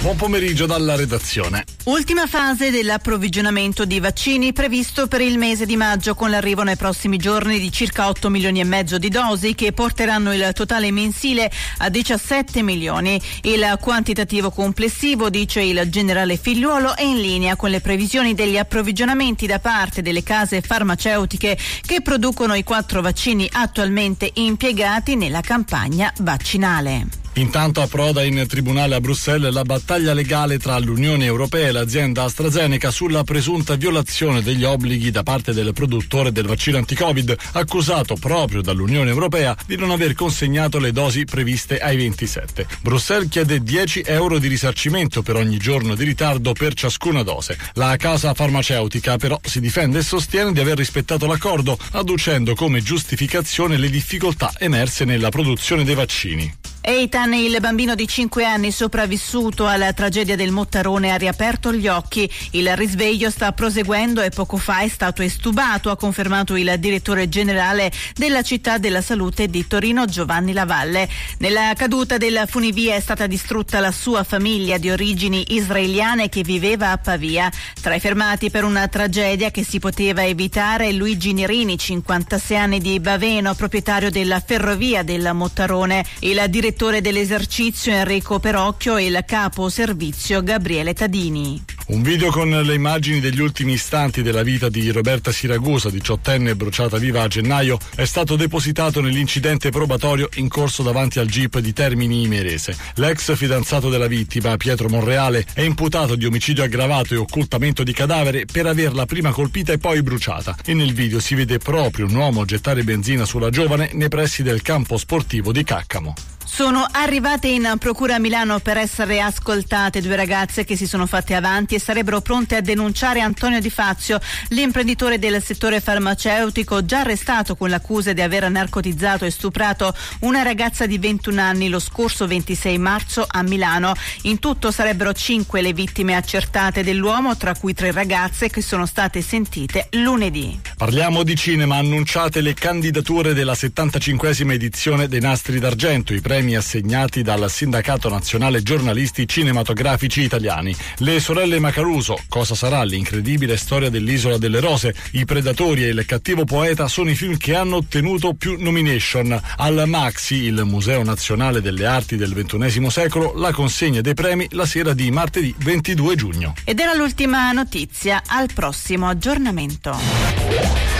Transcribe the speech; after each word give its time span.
Buon 0.00 0.16
pomeriggio 0.16 0.64
dalla 0.64 0.96
redazione. 0.96 1.64
Ultima 1.84 2.26
fase 2.26 2.70
dell'approvvigionamento 2.70 3.84
di 3.84 4.00
vaccini 4.00 4.54
previsto 4.54 5.06
per 5.08 5.20
il 5.20 5.36
mese 5.36 5.66
di 5.66 5.76
maggio 5.76 6.14
con 6.14 6.30
l'arrivo 6.30 6.62
nei 6.62 6.76
prossimi 6.76 7.18
giorni 7.18 7.58
di 7.60 7.70
circa 7.70 8.08
8 8.08 8.30
milioni 8.30 8.60
e 8.60 8.64
mezzo 8.64 8.96
di 8.96 9.10
dosi 9.10 9.54
che 9.54 9.72
porteranno 9.72 10.32
il 10.32 10.52
totale 10.54 10.90
mensile 10.90 11.52
a 11.78 11.90
17 11.90 12.62
milioni. 12.62 13.20
Il 13.42 13.76
quantitativo 13.78 14.50
complessivo, 14.50 15.28
dice 15.28 15.60
il 15.60 15.82
generale 15.90 16.38
Figliuolo, 16.38 16.96
è 16.96 17.02
in 17.02 17.20
linea 17.20 17.56
con 17.56 17.68
le 17.68 17.82
previsioni 17.82 18.32
degli 18.32 18.56
approvvigionamenti 18.56 19.46
da 19.46 19.58
parte 19.58 20.00
delle 20.00 20.22
case 20.22 20.62
farmaceutiche 20.62 21.58
che 21.82 22.00
producono 22.00 22.54
i 22.54 22.64
quattro 22.64 23.02
vaccini 23.02 23.46
attualmente 23.52 24.30
impiegati 24.32 25.14
nella 25.14 25.42
campagna 25.42 26.10
vaccinale. 26.20 27.20
Intanto 27.40 27.80
approda 27.80 28.22
in 28.22 28.44
tribunale 28.46 28.96
a 28.96 29.00
Bruxelles 29.00 29.50
la 29.50 29.62
battaglia 29.62 30.12
legale 30.12 30.58
tra 30.58 30.78
l'Unione 30.78 31.24
Europea 31.24 31.68
e 31.68 31.72
l'azienda 31.72 32.24
AstraZeneca 32.24 32.90
sulla 32.90 33.24
presunta 33.24 33.76
violazione 33.76 34.42
degli 34.42 34.62
obblighi 34.62 35.10
da 35.10 35.22
parte 35.22 35.54
del 35.54 35.72
produttore 35.72 36.32
del 36.32 36.46
vaccino 36.46 36.76
anti-Covid, 36.76 37.34
accusato 37.52 38.14
proprio 38.16 38.60
dall'Unione 38.60 39.08
Europea 39.08 39.56
di 39.66 39.78
non 39.78 39.90
aver 39.90 40.12
consegnato 40.12 40.78
le 40.78 40.92
dosi 40.92 41.24
previste 41.24 41.78
ai 41.78 41.96
27. 41.96 42.66
Bruxelles 42.82 43.30
chiede 43.30 43.62
10 43.62 44.02
euro 44.04 44.38
di 44.38 44.46
risarcimento 44.46 45.22
per 45.22 45.36
ogni 45.36 45.56
giorno 45.56 45.94
di 45.94 46.04
ritardo 46.04 46.52
per 46.52 46.74
ciascuna 46.74 47.22
dose. 47.22 47.56
La 47.74 47.96
casa 47.96 48.34
farmaceutica 48.34 49.16
però 49.16 49.40
si 49.42 49.60
difende 49.60 50.00
e 50.00 50.02
sostiene 50.02 50.52
di 50.52 50.60
aver 50.60 50.76
rispettato 50.76 51.26
l'accordo, 51.26 51.78
adducendo 51.92 52.54
come 52.54 52.82
giustificazione 52.82 53.78
le 53.78 53.88
difficoltà 53.88 54.52
emerse 54.58 55.06
nella 55.06 55.30
produzione 55.30 55.84
dei 55.84 55.94
vaccini. 55.94 56.59
Eitan, 56.82 57.34
il 57.34 57.58
bambino 57.60 57.94
di 57.94 58.08
5 58.08 58.42
anni 58.42 58.72
sopravvissuto 58.72 59.66
alla 59.66 59.92
tragedia 59.92 60.34
del 60.34 60.50
Mottarone, 60.50 61.12
ha 61.12 61.16
riaperto 61.16 61.74
gli 61.74 61.86
occhi. 61.86 62.28
Il 62.52 62.74
risveglio 62.74 63.28
sta 63.28 63.52
proseguendo 63.52 64.22
e 64.22 64.30
poco 64.30 64.56
fa 64.56 64.80
è 64.80 64.88
stato 64.88 65.20
estubato, 65.20 65.90
ha 65.90 65.96
confermato 65.96 66.56
il 66.56 66.74
direttore 66.78 67.28
generale 67.28 67.92
della 68.14 68.40
città 68.40 68.78
della 68.78 69.02
salute 69.02 69.48
di 69.48 69.66
Torino, 69.66 70.06
Giovanni 70.06 70.54
Lavalle. 70.54 71.06
Nella 71.40 71.74
caduta 71.76 72.16
della 72.16 72.46
funivia 72.46 72.94
è 72.94 73.00
stata 73.00 73.26
distrutta 73.26 73.78
la 73.78 73.92
sua 73.92 74.24
famiglia 74.24 74.78
di 74.78 74.88
origini 74.88 75.54
israeliane 75.54 76.30
che 76.30 76.40
viveva 76.40 76.92
a 76.92 76.96
Pavia. 76.98 77.52
Tra 77.78 77.94
i 77.94 78.00
fermati 78.00 78.48
per 78.48 78.64
una 78.64 78.88
tragedia 78.88 79.50
che 79.50 79.64
si 79.64 79.80
poteva 79.80 80.24
evitare 80.24 80.92
Luigi 80.92 81.34
Nirini, 81.34 81.76
56 81.76 82.56
anni 82.56 82.80
di 82.80 82.98
Baveno, 83.00 83.54
proprietario 83.54 84.10
della 84.10 84.40
ferrovia 84.40 85.02
del 85.02 85.30
Mottarone. 85.34 86.06
Il 86.20 86.42
direttore 86.48 86.68
direttore 86.70 87.00
dell'esercizio 87.00 87.92
Enrico 87.92 88.38
Perocchio 88.38 88.96
e 88.96 89.06
il 89.06 89.24
capo 89.26 89.68
servizio 89.68 90.40
Gabriele 90.40 90.94
Tadini. 90.94 91.60
Un 91.88 92.02
video 92.02 92.30
con 92.30 92.48
le 92.48 92.74
immagini 92.74 93.18
degli 93.18 93.40
ultimi 93.40 93.72
istanti 93.72 94.22
della 94.22 94.44
vita 94.44 94.68
di 94.68 94.88
Roberta 94.92 95.32
Siragusa, 95.32 95.90
diciottenne 95.90 96.54
bruciata 96.54 96.98
viva 96.98 97.22
a 97.22 97.26
gennaio, 97.26 97.76
è 97.96 98.04
stato 98.04 98.36
depositato 98.36 99.00
nell'incidente 99.00 99.70
probatorio 99.70 100.28
in 100.34 100.46
corso 100.46 100.84
davanti 100.84 101.18
al 101.18 101.26
GIP 101.26 101.58
di 101.58 101.72
Termini 101.72 102.22
Imerese. 102.22 102.76
L'ex 102.94 103.34
fidanzato 103.34 103.88
della 103.88 104.06
vittima, 104.06 104.56
Pietro 104.56 104.88
Monreale, 104.88 105.44
è 105.52 105.62
imputato 105.62 106.14
di 106.14 106.26
omicidio 106.26 106.62
aggravato 106.62 107.14
e 107.14 107.16
occultamento 107.16 107.82
di 107.82 107.92
cadavere 107.92 108.44
per 108.44 108.66
averla 108.66 109.06
prima 109.06 109.32
colpita 109.32 109.72
e 109.72 109.78
poi 109.78 110.00
bruciata. 110.04 110.56
E 110.64 110.72
nel 110.74 110.94
video 110.94 111.18
si 111.18 111.34
vede 111.34 111.58
proprio 111.58 112.06
un 112.06 112.14
uomo 112.14 112.44
gettare 112.44 112.84
benzina 112.84 113.24
sulla 113.24 113.50
giovane 113.50 113.90
nei 113.94 114.08
pressi 114.08 114.44
del 114.44 114.62
campo 114.62 114.96
sportivo 114.96 115.50
di 115.50 115.64
Caccamo. 115.64 116.14
Sono 116.52 116.86
arrivate 116.90 117.46
in 117.46 117.76
procura 117.78 118.16
a 118.16 118.18
Milano 118.18 118.58
per 118.58 118.76
essere 118.76 119.20
ascoltate 119.22 120.02
due 120.02 120.16
ragazze 120.16 120.64
che 120.64 120.76
si 120.76 120.86
sono 120.86 121.06
fatte 121.06 121.34
avanti 121.34 121.74
e 121.74 121.80
sarebbero 121.80 122.20
pronte 122.20 122.56
a 122.56 122.60
denunciare 122.60 123.20
Antonio 123.20 123.60
Di 123.60 123.70
Fazio, 123.70 124.20
l'imprenditore 124.48 125.18
del 125.18 125.42
settore 125.42 125.80
farmaceutico, 125.80 126.84
già 126.84 127.00
arrestato 127.00 127.56
con 127.56 127.70
l'accusa 127.70 128.12
di 128.12 128.20
aver 128.20 128.50
narcotizzato 128.50 129.24
e 129.24 129.30
stuprato 129.30 129.94
una 130.20 130.42
ragazza 130.42 130.84
di 130.84 130.98
21 130.98 131.40
anni 131.40 131.68
lo 131.70 131.78
scorso 131.78 132.26
26 132.26 132.76
marzo 132.78 133.24
a 133.26 133.42
Milano. 133.42 133.94
In 134.22 134.38
tutto 134.38 134.70
sarebbero 134.70 135.14
cinque 135.14 135.62
le 135.62 135.72
vittime 135.72 136.14
accertate 136.14 136.82
dell'uomo, 136.82 137.38
tra 137.38 137.54
cui 137.54 137.72
tre 137.72 137.90
ragazze 137.90 138.50
che 138.50 138.60
sono 138.60 138.84
state 138.84 139.22
sentite 139.22 139.86
lunedì. 139.92 140.60
Parliamo 140.76 141.22
di 141.22 141.36
cinema, 141.36 141.76
annunciate 141.76 142.42
le 142.42 142.52
candidature 142.52 143.32
della 143.32 143.54
75esima 143.54 144.52
edizione 144.52 145.08
dei 145.08 145.20
Nastri 145.20 145.58
d'Argento, 145.58 146.12
i 146.12 146.20
premi 146.20 146.39
assegnati 146.48 147.22
dal 147.22 147.50
Sindacato 147.50 148.08
Nazionale 148.08 148.62
Giornalisti 148.62 149.28
Cinematografici 149.28 150.22
Italiani. 150.22 150.74
Le 150.98 151.20
sorelle 151.20 151.58
Macaruso, 151.58 152.18
Cosa 152.28 152.54
sarà 152.54 152.82
l'incredibile 152.82 153.56
storia 153.56 153.90
dell'isola 153.90 154.38
delle 154.38 154.60
rose, 154.60 154.94
I 155.12 155.24
Predatori 155.24 155.84
e 155.84 155.88
Il 155.88 156.04
cattivo 156.06 156.44
poeta 156.44 156.88
sono 156.88 157.10
i 157.10 157.14
film 157.14 157.36
che 157.36 157.54
hanno 157.54 157.76
ottenuto 157.76 158.32
più 158.34 158.56
nomination. 158.58 159.38
Al 159.58 159.82
Maxi, 159.86 160.36
il 160.44 160.62
Museo 160.64 161.02
Nazionale 161.02 161.60
delle 161.60 161.86
Arti 161.86 162.16
del 162.16 162.32
XXI 162.32 162.90
secolo, 162.90 163.34
la 163.36 163.52
consegna 163.52 164.00
dei 164.00 164.14
premi 164.14 164.46
la 164.50 164.64
sera 164.64 164.94
di 164.94 165.10
martedì 165.10 165.54
22 165.58 166.16
giugno. 166.16 166.54
Ed 166.64 166.78
era 166.80 166.94
l'ultima 166.94 167.52
notizia, 167.52 168.22
al 168.26 168.48
prossimo 168.54 169.08
aggiornamento. 169.08 170.99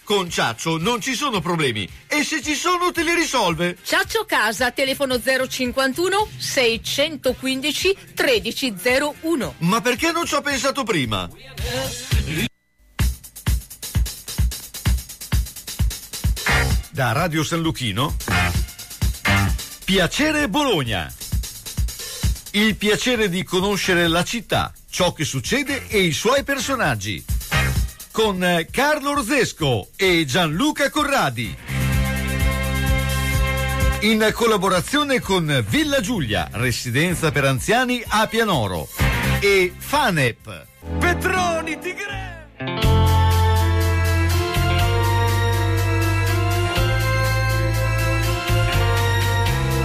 Con 0.11 0.29
Ciaccio 0.29 0.77
non 0.77 0.99
ci 0.99 1.13
sono 1.13 1.39
problemi 1.39 1.89
e 2.05 2.25
se 2.25 2.41
ci 2.41 2.53
sono 2.53 2.91
te 2.91 3.01
li 3.01 3.15
risolve. 3.15 3.77
Ciaccio 3.81 4.25
Casa, 4.25 4.69
telefono 4.71 5.17
051 5.17 6.27
615 6.35 7.97
1301. 8.17 9.53
Ma 9.59 9.79
perché 9.79 10.11
non 10.11 10.25
ci 10.25 10.33
ho 10.35 10.41
pensato 10.41 10.83
prima? 10.83 11.29
Da 16.89 17.13
Radio 17.13 17.45
San 17.45 17.61
Lucchino 17.61 18.13
Piacere 19.85 20.49
Bologna. 20.49 21.09
Il 22.51 22.75
piacere 22.75 23.29
di 23.29 23.45
conoscere 23.45 24.09
la 24.09 24.25
città, 24.25 24.73
ciò 24.89 25.13
che 25.13 25.23
succede 25.23 25.87
e 25.87 26.01
i 26.01 26.11
suoi 26.11 26.43
personaggi 26.43 27.30
con 28.11 28.43
eh, 28.43 28.67
Carlo 28.69 29.11
Orzesco 29.11 29.89
e 29.95 30.25
Gianluca 30.25 30.89
Corradi. 30.89 31.55
In 34.01 34.31
collaborazione 34.33 35.19
con 35.19 35.63
Villa 35.67 36.01
Giulia, 36.01 36.49
residenza 36.53 37.31
per 37.31 37.45
anziani 37.45 38.03
a 38.05 38.27
Pianoro 38.27 38.87
e 39.39 39.71
Fanep. 39.77 40.65
Petroni 40.99 41.79
Tigre! 41.79 42.49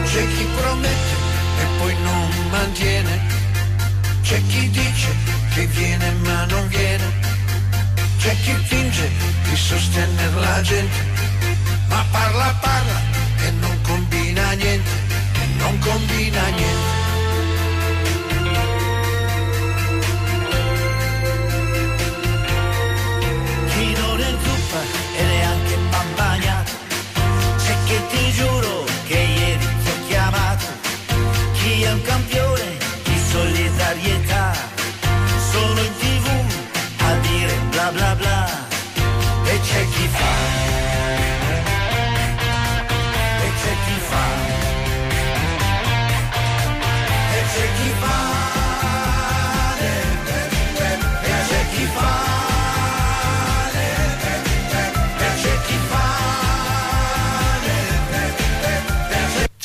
C'è 0.05 0.27
chi 0.29 0.47
promette 0.57 1.15
e 1.61 1.79
poi 1.79 1.95
non 2.03 2.31
mantiene, 2.51 3.21
c'è 4.23 4.41
chi 4.47 4.71
dice 4.71 5.15
che 5.55 5.67
viene 5.67 6.11
ma 6.23 6.45
non 6.47 6.69
viene 6.69 6.86
chi 8.47 8.55
finge 8.63 9.11
di 9.43 9.57
sostenere 9.57 10.39
la 10.39 10.61
gente, 10.61 10.99
ma 11.89 12.05
parla 12.13 12.57
parla 12.61 12.99
e 13.45 13.51
non 13.51 13.77
combina 13.83 14.53
niente, 14.53 14.91
e 15.43 15.47
non 15.59 15.77
combina 15.81 16.43
niente. 16.59 16.95
Chi 23.73 23.87
non 24.01 24.21
è 24.21 24.31
zuppa 24.45 24.81
e 25.17 25.23
neanche 25.25 25.77
bambagnato, 25.91 26.73
c'è 27.65 27.75
chi 27.87 27.99
ti 28.11 28.33
giuro 28.33 28.85
che 29.09 29.19
ieri 29.19 29.67
ti 29.83 29.91
ho 29.91 30.07
chiamato, 30.07 30.67
chi 31.55 31.83
è 31.83 31.91
un 31.91 32.03
campione 32.03 32.46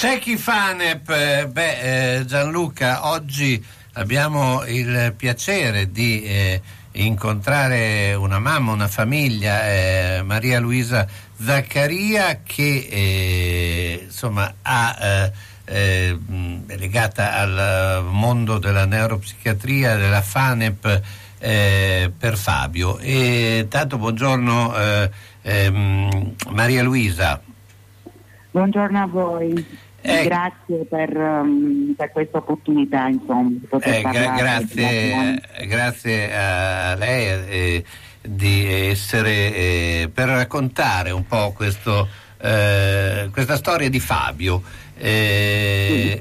Jackie 0.02 0.36
Fanep, 0.36 1.10
eh, 1.12 1.48
beh, 1.48 2.16
eh, 2.16 2.26
Gianluca, 2.26 3.08
oggi 3.12 3.64
abbiamo 3.94 4.66
il 4.66 5.14
piacere 5.16 5.92
di 5.92 6.24
eh, 6.24 6.60
incontrare 6.94 8.16
una 8.16 8.40
mamma, 8.40 8.72
una 8.72 8.88
famiglia, 8.88 9.70
eh, 9.70 10.24
Maria 10.24 10.60
Luisa 10.60 11.06
Zaccaria, 11.40 12.40
che 12.42 12.88
eh, 12.90 14.02
insomma 14.06 14.52
ha, 14.64 15.32
eh, 15.66 16.18
legata 16.66 17.36
al 17.36 18.04
mondo 18.04 18.58
della 18.58 18.88
neuropsichiatria, 18.88 19.98
della 19.98 20.24
FANEP 20.24 21.02
per 21.38 22.38
Fabio. 22.38 22.98
E 22.98 23.68
tanto 23.70 24.00
buongiorno 24.00 24.74
ehm, 25.44 26.36
Maria 26.50 26.82
Luisa. 26.82 27.40
Buongiorno 28.50 29.02
a 29.02 29.06
voi. 29.06 29.90
Eh, 30.04 30.24
grazie 30.24 30.86
per, 30.90 31.16
um, 31.16 31.94
per, 31.96 32.12
questa 32.12 32.40
opportunità, 32.40 33.08
insomma, 33.08 33.52
eh, 33.82 34.02
gra- 34.02 34.34
grazie, 34.36 35.42
grazie, 35.68 36.36
a 36.36 36.96
lei 36.96 37.26
eh, 37.28 37.84
di 38.20 38.66
essere 38.66 39.56
eh, 39.56 40.10
per 40.12 40.30
raccontare 40.30 41.12
un 41.12 41.26
po' 41.28 41.52
questo, 41.52 42.08
eh, 42.40 43.30
questa 43.32 43.56
storia 43.56 43.90
di 43.90 44.00
Fabio. 44.00 44.64
Eh, 45.04 46.20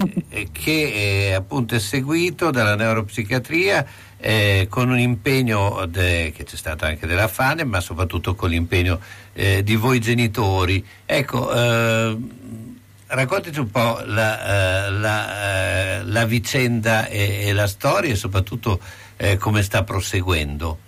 che 0.52 1.34
appunto 1.36 1.74
è 1.74 1.78
seguito 1.78 2.50
dalla 2.50 2.76
neuropsichiatria 2.76 3.84
con 4.68 4.88
un 4.88 4.98
impegno 4.98 5.84
de, 5.86 6.32
che 6.34 6.44
c'è 6.44 6.56
stato 6.56 6.86
anche 6.86 7.06
della 7.06 7.28
FANE 7.28 7.64
ma 7.64 7.80
soprattutto 7.80 8.34
con 8.34 8.48
l'impegno 8.48 8.98
di 9.34 9.76
voi 9.76 10.00
genitori. 10.00 10.82
Ecco 11.04 11.50
raccontaci 13.10 13.58
un 13.58 13.70
po' 13.70 14.00
la, 14.04 14.86
eh, 14.86 14.90
la, 14.90 15.98
eh, 15.98 16.04
la 16.04 16.24
vicenda 16.24 17.06
e, 17.06 17.46
e, 17.46 17.52
la 17.52 17.66
storia 17.66 18.12
e 18.12 18.16
soprattutto 18.16 18.80
eh, 19.16 19.36
come 19.36 19.62
sta 19.62 19.82
proseguendo. 19.84 20.78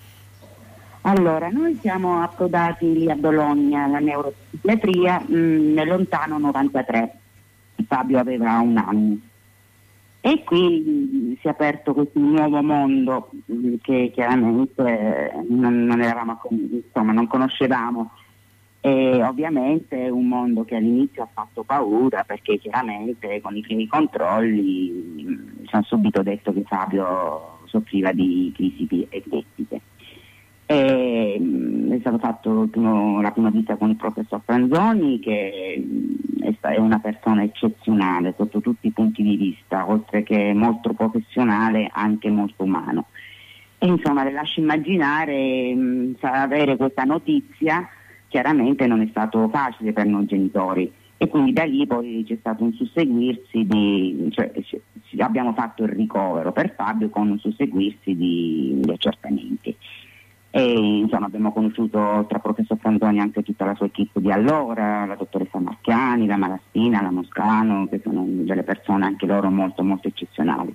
Allora, 1.02 1.48
noi 1.48 1.76
siamo 1.80 2.22
approdati 2.22 2.92
lì 2.92 3.10
a 3.10 3.16
Bologna 3.16 3.84
alla 3.84 3.98
neuropsichiatria 3.98 5.24
mm, 5.28 5.74
nel 5.74 5.88
lontano 5.88 6.38
93. 6.38 7.18
Fabio 7.86 8.18
aveva 8.18 8.58
un 8.60 8.76
anno. 8.76 9.16
E 10.20 10.44
qui 10.44 11.36
si 11.40 11.46
è 11.48 11.50
aperto 11.50 11.92
questo 11.92 12.20
nuovo 12.20 12.62
mondo 12.62 13.30
mm, 13.52 13.74
che 13.82 14.12
chiaramente 14.14 15.32
non, 15.48 15.84
non, 15.84 16.00
eravamo, 16.00 16.40
insomma, 16.50 17.12
non 17.12 17.26
conoscevamo 17.26 18.12
e 18.84 19.22
ovviamente 19.22 20.06
è 20.06 20.08
un 20.08 20.26
mondo 20.26 20.64
che 20.64 20.74
all'inizio 20.74 21.22
ha 21.22 21.28
fatto 21.32 21.62
paura 21.62 22.24
perché 22.24 22.58
chiaramente 22.58 23.40
con 23.40 23.56
i 23.56 23.60
primi 23.60 23.86
controlli 23.86 25.22
mm, 25.22 25.64
ci 25.66 25.74
hanno 25.74 25.84
subito 25.84 26.20
detto 26.24 26.52
che 26.52 26.64
Fabio 26.66 27.60
soffriva 27.66 28.10
di 28.10 28.52
crisi 28.52 29.06
epiletiche. 29.08 29.80
E, 30.66 31.36
mm, 31.40 31.92
è 31.92 31.98
stato 32.00 32.18
fatto 32.18 32.66
primo, 32.72 33.22
la 33.22 33.30
prima 33.30 33.50
visita 33.50 33.76
con 33.76 33.90
il 33.90 33.96
professor 33.96 34.40
Franzoni 34.44 35.20
che 35.20 35.80
mm, 35.80 36.50
è 36.58 36.76
una 36.76 36.98
persona 36.98 37.44
eccezionale 37.44 38.34
sotto 38.36 38.60
tutti 38.60 38.88
i 38.88 38.92
punti 38.92 39.22
di 39.22 39.36
vista, 39.36 39.88
oltre 39.88 40.24
che 40.24 40.52
molto 40.54 40.92
professionale 40.92 41.88
anche 41.92 42.28
molto 42.30 42.64
umano. 42.64 43.06
E 43.78 43.86
insomma 43.86 44.24
le 44.24 44.32
lascio 44.32 44.58
immaginare 44.58 45.72
avere 46.20 46.76
questa 46.76 47.04
notizia 47.04 47.88
chiaramente 48.32 48.86
non 48.86 49.02
è 49.02 49.06
stato 49.10 49.46
facile 49.50 49.92
per 49.92 50.06
noi 50.06 50.24
genitori 50.24 50.90
e 51.18 51.28
quindi 51.28 51.52
da 51.52 51.64
lì 51.64 51.86
poi 51.86 52.24
c'è 52.26 52.38
stato 52.40 52.64
un 52.64 52.72
susseguirsi 52.72 53.66
di, 53.66 54.26
cioè, 54.30 54.50
abbiamo 55.18 55.52
fatto 55.52 55.82
il 55.82 55.90
ricovero 55.90 56.50
per 56.50 56.74
Fabio 56.74 57.10
con 57.10 57.28
un 57.28 57.38
susseguirsi 57.38 58.16
di, 58.16 58.80
di 58.82 58.90
accertamenti. 58.90 59.76
E, 60.50 60.62
insomma, 60.62 61.26
abbiamo 61.26 61.52
conosciuto 61.52 62.24
tra 62.26 62.38
professor 62.38 62.78
Frantoni 62.78 63.20
anche 63.20 63.42
tutta 63.42 63.66
la 63.66 63.74
sua 63.74 63.86
equipe 63.86 64.18
di 64.20 64.32
allora, 64.32 65.04
la 65.04 65.14
dottoressa 65.14 65.60
Marchiani, 65.60 66.26
la 66.26 66.38
Malaspina, 66.38 67.02
la 67.02 67.10
Moscano, 67.10 67.86
che 67.86 68.00
sono 68.02 68.24
delle 68.26 68.62
persone 68.62 69.04
anche 69.04 69.26
loro 69.26 69.50
molto 69.50 69.84
molto 69.84 70.08
eccezionali. 70.08 70.74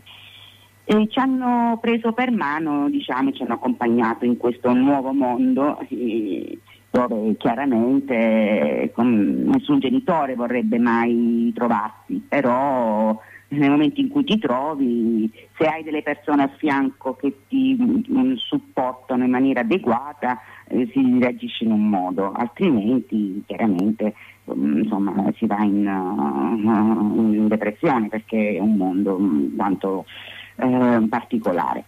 E 0.85 1.07
ci 1.09 1.19
hanno 1.19 1.77
preso 1.81 2.13
per 2.13 2.31
mano, 2.31 2.87
diciamo, 2.89 3.31
ci 3.31 3.41
hanno 3.41 3.55
accompagnato 3.55 4.23
in 4.23 4.37
questo 4.37 4.71
nuovo 4.71 5.11
mondo. 5.11 5.79
E, 5.89 6.59
dove 7.05 7.37
chiaramente 7.37 8.91
nessun 8.95 9.79
genitore 9.79 10.35
vorrebbe 10.35 10.79
mai 10.79 11.51
trovarsi, 11.53 12.23
però 12.27 13.19
nel 13.49 13.69
momento 13.69 14.01
in 14.01 14.09
cui 14.09 14.23
ti 14.23 14.37
trovi, 14.39 15.31
se 15.57 15.65
hai 15.65 15.83
delle 15.83 16.01
persone 16.01 16.43
a 16.43 16.49
fianco 16.57 17.15
che 17.15 17.33
ti 17.47 17.77
um, 18.09 18.35
supportano 18.35 19.23
in 19.23 19.29
maniera 19.29 19.61
adeguata, 19.61 20.39
eh, 20.67 20.89
si 20.91 21.17
reagisce 21.19 21.63
in 21.63 21.71
un 21.71 21.87
modo, 21.87 22.33
altrimenti 22.33 23.41
chiaramente 23.45 24.15
um, 24.45 24.79
insomma, 24.79 25.31
si 25.37 25.45
va 25.45 25.63
in, 25.63 25.87
uh, 25.87 27.33
in, 27.33 27.47
depressione 27.47 28.09
perché 28.09 28.55
è 28.55 28.59
un 28.59 28.75
mondo 28.75 29.15
um, 29.15 29.55
quanto 29.55 30.05
uh, 30.55 31.07
particolare. 31.07 31.85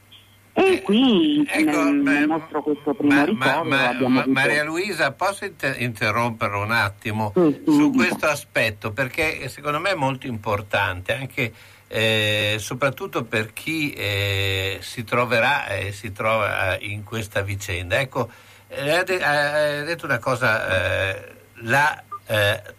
E 0.60 0.74
eh, 0.74 0.82
qui 0.82 1.48
ecco, 1.50 1.84
nel, 1.84 1.94
nel 1.96 2.28
nostro 2.28 2.62
questo 2.62 2.94
primo 2.94 3.14
ma, 3.14 3.24
ricordo 3.24 3.64
ma, 3.64 3.94
ma, 3.94 4.24
Maria 4.28 4.66
Luisa, 4.66 5.14
posso 5.14 5.46
inter- 5.46 5.80
interrompere 5.80 6.58
un 6.58 6.72
attimo 6.72 7.32
sì, 7.34 7.62
sì, 7.66 7.74
su 7.74 7.92
questo 7.92 8.26
aspetto 8.26 8.92
perché 8.92 9.48
secondo 9.48 9.80
me 9.80 9.92
è 9.92 9.96
molto 9.96 10.28
importante 10.28 11.14
anche 11.14 11.54
eh, 11.88 12.58
soprattutto 12.60 13.24
per 13.24 13.54
chi 13.54 13.94
eh, 13.94 14.80
si 14.82 15.06
troverà 15.06 15.68
e 15.68 15.88
eh, 15.88 15.92
si 15.94 16.12
trova 16.12 16.78
in 16.80 17.04
questa 17.04 17.42
vicenda. 17.42 17.98
Ecco, 18.00 18.30
eh, 18.68 18.92
ha, 18.92 19.04
de- 19.04 19.24
ha 19.24 19.84
detto 19.84 20.06
una 20.06 20.20
cosa, 20.20 21.14
eh, 21.16 21.36
la, 21.64 22.04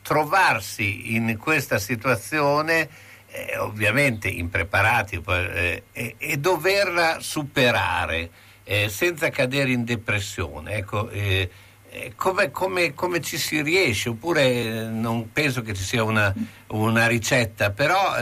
trovarsi 0.03 1.17
in 1.17 1.37
questa 1.37 1.79
situazione 1.79 2.89
eh, 3.33 3.59
ovviamente 3.59 4.29
impreparati 4.29 5.21
eh, 5.25 5.83
e, 5.93 6.15
e, 6.19 6.37
doverla 6.39 7.19
superare 7.21 8.31
eh, 8.65 8.89
senza 8.89 9.31
cadere 9.31 9.71
in 9.71 9.85
depressione. 9.85 10.75
Ecco, 10.75 11.09
eh, 11.11 11.49
eh, 11.91 12.13
come, 12.17 12.51
come, 12.51 12.95
come, 12.95 13.21
ci 13.21 13.37
si 13.37 13.63
riesce? 13.63 14.09
Oppure 14.09 14.43
eh, 14.43 14.87
non 14.89 15.31
penso 15.33 15.63
che 15.63 15.75
ci 15.75 15.83
sia 15.83 16.03
una, 16.03 16.33
una 16.69 17.07
ricetta, 17.07 17.71
però 17.71 18.15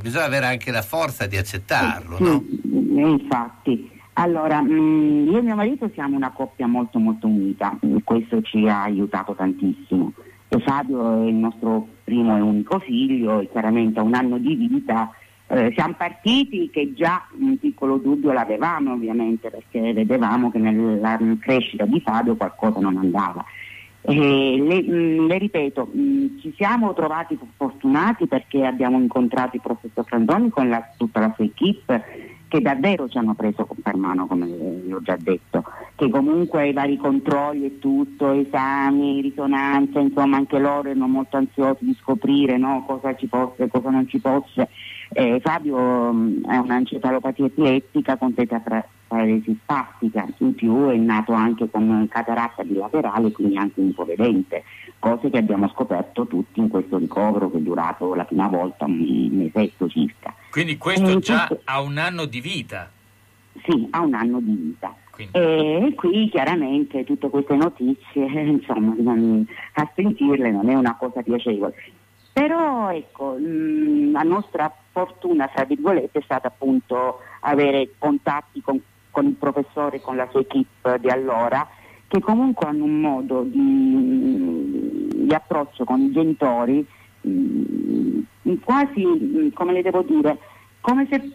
bisogna 0.00 0.24
avere 0.24 0.46
anche 0.46 0.70
la 0.70 0.82
forza 0.82 1.26
di 1.26 1.36
accettarlo. 1.36 2.16
No? 2.18 2.44
Infatti. 3.06 3.96
Allora, 4.14 4.60
mm, 4.60 5.28
io 5.28 5.38
e 5.38 5.42
mio 5.42 5.54
marito 5.54 5.88
siamo 5.94 6.16
una 6.16 6.32
coppia 6.32 6.66
molto 6.66 6.98
molto 6.98 7.28
unita, 7.28 7.78
questo 8.02 8.42
ci 8.42 8.66
ha 8.66 8.82
aiutato 8.82 9.32
tantissimo. 9.34 10.12
E 10.48 10.58
Fabio 10.60 11.22
è 11.22 11.26
il 11.28 11.34
nostro 11.34 11.86
primo 12.08 12.38
e 12.38 12.40
unico 12.40 12.78
figlio 12.78 13.40
e 13.40 13.50
chiaramente 13.50 14.00
a 14.00 14.02
un 14.02 14.14
anno 14.14 14.38
di 14.38 14.54
vita 14.54 15.10
eh, 15.48 15.72
siamo 15.74 15.94
partiti 15.94 16.70
che 16.70 16.94
già 16.94 17.26
un 17.38 17.58
piccolo 17.58 17.98
dubbio 17.98 18.32
l'avevamo 18.32 18.94
ovviamente 18.94 19.50
perché 19.50 19.92
vedevamo 19.92 20.50
che 20.50 20.58
nella 20.58 21.18
crescita 21.38 21.84
di 21.84 22.00
Fabio 22.00 22.36
qualcosa 22.36 22.80
non 22.80 22.96
andava. 22.96 23.44
Le, 24.00 24.56
mh, 24.56 24.90
mm, 24.90 25.26
le 25.26 25.38
ripeto, 25.38 25.90
mh, 25.92 26.00
mm, 26.00 26.38
ci 26.40 26.54
siamo 26.56 26.94
trovati 26.94 27.38
fortunati 27.56 28.26
perché 28.26 28.64
abbiamo 28.64 28.98
incontrato 28.98 29.56
il 29.56 29.62
professor 29.62 30.04
Frantoni 30.04 30.48
con 30.48 30.70
la, 30.70 30.82
tutta 30.96 31.20
la 31.20 31.32
sua 31.34 31.44
equipe 31.44 32.27
che 32.48 32.60
davvero 32.60 33.08
ci 33.08 33.18
hanno 33.18 33.34
preso 33.34 33.68
per 33.82 33.96
mano, 33.96 34.26
come 34.26 34.46
vi 34.46 34.92
ho 34.92 35.02
già 35.02 35.16
detto, 35.18 35.64
che 35.94 36.08
comunque 36.08 36.68
i 36.68 36.72
vari 36.72 36.96
controlli 36.96 37.66
e 37.66 37.78
tutto, 37.78 38.32
esami, 38.32 39.20
risonanze, 39.20 40.00
insomma 40.00 40.38
anche 40.38 40.58
loro 40.58 40.88
erano 40.88 41.08
molto 41.08 41.36
ansiosi 41.36 41.84
di 41.84 41.96
scoprire 42.00 42.56
no, 42.56 42.84
cosa 42.86 43.14
ci 43.14 43.28
fosse 43.28 43.64
e 43.64 43.68
cosa 43.68 43.90
non 43.90 44.08
ci 44.08 44.18
fosse. 44.18 44.68
Eh, 45.10 45.40
Fabio 45.40 46.12
mh, 46.12 46.16
mm, 46.16 46.44
è 46.44 46.56
un'encefalopatia 46.56 47.46
epilettica 47.46 48.16
con 48.16 48.34
tetraparesi 49.08 49.58
spastica, 49.62 50.28
in 50.38 50.54
più 50.54 50.88
è 50.88 50.96
nato 50.96 51.32
anche 51.32 51.68
con 51.70 52.06
cataratta 52.10 52.62
bilaterale, 52.62 53.32
quindi 53.32 53.56
anche 53.56 53.80
un 53.80 53.94
po' 53.94 54.04
vedente, 54.04 54.64
cose 54.98 55.30
che 55.30 55.38
abbiamo 55.38 55.68
scoperto 55.70 56.26
tutti 56.26 56.60
in 56.60 56.68
questo 56.68 56.98
ricovero 56.98 57.50
che 57.50 57.56
è 57.56 57.60
durato 57.60 58.14
la 58.14 58.24
prima 58.24 58.46
volta 58.46 58.84
un 58.84 59.28
mesetto 59.30 59.88
circa. 59.88 60.34
Quindi 60.50 60.76
questo 60.76 61.08
e 61.08 61.18
già 61.18 61.46
questo... 61.46 61.64
ha 61.64 61.80
un 61.80 61.96
anno 61.96 62.26
di 62.26 62.40
vita? 62.40 62.90
Sì, 63.64 63.88
ha 63.90 64.00
un 64.00 64.14
anno 64.14 64.40
di 64.40 64.52
vita. 64.52 64.94
Quindi. 65.10 65.36
E 65.36 65.94
qui 65.96 66.28
chiaramente 66.28 67.02
tutte 67.04 67.28
queste 67.28 67.56
notizie, 67.56 68.26
insomma, 68.40 68.94
a 69.74 69.90
sentirle 69.94 70.50
non 70.50 70.68
è 70.68 70.74
una 70.74 70.96
cosa 70.96 71.22
piacevole. 71.22 71.74
Però 72.32 72.92
ecco, 72.92 73.36
mh, 73.36 74.12
la 74.12 74.22
nostra 74.22 74.72
fortuna, 74.92 75.48
tra 75.48 75.64
virgolette, 75.64 76.20
è 76.20 76.22
stata 76.22 76.46
appunto 76.46 77.18
avere 77.40 77.90
contatti 77.98 78.60
con, 78.60 78.80
con 79.18 79.26
il 79.26 79.34
professore 79.34 80.00
con 80.00 80.14
la 80.14 80.28
sua 80.30 80.40
equip 80.40 80.96
di 80.98 81.08
allora, 81.08 81.66
che 82.06 82.20
comunque 82.20 82.68
hanno 82.68 82.84
un 82.84 83.00
modo 83.00 83.42
di, 83.42 85.08
di 85.12 85.34
approccio 85.34 85.84
con 85.84 86.00
i 86.00 86.12
genitori 86.12 86.86
mh, 87.22 88.54
quasi, 88.62 89.04
mh, 89.04 89.52
come 89.54 89.72
le 89.72 89.82
devo 89.82 90.02
dire, 90.02 90.38
come 90.80 91.08
se, 91.10 91.32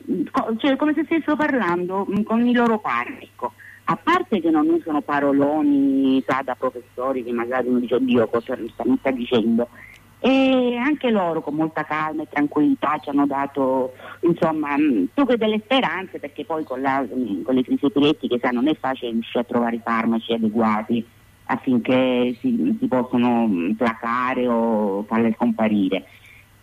cioè, 0.57 0.77
come 0.77 0.93
se 0.93 1.03
stessero 1.03 1.35
parlando 1.35 2.07
con 2.23 2.47
i 2.47 2.53
loro 2.53 2.79
panico. 2.79 3.51
A 3.85 3.97
parte 4.01 4.39
che 4.39 4.49
non 4.49 4.69
usano 4.69 5.01
paroloni 5.01 6.23
sa, 6.25 6.39
da 6.41 6.55
professori 6.55 7.21
che 7.21 7.33
magari 7.33 7.67
uno 7.67 7.79
dice 7.79 7.95
oddio 7.95 8.27
cosa 8.27 8.55
mi 8.55 8.71
mi 8.85 8.97
sta 8.97 9.11
dicendo, 9.11 9.67
e 10.25 10.77
anche 10.77 11.09
loro 11.09 11.41
con 11.41 11.53
molta 11.53 11.83
calma 11.83 12.23
e 12.23 12.29
tranquillità 12.29 12.97
ci 13.03 13.09
hanno 13.09 13.25
dato 13.25 13.91
insomma 14.21 14.69
più 15.13 15.25
che 15.25 15.35
delle 15.35 15.59
speranze 15.59 16.17
perché 16.17 16.45
poi 16.45 16.63
con, 16.63 16.79
la, 16.79 17.05
con 17.43 17.53
le 17.53 17.61
crisi 17.61 17.85
epilettiche 17.85 18.39
sa, 18.41 18.51
non 18.51 18.69
è 18.69 18.75
facile 18.79 19.11
riuscire 19.11 19.41
a 19.41 19.43
trovare 19.43 19.81
farmaci 19.83 20.31
adeguati 20.31 21.05
affinché 21.47 22.37
si, 22.39 22.77
si 22.79 22.87
possano 22.87 23.73
placare 23.75 24.47
o 24.47 25.03
farle 25.03 25.33
scomparire. 25.33 26.05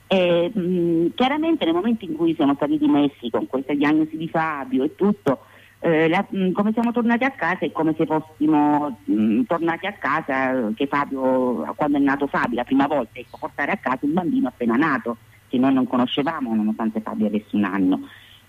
E, 0.07 0.51
mh, 0.55 1.13
chiaramente 1.15 1.67
nel 1.67 1.75
momento 1.75 2.07
in 2.07 2.17
cui 2.17 2.35
siamo 2.35 2.55
stati 2.55 2.79
dimessi 2.79 3.29
con 3.29 3.47
questa 3.47 3.75
diagnosi 3.75 4.17
di 4.17 4.29
Fabio 4.29 4.85
e 4.85 4.95
tutto, 4.97 5.41
eh, 5.81 6.09
la, 6.09 6.25
mh, 6.29 6.53
come 6.53 6.73
siamo 6.73 6.93
tornati 6.93 7.25
a 7.25 7.31
casa 7.31 7.65
è 7.65 7.73
come 7.73 7.95
se 7.97 8.05
fossimo 8.05 8.99
mh, 9.05 9.43
tornati 9.43 9.87
a 9.87 9.93
casa 9.93 10.71
che 10.75 10.87
Fabio, 10.87 11.73
quando 11.75 11.97
è 11.97 12.01
nato 12.01 12.27
Fabio 12.27 12.57
la 12.57 12.65
prima 12.65 12.87
volta, 12.87 13.19
ecco, 13.19 13.39
portare 13.39 13.73
a 13.73 13.77
casa 13.77 14.01
un 14.03 14.13
bambino 14.13 14.49
appena 14.49 14.77
nato, 14.77 15.17
che 15.49 15.57
noi 15.59 15.73
non 15.73 15.87
conoscevamo 15.87 16.55
nonostante 16.55 17.01
Fabio 17.01 17.27
avesse 17.27 17.57
un 17.57 17.65
anno. 17.65 18.01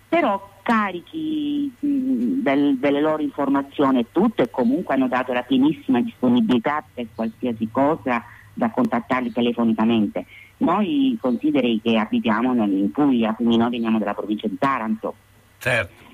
Però 0.09 0.59
carichi 0.61 1.73
del, 1.79 2.77
delle 2.77 3.00
loro 3.00 3.21
informazioni 3.21 4.00
e 4.00 4.07
tutto 4.11 4.41
e 4.41 4.50
comunque 4.50 4.95
hanno 4.95 5.07
dato 5.07 5.31
la 5.31 5.43
pienissima 5.43 6.01
disponibilità 6.01 6.83
per 6.93 7.07
qualsiasi 7.15 7.69
cosa 7.71 8.21
da 8.53 8.69
contattarli 8.69 9.31
telefonicamente. 9.31 10.25
Noi 10.57 11.17
consideri 11.19 11.79
che 11.81 11.97
abitiamo 11.97 12.53
in 12.65 12.91
Puglia, 12.91 13.33
quindi 13.33 13.55
noi 13.55 13.69
veniamo 13.69 14.00
dalla 14.00 14.13
provincia 14.13 14.47
di 14.47 14.57
Taranto. 14.59 15.15
Certo. 15.57 16.11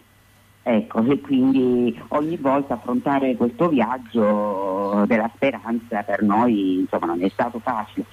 Ecco, 0.70 1.02
e 1.02 1.22
quindi 1.22 1.98
ogni 2.10 2.36
volta 2.36 2.74
affrontare 2.74 3.38
questo 3.38 3.70
viaggio 3.70 5.06
della 5.08 5.32
speranza 5.34 6.04
per 6.04 6.24
noi 6.24 6.80
insomma, 6.80 7.06
non 7.06 7.24
è 7.24 7.30
stato 7.30 7.60
facile. 7.60 8.04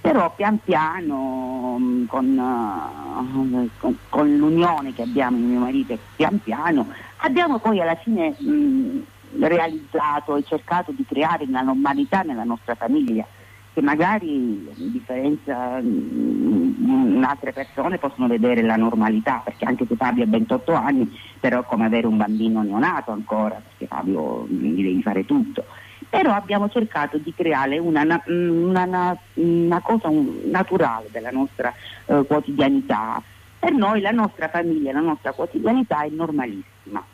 Però 0.00 0.32
pian 0.32 0.60
piano, 0.62 1.76
con, 2.06 2.38
uh, 2.38 3.68
con, 3.78 3.98
con 4.08 4.36
l'unione 4.36 4.94
che 4.94 5.02
abbiamo 5.02 5.38
mio 5.38 5.58
marito, 5.58 5.98
pian 6.14 6.40
piano, 6.40 6.86
abbiamo 7.16 7.58
poi 7.58 7.80
alla 7.80 7.96
fine 7.96 8.36
mh, 8.38 9.04
realizzato 9.40 10.36
e 10.36 10.44
cercato 10.44 10.92
di 10.92 11.04
creare 11.04 11.46
una 11.48 11.62
normalità 11.62 12.22
nella 12.22 12.44
nostra 12.44 12.76
famiglia 12.76 13.26
che 13.74 13.82
magari 13.82 14.32
in 14.32 14.92
differenza 14.92 15.78
in 15.78 17.24
altre 17.26 17.52
persone 17.52 17.98
possono 17.98 18.28
vedere 18.28 18.62
la 18.62 18.76
normalità, 18.76 19.42
perché 19.44 19.64
anche 19.64 19.84
se 19.84 19.96
Fabio 19.96 20.22
ha 20.22 20.28
28 20.28 20.72
anni, 20.72 21.18
però 21.40 21.60
è 21.60 21.64
come 21.64 21.84
avere 21.84 22.06
un 22.06 22.16
bambino 22.16 22.62
neonato 22.62 23.10
ancora, 23.10 23.60
perché 23.60 23.92
Fabio 23.92 24.46
gli 24.46 24.80
devi 24.80 25.02
fare 25.02 25.26
tutto. 25.26 25.64
Però 26.08 26.32
abbiamo 26.32 26.68
cercato 26.68 27.18
di 27.18 27.34
creare 27.34 27.78
una, 27.78 28.22
una, 28.26 29.16
una 29.34 29.80
cosa 29.80 30.08
naturale 30.44 31.08
della 31.10 31.30
nostra 31.32 31.74
eh, 32.06 32.24
quotidianità. 32.28 33.20
Per 33.58 33.72
noi 33.72 34.00
la 34.00 34.12
nostra 34.12 34.48
famiglia, 34.48 34.92
la 34.92 35.00
nostra 35.00 35.32
quotidianità 35.32 36.02
è 36.02 36.10
normalissima. 36.10 37.04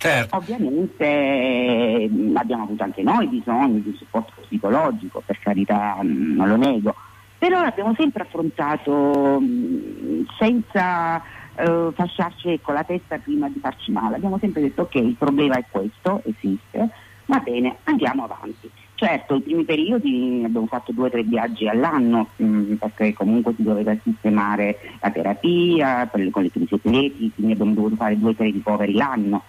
Certo. 0.00 0.34
Ovviamente 0.34 2.08
mh, 2.10 2.34
abbiamo 2.34 2.62
avuto 2.62 2.82
anche 2.82 3.02
noi 3.02 3.26
bisogno 3.26 3.80
di 3.80 3.94
supporto 3.98 4.32
psicologico, 4.40 5.22
per 5.22 5.38
carità 5.40 5.98
mh, 6.00 6.36
non 6.36 6.48
lo 6.48 6.56
nego, 6.56 6.94
però 7.36 7.60
l'abbiamo 7.60 7.92
sempre 7.98 8.22
affrontato 8.22 9.38
mh, 9.38 10.24
senza 10.38 11.20
eh, 11.54 11.90
fasciarci 11.92 12.60
con 12.62 12.72
la 12.72 12.82
testa 12.82 13.18
prima 13.18 13.50
di 13.50 13.58
farci 13.60 13.92
male. 13.92 14.16
Abbiamo 14.16 14.38
sempre 14.38 14.62
detto 14.62 14.82
ok, 14.82 14.94
il 14.94 15.16
problema 15.18 15.56
è 15.56 15.64
questo, 15.70 16.22
esiste, 16.24 16.88
va 17.26 17.38
bene, 17.40 17.76
andiamo 17.84 18.24
avanti. 18.24 18.70
Certo, 18.94 19.34
i 19.34 19.42
primi 19.42 19.64
periodi 19.64 20.42
abbiamo 20.46 20.66
fatto 20.66 20.92
due 20.92 21.08
o 21.08 21.10
tre 21.10 21.24
viaggi 21.24 21.68
all'anno 21.68 22.28
mh, 22.36 22.72
perché 22.76 23.12
comunque 23.12 23.52
si 23.54 23.62
doveva 23.62 23.94
sistemare 24.02 24.78
la 25.02 25.10
terapia 25.10 26.06
per, 26.06 26.30
con 26.30 26.42
le 26.42 26.50
crisi 26.50 26.72
epilettiche, 26.72 27.34
quindi 27.34 27.52
abbiamo 27.52 27.74
dovuto 27.74 27.96
fare 27.96 28.18
due 28.18 28.30
o 28.30 28.34
tre 28.34 28.46
ricoveri 28.50 28.94
l'anno 28.94 29.42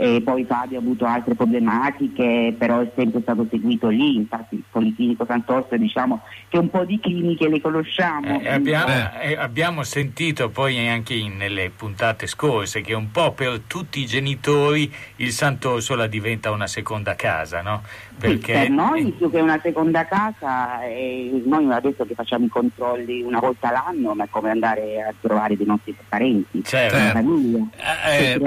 e 0.00 0.22
poi 0.22 0.44
Fabio 0.44 0.78
ha 0.78 0.80
avuto 0.80 1.04
altre 1.06 1.34
problematiche, 1.34 2.54
però 2.56 2.78
è 2.78 2.88
sempre 2.94 3.20
stato 3.20 3.44
seguito 3.50 3.88
lì, 3.88 4.14
infatti 4.14 4.54
il 4.54 4.62
Policlinico 4.70 5.24
Sant'Orso 5.26 5.76
diciamo 5.76 6.22
che 6.48 6.56
un 6.56 6.70
po' 6.70 6.84
di 6.84 7.00
cliniche 7.00 7.48
le 7.48 7.60
conosciamo. 7.60 8.40
Eh, 8.40 8.48
abbiamo, 8.48 8.92
eh, 9.20 9.34
abbiamo, 9.34 9.82
sentito 9.82 10.50
poi 10.50 10.86
anche 10.86 11.14
in, 11.14 11.36
nelle 11.36 11.70
puntate 11.70 12.28
scorse 12.28 12.80
che 12.80 12.94
un 12.94 13.10
po' 13.10 13.32
per 13.32 13.62
tutti 13.66 13.98
i 13.98 14.06
genitori 14.06 14.88
il 15.16 15.32
Sant'Orso 15.32 15.96
la 15.96 16.06
diventa 16.06 16.52
una 16.52 16.68
seconda 16.68 17.16
casa, 17.16 17.60
no? 17.60 17.82
Perché... 18.16 18.52
Sì, 18.52 18.58
per 18.60 18.70
noi 18.70 19.10
più 19.10 19.28
che 19.32 19.40
una 19.40 19.58
seconda 19.60 20.06
casa, 20.06 20.84
eh, 20.84 21.42
noi 21.44 21.72
adesso 21.72 22.04
che 22.04 22.14
facciamo 22.14 22.44
i 22.44 22.48
controlli 22.48 23.22
una 23.22 23.40
volta 23.40 23.72
l'anno, 23.72 24.14
ma 24.14 24.24
è 24.24 24.28
come 24.30 24.50
andare 24.50 25.02
a 25.02 25.12
trovare 25.20 25.56
dei 25.56 25.66
nostri 25.66 25.96
parenti, 26.08 26.62
certo. 26.62 26.94
una 26.94 27.10
famiglia. 27.10 27.66
Eh, 28.06 28.32
eh 28.34 28.38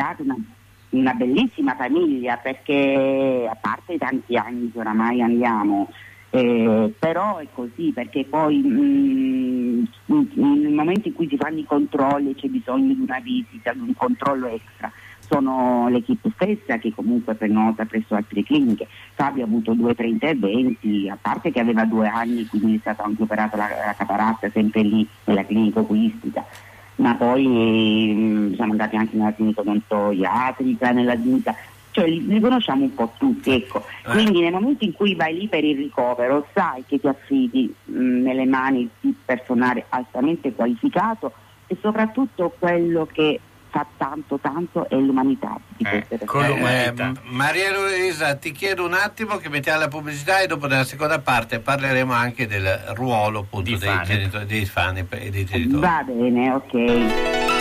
una 0.91 1.13
bellissima 1.13 1.75
famiglia 1.75 2.37
perché 2.37 3.47
a 3.49 3.55
parte 3.55 3.97
tanti 3.97 4.35
anni 4.35 4.71
che 4.71 4.79
oramai 4.79 5.21
andiamo, 5.21 5.89
eh, 6.31 6.93
però 6.97 7.37
è 7.37 7.47
così 7.53 7.91
perché 7.93 8.25
poi 8.25 8.61
mm, 8.63 9.83
nel 10.05 10.73
momento 10.73 11.07
in 11.07 11.13
cui 11.13 11.27
si 11.27 11.37
fanno 11.37 11.59
i 11.59 11.65
controlli 11.65 12.35
c'è 12.35 12.47
bisogno 12.47 12.93
di 12.93 13.01
una 13.01 13.19
visita, 13.19 13.73
di 13.73 13.79
un 13.79 13.93
controllo 13.95 14.47
extra. 14.47 14.91
Sono 15.19 15.87
l'equipe 15.87 16.29
stessa 16.35 16.77
che 16.77 16.93
comunque 16.93 17.35
prenota 17.35 17.85
presso 17.85 18.15
altre 18.15 18.43
cliniche. 18.43 18.87
Fabio 19.13 19.43
ha 19.43 19.47
avuto 19.47 19.73
due 19.73 19.91
o 19.91 19.95
tre 19.95 20.07
interventi, 20.07 21.07
a 21.07 21.17
parte 21.19 21.51
che 21.51 21.61
aveva 21.61 21.85
due 21.85 22.07
anni, 22.07 22.45
quindi 22.47 22.75
è 22.75 22.79
stata 22.79 23.03
anche 23.03 23.23
operata 23.23 23.55
la, 23.55 23.67
la 23.85 23.95
cataratta 23.97 24.49
sempre 24.49 24.81
lì 24.81 25.07
nella 25.23 25.45
clinica 25.45 25.79
oculistica 25.79 26.45
ma 26.95 27.15
poi 27.15 27.45
mh, 27.45 28.55
siamo 28.55 28.71
andati 28.71 28.95
anche 28.95 29.15
nella 29.15 29.33
clinica 29.33 29.61
odontoiatrica, 29.61 30.91
nella 30.91 31.15
clinica, 31.15 31.55
cioè 31.91 32.07
li, 32.07 32.25
li, 32.25 32.39
conosciamo 32.39 32.83
un 32.83 32.93
po' 32.93 33.13
tutti, 33.17 33.51
ecco. 33.51 33.83
Eh. 34.05 34.11
Quindi 34.11 34.41
nel 34.41 34.51
momento 34.51 34.83
in 34.85 34.93
cui 34.93 35.15
vai 35.15 35.37
lì 35.37 35.47
per 35.47 35.63
il 35.63 35.77
ricovero 35.77 36.47
sai 36.53 36.83
che 36.87 36.99
ti 36.99 37.07
affidi 37.07 37.73
mh, 37.85 38.21
nelle 38.21 38.45
mani 38.45 38.89
di 38.99 39.15
personale 39.25 39.85
altamente 39.89 40.53
qualificato 40.53 41.33
e 41.67 41.77
soprattutto 41.81 42.53
quello 42.57 43.07
che 43.11 43.39
fa 43.71 43.85
tanto 43.97 44.37
tanto 44.37 44.87
è 44.89 44.95
l'umanità 44.95 45.57
di 45.77 45.85
eh, 45.85 45.89
queste 45.89 46.17
persone. 46.17 46.85
Eh, 46.85 47.13
Maria 47.23 47.71
Luisa, 47.71 48.35
ti 48.35 48.51
chiedo 48.51 48.85
un 48.85 48.93
attimo 48.93 49.37
che 49.37 49.49
mettiamo 49.49 49.79
la 49.79 49.87
pubblicità 49.87 50.41
e 50.41 50.47
dopo 50.47 50.67
nella 50.67 50.83
seconda 50.83 51.19
parte 51.19 51.59
parleremo 51.59 52.11
anche 52.11 52.47
del 52.47 52.67
ruolo 52.93 53.39
appunto, 53.39 53.77
dei, 53.77 53.99
genitori, 54.03 54.45
dei 54.45 54.65
fan 54.65 54.97
e 54.97 55.29
dei 55.29 55.45
genitori. 55.45 55.81
Va 55.81 56.03
bene, 56.05 56.51
ok. 56.51 57.60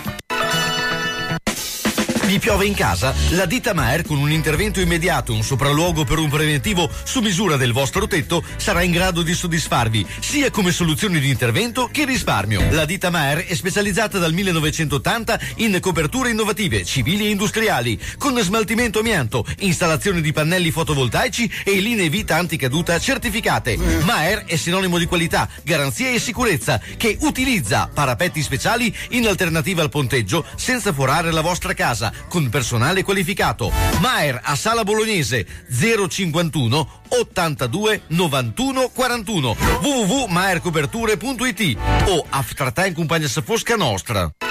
vi 2.31 2.39
piove 2.39 2.65
in 2.65 2.73
casa? 2.73 3.13
La 3.31 3.45
ditta 3.45 3.73
Maer 3.73 4.03
con 4.03 4.17
un 4.17 4.31
intervento 4.31 4.79
immediato, 4.79 5.33
un 5.33 5.43
sopralluogo 5.43 6.05
per 6.05 6.17
un 6.17 6.29
preventivo 6.29 6.89
su 7.03 7.19
misura 7.19 7.57
del 7.57 7.73
vostro 7.73 8.07
tetto 8.07 8.41
sarà 8.55 8.83
in 8.83 8.91
grado 8.91 9.21
di 9.21 9.33
soddisfarvi 9.33 10.07
sia 10.21 10.49
come 10.49 10.71
soluzione 10.71 11.19
di 11.19 11.27
intervento 11.27 11.89
che 11.91 12.05
risparmio. 12.05 12.65
La 12.71 12.85
ditta 12.85 13.09
Maer 13.09 13.45
è 13.47 13.53
specializzata 13.53 14.17
dal 14.17 14.31
1980 14.31 15.39
in 15.55 15.77
coperture 15.81 16.29
innovative, 16.29 16.85
civili 16.85 17.25
e 17.25 17.31
industriali, 17.31 17.99
con 18.17 18.39
smaltimento 18.39 18.99
amianto, 18.99 19.45
installazione 19.59 20.21
di 20.21 20.31
pannelli 20.31 20.71
fotovoltaici 20.71 21.51
e 21.65 21.81
linee 21.81 22.07
vita 22.07 22.37
anticaduta 22.37 22.97
certificate. 22.97 23.75
Maer 23.75 24.45
è 24.45 24.55
sinonimo 24.55 24.97
di 24.97 25.05
qualità, 25.05 25.49
garanzia 25.63 26.09
e 26.09 26.19
sicurezza 26.19 26.79
che 26.95 27.17
utilizza 27.19 27.89
parapetti 27.93 28.41
speciali 28.41 28.95
in 29.09 29.27
alternativa 29.27 29.81
al 29.81 29.89
ponteggio 29.89 30.45
senza 30.55 30.93
forare 30.93 31.31
la 31.31 31.41
vostra 31.41 31.73
casa 31.73 32.19
con 32.27 32.49
personale 32.49 33.03
qualificato. 33.03 33.71
Maer 33.99 34.39
a 34.43 34.55
Sala 34.55 34.83
Bolognese 34.83 35.45
051 35.69 37.01
82 37.07 38.01
91 38.07 38.89
41 38.89 39.55
www.maercoperture.it 39.81 41.77
o 42.07 42.25
Aftrata 42.29 42.85
in 42.85 42.93
compagnia 42.93 43.27
Fosca 43.27 43.75
Nostra. 43.75 44.50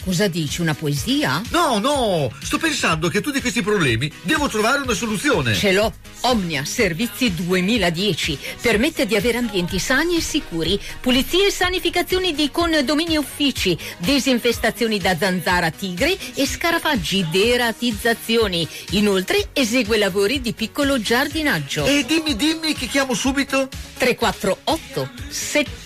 Cosa 0.03 0.27
dici, 0.27 0.61
una 0.61 0.73
poesia? 0.73 1.41
No, 1.51 1.77
no, 1.77 2.31
sto 2.41 2.57
pensando 2.57 3.07
che 3.07 3.19
a 3.19 3.21
tutti 3.21 3.39
questi 3.39 3.61
problemi 3.61 4.11
devo 4.23 4.47
trovare 4.47 4.81
una 4.81 4.93
soluzione. 4.93 5.53
Ce 5.53 5.71
l'ho. 5.71 5.93
Omnia 6.21 6.65
Servizi 6.65 7.33
2010 7.33 8.37
permette 8.61 9.05
di 9.05 9.15
avere 9.15 9.37
ambienti 9.37 9.79
sani 9.79 10.17
e 10.17 10.21
sicuri, 10.21 10.79
pulizie 10.99 11.47
e 11.47 11.51
sanificazioni 11.51 12.33
di 12.33 12.49
condomini 12.51 13.15
e 13.15 13.17
uffici, 13.17 13.77
disinfestazioni 13.97 14.97
da 14.99 15.15
zanzara 15.15 15.69
tigre 15.71 16.17
e 16.33 16.47
scarafaggi, 16.47 17.27
deratizzazioni. 17.29 18.67
Inoltre 18.91 19.49
esegue 19.53 19.97
lavori 19.97 20.41
di 20.41 20.53
piccolo 20.53 20.99
giardinaggio. 20.99 21.85
E 21.85 22.05
dimmi, 22.07 22.35
dimmi 22.35 22.73
che 22.73 22.87
chiamo 22.87 23.13
subito. 23.13 23.69
348 23.97 25.09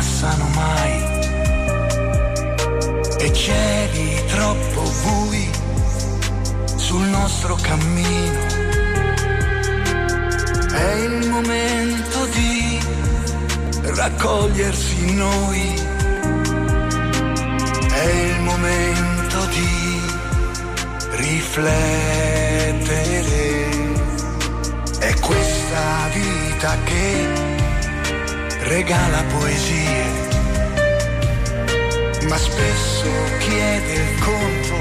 Passano 0.00 0.48
mai 0.54 0.96
e 3.18 3.32
cieli 3.34 4.24
troppo 4.28 4.82
bui 5.02 5.50
sul 6.76 7.06
nostro 7.08 7.54
cammino. 7.60 8.46
È 10.72 10.92
il 11.06 11.28
momento 11.28 12.24
di 12.32 12.80
raccogliersi 13.94 15.14
noi, 15.14 15.74
è 17.92 18.08
il 18.30 18.40
momento 18.40 19.44
di 19.56 20.00
riflettere. 21.10 22.38
È 24.98 25.14
questa 25.20 26.08
vita 26.14 26.76
che 26.84 27.49
regala 28.70 29.24
poesie, 29.24 30.04
ma 32.28 32.36
spesso 32.36 33.10
chiede 33.38 33.92
il 33.94 34.18
conto 34.20 34.76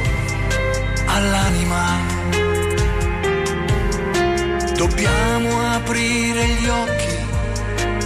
all'anima. 1.05 1.97
Dobbiamo 4.75 5.49
aprire 5.73 6.45
gli 6.45 6.67
occhi 6.67 7.17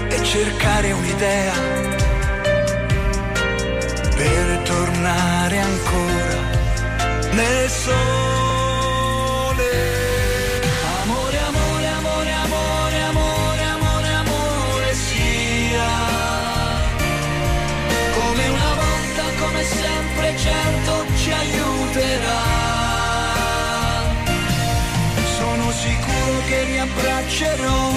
e 0.07 0.23
cercare 0.23 0.93
un'idea 0.93 1.53
per 4.15 4.59
tornare 4.63 5.59
ancora 5.59 6.39
nel 7.33 7.69
sole. 7.69 8.42
Che 26.47 26.63
riabbraccerò 26.65 27.91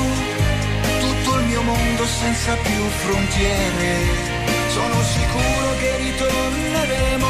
tutto 1.00 1.38
il 1.38 1.46
mio 1.46 1.62
mondo 1.62 2.04
senza 2.06 2.54
più 2.56 2.88
frontiere. 2.88 3.94
Sono 4.68 5.02
sicuro 5.02 5.76
che 5.78 5.96
ritorneremo 5.96 7.28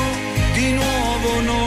di 0.55 0.73
nuovo 0.73 1.41
noi. 1.41 1.67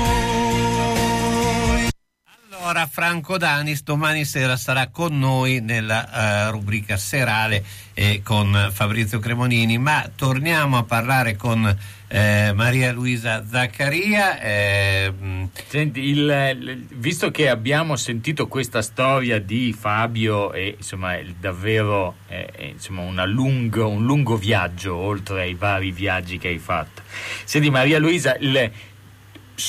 Allora, 2.51 2.85
Franco 2.85 3.37
Danis 3.37 3.83
domani 3.83 4.25
sera 4.25 4.55
sarà 4.57 4.89
con 4.89 5.17
noi 5.17 5.59
nella 5.61 6.47
eh, 6.47 6.51
rubrica 6.51 6.97
serale 6.97 7.63
eh, 7.93 8.21
con 8.23 8.69
Fabrizio 8.71 9.19
Cremonini, 9.19 9.77
ma 9.77 10.09
torniamo 10.13 10.77
a 10.77 10.83
parlare 10.83 11.35
con 11.35 11.75
eh, 12.11 12.51
Maria 12.55 12.91
Luisa 12.91 13.45
Zaccaria. 13.47 14.39
eh, 14.41 15.11
mh, 15.11 15.49
Senti, 15.67 16.01
il- 16.01 16.55
il- 16.59 16.85
visto 16.95 17.29
che 17.29 17.47
abbiamo 17.49 17.95
sentito 17.95 18.47
questa 18.47 18.81
storia 18.81 19.39
di 19.39 19.71
Fabio 19.77 20.51
e 20.53 20.75
insomma 20.77 21.15
è 21.17 21.23
davvero 21.39 22.15
eh, 22.27 22.45
è, 22.47 22.63
insomma, 22.65 23.25
lungo- 23.25 23.87
un 23.87 24.03
lungo 24.05 24.35
viaggio 24.35 24.95
oltre 24.95 25.41
ai 25.43 25.53
vari 25.53 25.91
viaggi 25.91 26.37
che 26.39 26.47
hai 26.47 26.57
fatto. 26.57 27.03
Senti 27.43 27.69
Maria 27.69 27.99
Luisa, 27.99 28.35
il- 28.39 28.71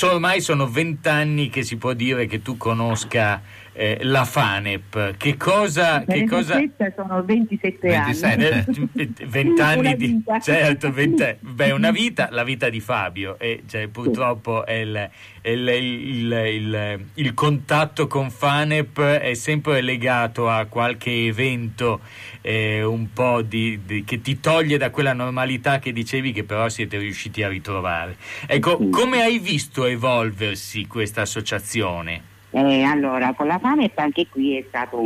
ormai 0.02 0.40
sono 0.40 0.66
vent'anni 0.68 1.50
che 1.50 1.62
si 1.62 1.76
può 1.76 1.92
dire 1.92 2.26
che 2.26 2.40
tu 2.42 2.56
conosca 2.56 3.42
eh, 3.80 3.98
la 4.02 4.26
FANEP. 4.26 5.16
Che 5.16 5.36
cosa... 5.38 6.04
Che 6.04 6.26
cosa... 6.26 6.60
sono 6.94 7.22
27, 7.24 7.88
27. 7.88 8.26
anni. 8.26 8.88
Eh, 8.94 9.08
vent'anni 9.26 9.78
Una 9.80 9.94
di 9.94 10.22
certo 10.42 10.92
venti- 10.92 11.36
beh 11.40 11.70
una 11.70 11.90
vita 12.02 12.28
la 12.30 12.44
vita 12.44 12.68
di 12.68 12.80
Fabio 12.80 13.38
e 13.38 13.62
cioè, 13.66 13.88
purtroppo 13.88 14.66
è 14.66 14.74
il, 14.74 15.10
è 15.40 15.48
il- 15.48 15.68
il- 15.68 16.32
il- 16.32 17.04
il 17.14 17.34
contatto 17.34 18.06
con 18.06 18.30
Fanep 18.30 19.00
è 19.00 19.32
sempre 19.34 19.80
legato 19.80 20.50
a 20.50 20.66
qualche 20.66 21.10
evento 21.26 22.00
eh, 22.42 22.82
un 22.82 23.12
po' 23.14 23.40
di, 23.40 23.80
di- 23.86 24.04
che 24.04 24.20
ti 24.20 24.40
toglie 24.40 24.76
da 24.76 24.90
quella 24.90 25.14
normalità 25.14 25.78
che 25.78 25.92
dicevi 25.92 26.32
che 26.32 26.44
però 26.44 26.68
siete 26.68 26.98
riusciti 26.98 27.42
a 27.42 27.48
ritrovare 27.48 28.16
ecco 28.46 28.88
come 28.90 29.22
hai 29.22 29.38
visto 29.38 29.86
evolversi 29.86 30.86
questa 30.86 31.22
associazione 31.22 32.28
Eh, 32.52 32.82
allora, 32.82 33.32
con 33.34 33.46
la 33.46 33.58
FANEP 33.58 33.96
anche 33.98 34.26
qui 34.28 34.56
è 34.56 34.64
stato 34.66 35.00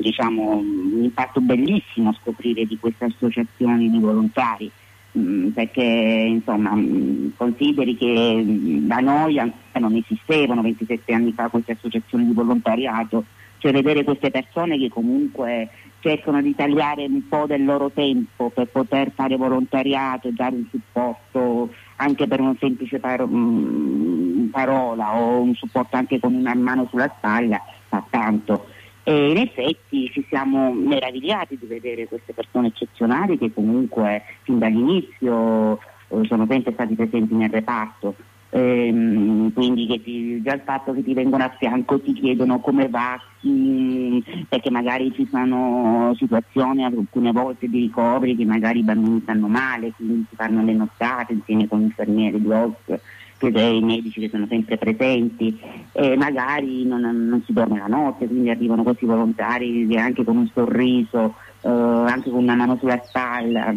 diciamo, 0.00 0.56
un 0.56 1.02
impatto 1.02 1.40
bellissimo 1.40 2.12
scoprire 2.20 2.66
di 2.66 2.78
queste 2.78 3.06
associazioni 3.06 3.90
di 3.90 3.98
volontari. 3.98 4.70
mh, 5.12 5.48
perché 5.48 5.82
insomma 5.82 6.74
mh, 6.74 7.32
consideri 7.36 7.96
che 7.96 8.42
mh, 8.44 8.86
da 8.86 8.98
noi 8.98 9.38
ancora 9.38 9.80
non 9.80 9.94
esistevano 9.94 10.62
27 10.62 11.12
anni 11.12 11.32
fa 11.32 11.48
queste 11.48 11.72
associazioni 11.72 12.26
di 12.26 12.32
volontariato, 12.32 13.24
cioè 13.58 13.72
vedere 13.72 14.04
queste 14.04 14.30
persone 14.30 14.78
che 14.78 14.88
comunque 14.88 15.68
cercano 16.00 16.40
di 16.40 16.54
tagliare 16.54 17.04
un 17.06 17.26
po' 17.26 17.46
del 17.46 17.64
loro 17.64 17.90
tempo 17.90 18.50
per 18.50 18.66
poter 18.68 19.10
fare 19.14 19.36
volontariato 19.36 20.28
e 20.28 20.32
dare 20.32 20.54
un 20.54 20.66
supporto 20.70 21.72
anche 22.00 22.26
per 22.26 22.40
una 22.40 22.56
semplice 22.58 22.98
paro- 22.98 23.26
mh, 23.26 24.48
parola 24.50 25.16
o 25.16 25.40
un 25.40 25.54
supporto 25.54 25.96
anche 25.96 26.18
con 26.18 26.34
una 26.34 26.54
mano 26.54 26.86
sulla 26.88 27.12
spalla 27.16 27.60
fa 27.88 28.04
tanto. 28.08 28.66
E 29.02 29.30
in 29.30 29.38
effetti 29.38 30.10
ci 30.12 30.24
siamo 30.28 30.70
meravigliati 30.72 31.56
di 31.58 31.66
vedere 31.66 32.06
queste 32.06 32.34
persone 32.34 32.68
eccezionali 32.68 33.38
che 33.38 33.52
comunque 33.52 34.22
fin 34.42 34.58
dall'inizio 34.58 35.78
eh, 36.08 36.24
sono 36.24 36.46
sempre 36.48 36.72
stati 36.72 36.94
presenti 36.94 37.34
nel 37.34 37.50
reparto. 37.50 38.14
Ehm, 38.50 39.52
quindi 39.52 39.86
che 39.86 40.02
ti, 40.02 40.40
già 40.40 40.54
il 40.54 40.62
fatto 40.64 40.92
che 40.92 41.02
ti 41.02 41.12
vengono 41.12 41.44
a 41.44 41.54
fianco 41.58 42.00
ti 42.00 42.14
chiedono 42.14 42.60
come 42.60 42.88
va, 42.88 43.20
mh, 43.40 44.18
perché 44.48 44.70
magari 44.70 45.12
ci 45.12 45.28
sono 45.30 46.14
situazioni 46.16 46.84
alcune 46.84 47.32
volte 47.32 47.68
di 47.68 47.80
ricoveri 47.80 48.36
che 48.36 48.46
magari 48.46 48.78
i 48.78 48.84
bambini 48.84 49.20
stanno 49.20 49.48
male, 49.48 49.92
quindi 49.94 50.24
si 50.30 50.36
fanno 50.36 50.64
le 50.64 50.72
nottate 50.72 51.34
insieme 51.34 51.68
con 51.68 51.82
infermieri 51.82 52.40
di 52.40 52.50
OS 52.50 53.00
che 53.38 53.52
dei 53.52 53.80
medici 53.80 54.20
che 54.20 54.28
sono 54.30 54.46
sempre 54.48 54.76
presenti 54.76 55.58
e 55.92 56.16
magari 56.16 56.84
non, 56.84 57.00
non, 57.02 57.40
si 57.46 57.52
dorme 57.52 57.78
la 57.78 57.86
notte, 57.86 58.26
quindi 58.26 58.50
arrivano 58.50 58.82
questi 58.82 59.06
volontari 59.06 59.96
anche 59.96 60.24
con 60.24 60.36
un 60.36 60.50
sorriso, 60.52 61.36
eh, 61.60 61.68
anche 61.68 62.30
con 62.30 62.42
una 62.42 62.56
mano 62.56 62.76
sulla 62.78 63.00
spalla, 63.04 63.72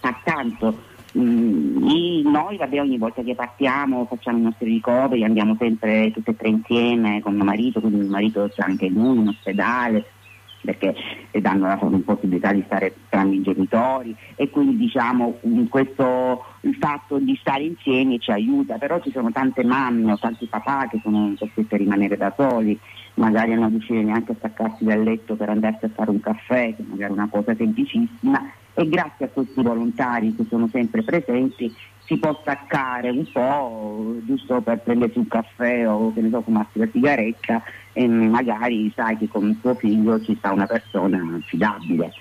fa 0.00 0.18
tanto. 0.24 0.90
Mm, 1.18 2.26
noi 2.30 2.56
vabbè, 2.56 2.80
ogni 2.80 2.96
volta 2.96 3.22
che 3.22 3.34
partiamo 3.34 4.06
facciamo 4.06 4.38
i 4.38 4.42
nostri 4.42 4.70
ricoveri, 4.70 5.24
andiamo 5.24 5.56
sempre 5.58 6.10
tutte 6.10 6.30
e 6.30 6.36
tre 6.36 6.48
insieme 6.48 7.20
con 7.20 7.34
mio 7.34 7.44
marito, 7.44 7.80
quindi 7.80 7.98
mio 8.00 8.10
marito 8.10 8.48
c'è 8.48 8.62
anche 8.62 8.88
lui 8.88 9.18
in 9.18 9.28
ospedale, 9.28 10.04
perché 10.62 10.94
danno 11.32 11.66
la 11.66 11.76
possibilità 12.04 12.52
di 12.52 12.62
stare 12.64 12.94
tra 13.10 13.22
i 13.24 13.42
genitori 13.42 14.16
e 14.36 14.48
quindi 14.48 14.76
diciamo 14.76 15.38
questo, 15.68 16.44
il 16.60 16.76
fatto 16.76 17.18
di 17.18 17.36
stare 17.40 17.64
insieme 17.64 18.18
ci 18.18 18.30
aiuta, 18.30 18.78
però 18.78 18.98
ci 19.00 19.10
sono 19.10 19.30
tante 19.30 19.64
mamme 19.64 20.12
o 20.12 20.18
tanti 20.18 20.46
papà 20.46 20.86
che 20.88 21.00
sono 21.02 21.34
costretti 21.38 21.74
a 21.74 21.78
rimanere 21.78 22.16
da 22.16 22.32
soli, 22.34 22.78
magari 23.14 23.52
non 23.52 23.68
riuscire 23.68 24.02
neanche 24.02 24.32
a 24.32 24.36
staccarsi 24.38 24.84
dal 24.84 25.02
letto 25.02 25.34
per 25.34 25.50
andarsi 25.50 25.84
a 25.84 25.90
fare 25.94 26.10
un 26.10 26.20
caffè, 26.20 26.74
che 26.74 26.84
magari 26.86 27.10
è 27.10 27.16
una 27.16 27.28
cosa 27.30 27.54
semplicissima 27.54 28.40
e 28.74 28.88
grazie 28.88 29.26
a 29.26 29.28
questi 29.28 29.62
volontari 29.62 30.34
che 30.34 30.44
sono 30.48 30.68
sempre 30.70 31.02
presenti 31.02 31.74
si 32.04 32.18
può 32.18 32.36
staccare 32.40 33.10
un 33.10 33.24
po' 33.30 34.16
giusto 34.24 34.60
per 34.60 34.80
prendersi 34.80 35.18
un 35.18 35.28
caffè 35.28 35.88
o 35.88 36.12
che 36.12 36.20
ne 36.20 36.30
so 36.30 36.42
fumarsi 36.42 36.78
la 36.78 36.88
sigaretta 36.90 37.62
e 37.92 38.06
magari 38.08 38.90
sai 38.94 39.16
che 39.16 39.28
con 39.28 39.48
il 39.48 39.60
tuo 39.60 39.74
figlio 39.74 40.20
ci 40.20 40.34
sta 40.36 40.52
una 40.52 40.66
persona 40.66 41.18
affidabile. 41.36 42.12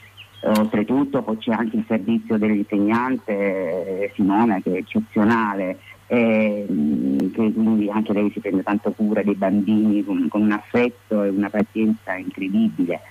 Oltretutto 0.43 1.21
poi 1.21 1.37
c'è 1.37 1.51
anche 1.51 1.77
il 1.77 1.85
servizio 1.87 2.37
dell'insegnante 2.37 3.31
eh, 3.31 4.11
Simona 4.15 4.59
che 4.59 4.73
è 4.73 4.77
eccezionale, 4.77 5.77
eh, 6.07 6.65
che 6.67 7.53
quindi 7.53 7.89
anche 7.89 8.13
lei 8.13 8.31
si 8.31 8.39
prende 8.39 8.63
tanto 8.63 8.91
cura 8.91 9.21
dei 9.23 9.35
bambini 9.35 10.03
con, 10.03 10.27
con 10.29 10.41
un 10.41 10.51
affetto 10.51 11.23
e 11.23 11.29
una 11.29 11.49
pazienza 11.49 12.15
incredibile. 12.15 13.01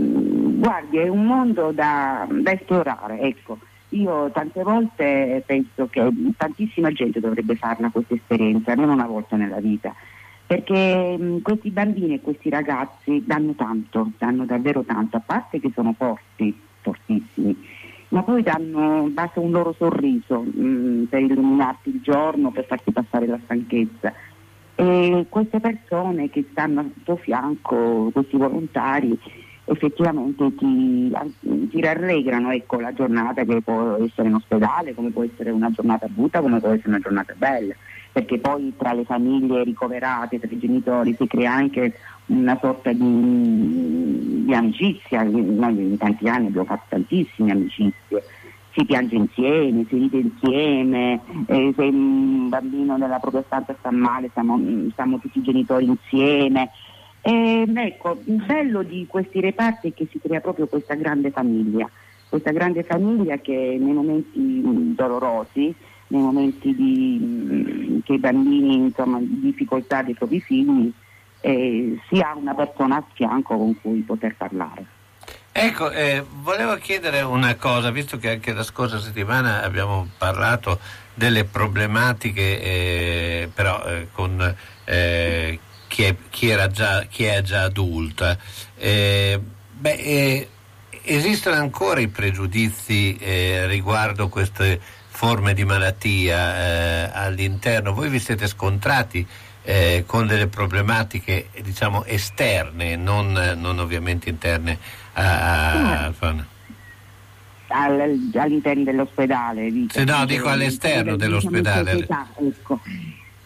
Guardi, 0.00 0.98
è 0.98 1.08
un 1.08 1.24
mondo 1.24 1.72
da, 1.72 2.26
da 2.30 2.52
esplorare, 2.52 3.20
ecco. 3.20 3.58
Io 3.90 4.30
tante 4.30 4.62
volte 4.62 5.42
penso 5.44 5.88
che 5.90 6.08
tantissima 6.36 6.92
gente 6.92 7.18
dovrebbe 7.18 7.56
farla 7.56 7.90
questa 7.90 8.14
esperienza, 8.14 8.74
non 8.74 8.88
una 8.88 9.06
volta 9.06 9.36
nella 9.36 9.58
vita, 9.58 9.92
perché 10.46 11.16
mh, 11.18 11.42
questi 11.42 11.70
bambini 11.70 12.14
e 12.14 12.20
questi 12.20 12.50
ragazzi 12.50 13.24
danno 13.26 13.54
tanto, 13.54 14.12
danno 14.18 14.44
davvero 14.44 14.82
tanto, 14.82 15.16
a 15.16 15.22
parte 15.24 15.58
che 15.58 15.72
sono 15.74 15.92
forti, 15.96 16.56
fortissimi, 16.80 17.56
ma 18.08 18.22
poi 18.22 18.42
danno, 18.42 19.08
basta 19.10 19.40
un 19.40 19.50
loro 19.50 19.72
sorriso 19.76 20.40
mh, 20.40 21.06
per 21.08 21.22
illuminarti 21.22 21.88
il 21.88 22.00
giorno, 22.00 22.50
per 22.50 22.66
farti 22.66 22.92
passare 22.92 23.26
la 23.26 23.38
stanchezza. 23.42 24.12
E 24.76 25.26
queste 25.28 25.60
persone 25.60 26.30
che 26.30 26.46
stanno 26.50 26.80
al 26.80 26.92
tuo 27.04 27.16
fianco, 27.16 28.10
questi 28.12 28.36
volontari, 28.36 29.18
effettivamente 29.70 30.54
ti, 30.56 31.12
ti 31.70 31.80
rallegrano 31.80 32.50
ecco, 32.50 32.80
la 32.80 32.92
giornata 32.92 33.44
che 33.44 33.60
può 33.62 33.96
essere 34.04 34.28
in 34.28 34.34
ospedale, 34.34 34.94
come 34.94 35.10
può 35.10 35.22
essere 35.22 35.50
una 35.50 35.70
giornata 35.70 36.06
brutta, 36.08 36.40
come 36.40 36.58
può 36.58 36.70
essere 36.70 36.88
una 36.88 36.98
giornata 36.98 37.34
bella, 37.36 37.74
perché 38.12 38.38
poi 38.38 38.72
tra 38.76 38.92
le 38.92 39.04
famiglie 39.04 39.62
ricoverate, 39.62 40.40
tra 40.40 40.48
i 40.50 40.58
genitori 40.58 41.14
si 41.16 41.26
crea 41.26 41.52
anche 41.52 41.94
una 42.26 42.58
sorta 42.60 42.92
di, 42.92 44.44
di 44.44 44.54
amicizia, 44.54 45.22
noi 45.22 45.78
in 45.78 45.96
tanti 45.96 46.28
anni 46.28 46.48
abbiamo 46.48 46.66
fatto 46.66 46.86
tantissime 46.88 47.52
amicizie, 47.52 48.24
si 48.72 48.84
piange 48.84 49.14
insieme, 49.14 49.84
si 49.88 49.96
ride 49.96 50.18
insieme, 50.18 51.20
eh, 51.46 51.72
se 51.76 51.82
un 51.82 52.48
bambino 52.48 52.96
nella 52.96 53.18
propria 53.18 53.42
stanza 53.46 53.74
sta 53.78 53.90
male, 53.90 54.28
stiamo, 54.30 54.60
stiamo 54.90 55.18
tutti 55.18 55.38
i 55.38 55.42
genitori 55.42 55.86
insieme, 55.86 56.70
e, 57.22 57.66
ecco, 57.74 58.20
il 58.24 58.42
bello 58.44 58.82
di 58.82 59.06
questi 59.08 59.40
reparti 59.40 59.88
è 59.88 59.94
che 59.94 60.08
si 60.10 60.18
crea 60.20 60.40
proprio 60.40 60.66
questa 60.66 60.94
grande 60.94 61.30
famiglia, 61.30 61.88
questa 62.28 62.50
grande 62.52 62.82
famiglia 62.82 63.36
che 63.38 63.76
nei 63.78 63.92
momenti 63.92 64.94
dolorosi, 64.94 65.74
nei 66.08 66.20
momenti 66.20 66.74
di, 66.74 68.00
che 68.04 68.14
i 68.14 68.18
bambini 68.18 68.74
insomma, 68.74 69.18
di 69.18 69.40
difficoltà 69.40 70.02
dei 70.02 70.14
propri 70.14 70.40
figli, 70.40 70.92
eh, 71.40 71.98
si 72.08 72.20
ha 72.20 72.34
una 72.34 72.54
persona 72.54 72.96
a 72.96 73.04
fianco 73.12 73.56
con 73.56 73.80
cui 73.80 74.00
poter 74.00 74.34
parlare. 74.36 74.84
Ecco, 75.52 75.90
eh, 75.90 76.24
volevo 76.42 76.76
chiedere 76.76 77.20
una 77.22 77.56
cosa, 77.56 77.90
visto 77.90 78.18
che 78.18 78.30
anche 78.30 78.52
la 78.52 78.62
scorsa 78.62 78.98
settimana 78.98 79.62
abbiamo 79.62 80.08
parlato 80.16 80.78
delle 81.12 81.44
problematiche, 81.44 82.62
eh, 82.62 83.50
però 83.52 83.84
eh, 83.84 84.08
con 84.12 84.54
eh, 84.84 85.58
chi 85.90 86.04
è, 86.04 86.14
chi 86.30 86.56
già, 86.70 87.02
chi 87.02 87.24
è 87.24 87.42
già 87.42 87.62
adulta. 87.62 88.38
Eh, 88.76 89.38
beh, 89.72 89.90
eh, 89.90 90.48
esistono 91.02 91.56
ancora 91.56 91.98
i 91.98 92.06
pregiudizi 92.06 93.16
eh, 93.16 93.66
riguardo 93.66 94.28
queste 94.28 94.80
forme 95.08 95.52
di 95.52 95.64
malattia 95.64 96.56
eh, 96.56 97.10
all'interno? 97.12 97.92
Voi 97.92 98.08
vi 98.08 98.20
siete 98.20 98.46
scontrati 98.46 99.26
eh, 99.64 100.04
con 100.06 100.28
delle 100.28 100.46
problematiche 100.46 101.48
diciamo 101.60 102.04
esterne, 102.04 102.94
non, 102.94 103.32
non 103.56 103.80
ovviamente 103.80 104.28
interne 104.28 104.78
a, 105.14 106.04
a, 106.04 106.12
all'interno 107.66 108.84
dell'ospedale. 108.84 109.68
Se 109.88 110.04
no, 110.04 110.24
dico 110.24 110.48
all'esterno 110.48 111.16
dell'ospedale. 111.16 112.06
Ecco. 112.38 112.80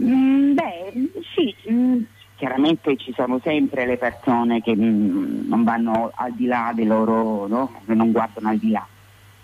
Mm, 0.02 0.54
beh, 0.54 0.92
sì, 1.34 1.54
mm, 1.70 2.02
chiaramente 2.36 2.96
ci 2.96 3.12
sono 3.14 3.40
sempre 3.42 3.86
le 3.86 3.96
persone 3.96 4.60
che 4.60 4.74
mh, 4.74 4.82
mm, 4.82 5.48
non 5.48 5.64
vanno 5.64 6.10
al 6.14 6.32
di 6.32 6.46
là 6.46 6.72
dei 6.74 6.86
loro, 6.86 7.46
no? 7.46 7.80
che 7.86 7.94
non 7.94 8.12
guardano 8.12 8.48
al 8.48 8.58
di 8.58 8.70
là. 8.70 8.86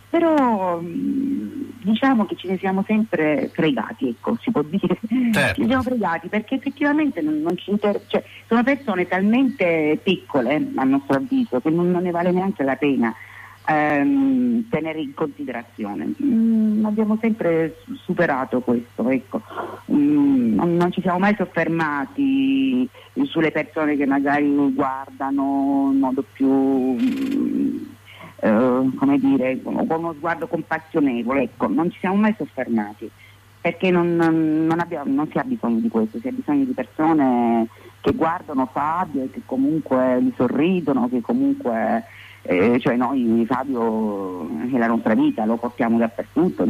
Però 0.09 0.81
mh, 0.81 0.87
mm, 0.87 1.62
diciamo 1.83 2.26
che 2.26 2.37
ce 2.37 2.48
ne 2.48 2.59
siamo 2.59 2.85
sempre 2.87 3.48
fregati, 3.53 4.09
ecco, 4.09 4.37
si 4.40 4.50
può 4.50 4.62
dire. 4.62 4.98
Certo. 5.33 5.61
Ci 5.61 5.68
siamo 5.68 5.83
fregati 5.83 6.29
perché 6.29 6.57
effettivamente 6.57 7.20
non, 7.20 7.40
non 7.40 7.57
ci 7.57 7.70
inter- 7.70 8.03
cioè, 8.09 8.24
sono 8.48 8.64
persone 8.64 9.07
talmente 9.07 9.98
piccole, 10.03 10.70
a 10.74 10.85
nostro 10.85 11.16
avviso, 11.16 11.61
che 11.61 11.70
non, 11.70 11.90
non 11.90 12.03
ne 12.03 12.11
vale 12.11 12.33
neanche 12.33 12.64
la 12.64 12.74
pena 12.74 13.14
ehm, 13.70 14.68
tenere 14.68 15.00
in 15.00 15.14
considerazione. 15.14 16.12
Mm, 16.22 16.85
abbiamo 16.85 17.16
sempre 17.20 17.76
superato 18.02 18.61
questo, 18.61 19.09
ecco. 19.09 19.40
mm, 19.92 20.54
non, 20.54 20.74
non, 20.74 20.90
ci 20.90 21.00
siamo 21.00 21.18
mai 21.18 21.35
soffermati 21.37 22.88
sulle 23.22 23.52
persone 23.52 23.96
che 23.96 24.06
magari 24.06 24.52
guardano 24.74 25.90
in 25.92 25.98
modo 26.00 26.24
più, 26.33 26.48
mm, 26.48 27.76
eh, 28.40 28.90
come 28.96 29.18
dire, 29.18 29.62
con 29.62 29.87
uno 29.88 30.14
sguardo 30.14 30.48
compassionevole, 30.48 31.42
ecco. 31.42 31.68
non 31.68 31.90
ci 31.90 31.98
siamo 32.00 32.16
mai 32.16 32.35
soffermati 32.37 33.09
perché 33.61 33.90
non, 33.90 34.16
non, 34.16 34.80
abbiamo, 34.80 35.12
non 35.12 35.28
si 35.30 35.37
ha 35.37 35.44
bisogno 35.44 35.80
di 35.80 35.88
questo, 35.88 36.18
si 36.18 36.28
ha 36.28 36.33
bisogno 36.33 36.64
di 36.64 36.72
persone 36.72 37.68
che 38.00 38.14
guardano 38.14 38.66
Fabio 38.72 39.24
e 39.24 39.30
che 39.30 39.42
comunque 39.44 40.22
gli 40.22 40.33
sorridono, 40.35 41.11
che 41.11 41.20
comunque 41.20 42.04
eh, 42.42 42.79
cioè 42.81 42.96
noi 42.96 43.44
Fabio 43.46 44.48
è 44.72 44.79
la 44.79 44.87
nostra 44.87 45.14
vita, 45.14 45.44
lo 45.44 45.57
portiamo 45.57 45.98
dappertutto, 45.98 46.66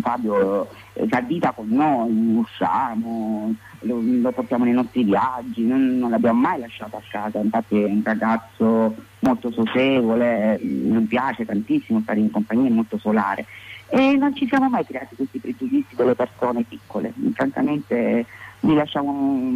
Fabio 0.00 0.68
eh, 0.92 1.06
fa 1.08 1.20
vita 1.22 1.52
con 1.52 1.68
noi, 1.68 2.36
usciamo, 2.36 3.54
lo, 3.80 4.00
lo, 4.02 4.32
portiamo 4.32 4.64
nei 4.64 4.74
nostri 4.74 5.02
viaggi, 5.02 5.64
non, 5.64 5.98
non, 5.98 6.10
l'abbiamo 6.10 6.40
mai 6.40 6.60
lasciato 6.60 6.96
a 6.96 7.02
casa, 7.08 7.38
infatti 7.38 7.80
è 7.80 7.86
un 7.86 8.02
ragazzo 8.04 8.94
molto 9.20 9.50
socievole, 9.50 10.60
mi 10.62 11.00
piace 11.02 11.46
tantissimo 11.46 12.00
stare 12.02 12.20
in 12.20 12.30
compagnia, 12.30 12.68
è 12.68 12.72
molto 12.72 12.98
solare. 12.98 13.46
E 13.88 14.16
non 14.16 14.34
ci 14.34 14.46
siamo 14.46 14.68
mai 14.68 14.84
creati 14.84 15.14
questi 15.14 15.38
pregiudizi 15.38 15.94
delle 15.94 16.14
persone 16.14 16.64
piccole, 16.68 17.12
francamente 17.32 18.26
li 18.64 18.74
lasciamo, 18.74 19.50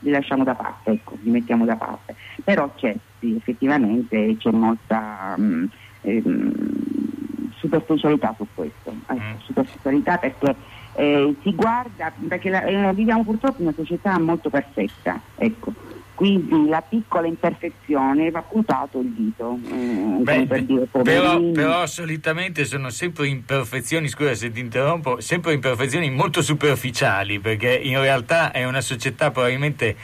li 0.00 0.10
lasciamo 0.10 0.44
da 0.44 0.54
parte, 0.54 0.90
ecco, 0.92 1.18
li 1.22 1.30
mettiamo 1.30 1.64
da 1.64 1.76
parte. 1.76 2.14
Però 2.44 2.72
c'è, 2.74 2.94
sì, 3.18 3.34
effettivamente 3.36 4.36
c'è 4.36 4.50
molta 4.52 5.34
mh, 5.36 5.66
ehm, 6.02 6.52
superficialità 7.50 8.34
su 8.38 8.46
questo, 8.52 8.90
ecco, 9.06 9.14
Mm. 9.14 9.38
superficialità 9.38 10.16
perché 10.18 10.56
eh, 10.98 11.36
si 11.42 11.54
guarda, 11.54 12.14
perché 12.28 12.48
la- 12.50 12.62
eh, 12.64 12.94
viviamo 12.94 13.24
purtroppo 13.24 13.60
in 13.60 13.66
una 13.66 13.74
società 13.76 14.18
molto 14.20 14.50
perfetta, 14.50 15.22
ecco. 15.34 15.72
Quindi 16.16 16.66
la 16.66 16.80
piccola 16.80 17.26
imperfezione 17.26 18.30
va 18.30 18.40
puntato 18.40 19.00
il 19.00 19.12
dito, 19.12 19.58
eh, 19.70 20.16
Beh, 20.22 20.46
per 20.46 20.62
dire 20.62 20.88
però, 20.90 21.38
però 21.52 21.86
solitamente 21.86 22.64
sono 22.64 22.88
sempre 22.88 23.28
imperfezioni, 23.28 24.08
scusa 24.08 24.34
se 24.34 24.50
ti 24.50 24.60
interrompo, 24.60 25.20
sempre 25.20 25.52
imperfezioni 25.52 26.10
molto 26.10 26.40
superficiali, 26.40 27.38
perché 27.38 27.74
in 27.74 28.00
realtà 28.00 28.50
è 28.50 28.64
una 28.64 28.80
società 28.80 29.30
probabilmente 29.30 29.94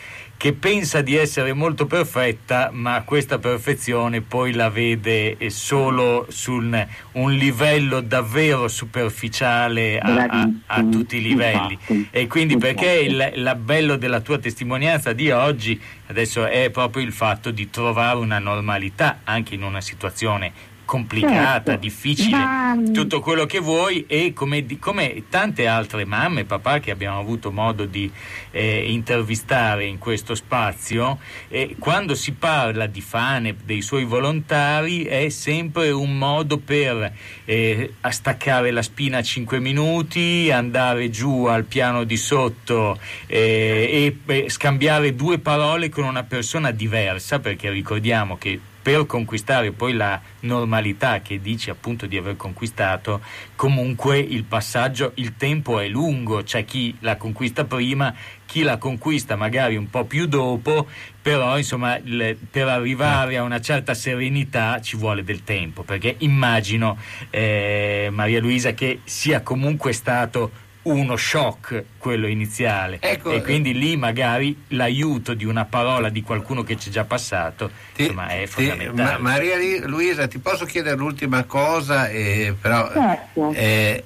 che 0.42 0.55
pensa 0.55 1.02
di 1.02 1.14
essere 1.14 1.52
molto 1.52 1.87
perfetta, 1.87 2.70
ma 2.72 3.00
questa 3.05 3.38
perfezione 3.38 4.22
poi 4.22 4.52
la 4.52 4.70
vede 4.70 5.37
eh, 5.37 5.50
solo 5.50 6.26
su 6.31 6.55
un, 6.55 7.33
livello 7.33 8.00
davvero 8.00 8.66
superficiale 8.66 10.00
a, 10.00 10.26
a- 10.28 10.50
a 10.66 10.83
tutti 10.83 11.18
i 11.18 11.22
livelli. 11.22 11.74
infatti, 11.74 12.09
E 12.11 12.26
quindi 12.26 12.57
perché 12.57 12.90
il, 12.90 13.35
la 13.37 13.55
bello 13.55 13.94
della 13.94 14.18
tua 14.18 14.38
testimonianza 14.38 15.12
di 15.12 15.31
oggi 15.31 15.81
adesso 16.09 16.44
è 16.44 16.70
proprio 16.70 17.05
il 17.05 17.12
fatto 17.12 17.52
di 17.52 17.70
trovare 17.70 18.18
una 18.18 18.40
normalità 18.40 19.20
anche 19.22 19.55
in 19.55 19.62
una 19.62 19.81
situazione 19.81 20.52
complicata, 20.92 21.72
Certo. 21.72 21.76
difficile, 21.76 22.37
Ma- 22.37 22.76
tutto 22.92 23.20
quello 23.20 23.46
che 23.46 23.61
vuoi 23.61 24.05
e 24.07 24.35
come, 24.35 24.66
come 24.78 25.22
tante 25.31 25.66
altre 25.66 26.05
mamme 26.05 26.40
e 26.40 26.44
papà 26.44 26.81
che 26.81 26.90
abbiamo 26.90 27.18
avuto 27.18 27.50
modo 27.50 27.87
di 27.87 28.12
eh, 28.50 28.92
intervistare 28.92 29.87
in 29.87 29.96
questo 29.96 30.35
spazio, 30.35 31.18
eh, 31.48 31.76
quando 31.78 32.14
si 32.14 32.33
parla 32.33 32.85
di 32.85 33.00
FANEP, 33.00 33.61
dei 33.64 33.81
suoi 33.81 34.05
volontari, 34.05 35.05
è 35.05 35.31
sempre 35.31 35.90
un 35.92 36.18
modo 36.18 36.59
per 36.59 37.11
eh, 37.46 37.94
staccare 38.11 38.70
la 38.70 38.83
spina 38.83 39.16
a 39.16 39.22
5 39.22 39.61
minuti, 39.61 40.50
andare 40.52 41.09
giù 41.09 41.46
al 41.46 41.64
piano 41.64 42.05
di 42.05 42.18
sotto 42.18 42.98
eh, 43.28 44.14
e 44.28 44.50
scambiare 44.50 45.14
due 45.14 45.38
parole 45.38 45.88
con 45.88 46.05
una 46.05 46.24
persona 46.24 46.70
diversa, 46.70 47.38
perché 47.38 47.70
ricordiamo 47.70 48.37
che 48.37 48.61
per 48.83 49.07
conquistare 49.07 49.71
poi 49.71 49.92
la 49.92 50.21
normalità 50.40 51.21
che 51.21 51.40
dici 51.40 51.71
appunto 51.71 52.07
di 52.07 52.16
aver 52.16 52.37
conquistato, 52.37 53.21
comunque 53.55 54.18
il 54.18 54.42
passaggio, 54.42 55.12
il 55.14 55.37
tempo 55.37 55.79
è 55.79 55.87
lungo, 55.87 56.42
c'è 56.42 56.64
chi 56.64 56.95
la 56.99 57.16
conquista 57.16 57.64
prima, 57.64 58.12
chi 58.45 58.62
la 58.62 58.79
conquista 58.79 59.37
magari 59.37 59.77
un 59.77 59.88
po' 59.88 60.05
più 60.05 60.27
dopo, 60.27 60.88
però 61.23 61.57
insomma 61.57 61.97
il- 61.99 62.37
per 62.51 62.66
arrivare 62.66 63.37
a 63.37 63.42
una 63.45 63.61
certa 63.61 63.95
serenità 63.95 64.81
ci 64.81 64.97
vuole 64.97 65.23
del 65.23 65.45
tempo, 65.45 65.85
perché 65.85 66.16
immagino 66.18 66.99
eh, 67.31 68.09
Maria 68.11 68.40
Luisa 68.40 68.73
che 68.73 69.01
sia 69.05 69.42
comunque 69.42 69.92
stato 69.92 70.51
uno 70.83 71.16
shock 71.16 71.85
quello 71.99 72.27
iniziale 72.27 72.99
Ecco, 73.01 73.31
e 73.31 73.40
quindi 73.42 73.73
lì 73.73 73.97
magari 73.97 74.64
l'aiuto 74.68 75.33
di 75.35 75.45
una 75.45 75.64
parola 75.64 76.09
di 76.09 76.23
qualcuno 76.23 76.62
che 76.64 76.75
c'è 76.77 76.90
già 76.90 77.05
passato 77.05 77.71
Ti- 77.95 78.03
insomma 78.03 78.27
è 78.29 78.42
ti- 78.42 78.49
fondamentale 78.49 79.12
Ma- 79.12 79.18
Maria 79.18 79.87
Luisa, 79.87 80.27
ti 80.27 80.38
posso 80.38 80.64
chiedere 80.64 80.97
l'ultima 80.97 81.45
cosa, 81.45 82.09
eh, 82.09 82.55
però 82.61 82.90
Certo. 82.92 83.53
eh, 83.53 84.05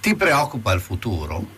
ti 0.00 0.14
preoccupa 0.14 0.72
il 0.72 0.80
futuro? 0.80 1.56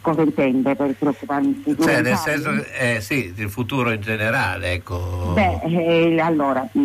Cosa 0.00 0.22
intende 0.22 0.74
per 0.74 0.92
preoccuparmi 0.98 1.48
il 1.50 1.60
futuro? 1.62 1.88
Cioè, 1.88 2.02
nel 2.02 2.16
Fabio? 2.16 2.42
senso, 2.42 2.66
eh, 2.78 3.00
sì, 3.00 3.32
il 3.36 3.48
futuro 3.48 3.90
in 3.92 4.00
generale, 4.00 4.72
ecco. 4.72 5.32
Beh, 5.34 5.60
eh, 5.62 6.20
allora, 6.20 6.68
mh, 6.72 6.80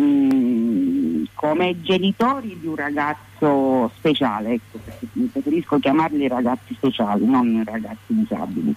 come 1.34 1.80
genitori 1.80 2.58
di 2.60 2.66
un 2.66 2.76
ragazzo 2.76 3.90
speciale, 3.96 4.52
ecco, 4.52 4.78
perché 4.84 5.06
preferisco 5.32 5.78
chiamarli 5.78 6.28
ragazzi 6.28 6.74
speciali, 6.74 7.24
non 7.26 7.62
ragazzi 7.64 7.98
disabili. 8.08 8.74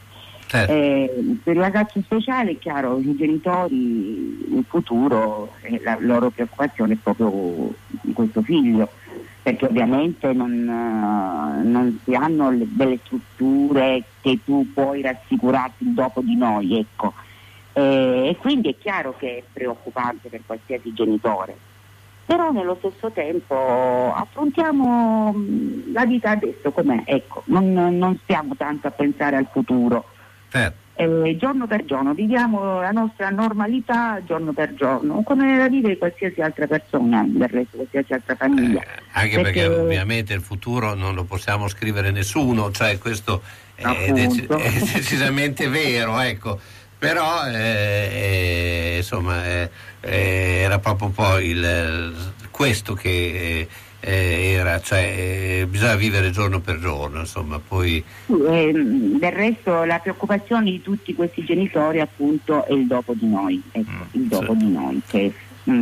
Certo. 0.48 0.72
Eh, 0.72 1.38
per 1.42 1.56
i 1.56 1.60
ragazzi 1.60 2.02
speciali 2.04 2.56
è 2.56 2.60
chiaro, 2.60 3.00
i 3.00 3.16
genitori 3.16 4.46
in 4.50 4.64
futuro 4.68 5.54
eh, 5.62 5.82
la 5.84 5.98
loro 6.00 6.30
preoccupazione 6.30 6.94
è 6.94 6.98
proprio 7.02 7.74
questo 8.14 8.44
figlio, 8.44 8.90
perché 9.42 9.66
ovviamente 9.66 10.32
non, 10.32 10.52
eh, 10.52 11.64
non 11.68 12.00
si 12.04 12.14
hanno 12.14 12.52
le- 12.52 12.68
delle 12.70 13.00
strutture 13.04 14.04
che 14.22 14.40
tu 14.46 14.72
puoi 14.72 15.02
rassicurarti 15.02 15.86
il 15.86 15.94
dopo 15.94 16.22
di 16.22 16.36
noi, 16.36 16.78
ecco. 16.78 17.14
Eh, 17.74 18.30
e 18.30 18.38
quindi 18.40 18.70
è 18.70 18.78
chiaro 18.78 19.16
che 19.18 19.38
è 19.38 19.44
preoccupante 19.52 20.30
per 20.30 20.42
qualsiasi 20.46 20.94
genitore. 20.94 21.58
Però 22.26 22.52
nello 22.52 22.76
stesso 22.80 23.12
tempo 23.12 24.14
affrontiamo 24.16 25.34
mh, 25.34 25.92
la 25.92 26.06
vita 26.06 26.32
adesso 26.32 26.72
com'è, 26.72 27.04
ecco, 27.06 27.44
non, 27.46 27.74
non 27.74 28.18
stiamo 28.24 28.56
tanto 28.56 28.88
a 28.88 28.92
pensare 28.92 29.36
al 29.36 29.48
futuro. 29.52 30.06
certo. 30.50 30.82
Eh, 30.96 31.36
giorno 31.38 31.66
per 31.66 31.86
giorno, 31.86 32.14
viviamo 32.14 32.80
la 32.80 32.92
nostra 32.92 33.30
normalità 33.32 34.22
giorno 34.24 34.54
per 34.54 34.76
giorno, 34.76 35.24
come 35.24 35.58
la 35.58 35.68
vive 35.68 35.98
qualsiasi 35.98 36.40
altra 36.40 36.68
persona, 36.68 37.26
del 37.28 37.48
resto 37.48 37.78
qualsiasi 37.78 38.14
altra 38.14 38.36
famiglia. 38.36 38.82
Eh, 38.82 39.02
anche 39.14 39.42
perché... 39.42 39.66
ovviamente 39.66 40.34
il 40.34 40.42
futuro 40.42 40.94
non 40.94 41.16
lo 41.16 41.24
possiamo 41.24 41.68
scrivere 41.68 42.12
nessuno, 42.12 42.70
cioè 42.70 43.00
questo 43.00 43.42
è, 43.74 43.84
Appunto. 43.84 44.58
è 44.58 44.72
decisamente 44.94 45.68
vero, 45.68 46.20
ecco. 46.20 46.60
Però 47.04 47.46
eh, 47.48 48.10
eh, 48.14 48.94
insomma 49.00 49.46
eh, 49.46 49.70
eh, 50.00 50.62
era 50.62 50.80
proprio 50.80 51.10
poi 51.10 51.48
il, 51.48 52.16
questo 52.50 52.94
che 52.94 53.68
eh, 54.00 54.52
era, 54.54 54.80
cioè 54.80 55.00
eh, 55.00 55.68
bisogna 55.70 55.96
vivere 55.96 56.32
giorno 56.32 56.62
per 56.62 56.80
giorno, 56.80 57.20
insomma, 57.20 57.60
poi 57.60 58.02
del 58.26 59.32
resto 59.34 59.84
la 59.84 60.00
preoccupazione 60.00 60.72
di 60.72 60.82
tutti 60.82 61.14
questi 61.14 61.44
genitori 61.44 62.00
appunto 62.00 62.66
è 62.66 62.72
il 62.72 62.88
dopo 62.88 63.14
di 63.14 63.28
noi, 63.28 63.62
ecco, 63.70 63.92
Mm, 63.92 64.22
il 64.22 64.28
dopo 64.28 64.54
sì. 64.54 64.58
di 64.60 64.72
noi 64.72 65.02
che 65.06 65.34
mm, 65.70 65.82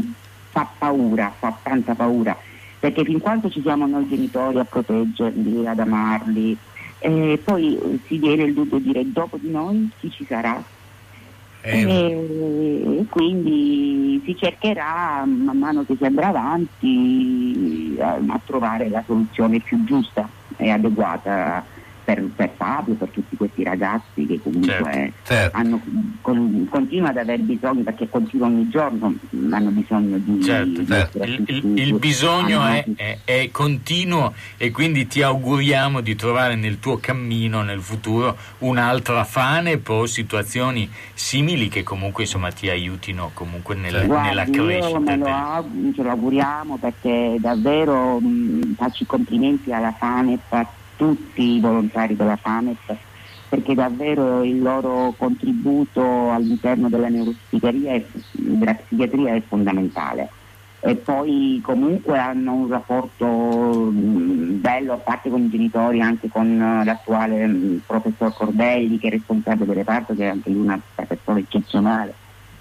fa 0.50 0.68
paura, 0.76 1.32
fa 1.38 1.56
tanta 1.62 1.94
paura, 1.94 2.36
perché 2.80 3.04
fin 3.04 3.20
quando 3.20 3.48
ci 3.52 3.62
siamo 3.62 3.86
noi 3.86 4.10
genitori 4.10 4.58
a 4.58 4.66
proteggerli, 4.66 5.68
ad 5.68 5.78
amarli, 5.78 6.58
eh, 6.98 7.40
poi 7.44 7.78
eh, 7.78 8.00
si 8.08 8.18
viene 8.18 8.42
il 8.42 8.56
dubbio 8.56 8.80
di 8.80 8.86
dire 8.86 9.04
dopo 9.12 9.38
di 9.38 9.52
noi 9.52 9.88
chi 10.00 10.10
ci 10.10 10.26
sarà? 10.26 10.80
Eh, 11.62 13.00
E 13.00 13.06
quindi 13.10 14.22
si 14.26 14.36
cercherà 14.38 15.24
man 15.26 15.58
mano 15.58 15.86
che 15.86 15.96
si 15.98 16.06
andrà 16.06 16.28
avanti 16.28 17.98
a, 18.00 18.20
a 18.28 18.40
trovare 18.46 18.90
la 18.90 19.04
soluzione 19.06 19.60
più 19.60 19.84
giusta 19.84 20.28
e 20.58 20.70
adeguata 20.70 21.64
per, 22.14 22.30
per 22.36 22.50
Fabio, 22.58 22.94
per 22.96 23.08
tutti 23.10 23.36
questi 23.38 23.64
ragazzi 23.64 24.26
che 24.26 24.40
comunque 24.42 24.70
Certo, 24.82 25.14
certo. 25.24 25.58
hanno, 25.58 25.82
con- 26.22 26.68
continuano 26.70 27.12
ad 27.12 27.18
aver 27.18 27.40
bisogno, 27.40 27.82
perché 27.84 28.10
continuano 28.10 28.56
ogni 28.56 28.70
giorno, 28.70 29.14
hanno 29.52 29.70
bisogno 29.70 30.18
di... 30.18 30.44
Certo, 30.44 30.86
certo. 30.86 31.24
il, 31.24 31.44
il- 31.48 31.78
il 31.80 31.94
bisogno 31.96 32.64
è, 32.66 32.86
è- 32.96 33.18
è 33.24 33.50
continuo 33.52 34.34
e 34.58 34.72
quindi 34.72 35.08
ti 35.08 35.22
auguriamo 35.22 36.02
di 36.02 36.16
trovare 36.16 36.56
nel 36.56 36.80
tuo 36.80 36.98
cammino 36.98 37.62
nel 37.64 37.82
futuro 37.82 38.38
un'altra 38.60 39.24
FANEP 39.24 39.88
o 39.90 40.06
situazioni 40.06 40.90
simili 41.14 41.68
che 41.70 41.84
comunque 41.84 42.24
insomma 42.24 42.52
ti 42.52 42.70
aiutino 42.70 43.32
comunque 43.34 43.76
nel- 43.76 44.06
Guardi, 44.06 44.28
nella 44.28 44.46
crescita 44.46 45.00
me 45.00 45.18
lo 45.18 45.26
aug- 45.28 45.96
ce 45.96 46.04
lo 46.04 46.10
auguriamo 46.10 46.78
perché 46.78 47.36
davvero 47.40 48.20
mh, 48.20 48.76
faccio 48.76 49.04
i 49.04 49.06
complimenti 49.06 49.72
alla 49.72 49.92
FANEP, 49.98 50.66
tutti 51.02 51.56
i 51.56 51.60
volontari 51.60 52.16
della 52.16 52.36
FANEP, 52.36 52.96
perché 53.50 53.74
davvero 53.74 54.44
il 54.44 54.62
loro 54.62 55.16
contributo 55.18 56.30
all'interno 56.30 56.90
della 56.90 57.10
neuropsichiatria 57.10 57.94
e 57.94 58.06
della 58.34 58.76
psichiatria 58.76 59.34
è 59.34 59.42
fondamentale. 59.42 60.30
E 60.80 60.96
poi 60.96 61.60
comunque 61.64 62.20
hanno 62.20 62.54
un 62.54 62.68
rapporto 62.68 63.26
mh, 63.26 64.60
bello, 64.62 64.94
a 64.94 64.98
parte 64.98 65.32
con 65.32 65.42
i 65.42 65.50
genitori, 65.50 66.02
anche 66.02 66.30
con 66.30 66.62
eh, 66.62 66.86
l'attuale 66.86 67.48
mh, 67.48 67.82
professor 67.88 68.32
Cordelli 68.36 69.00
che 69.00 69.08
è 69.08 69.12
responsabile 69.12 69.66
del 69.66 69.76
reparto, 69.76 70.14
che 70.14 70.26
è 70.26 70.30
anche 70.30 70.52
lui 70.52 70.62
una 70.62 70.80
persona 70.96 71.40
eccezionale 71.40 72.14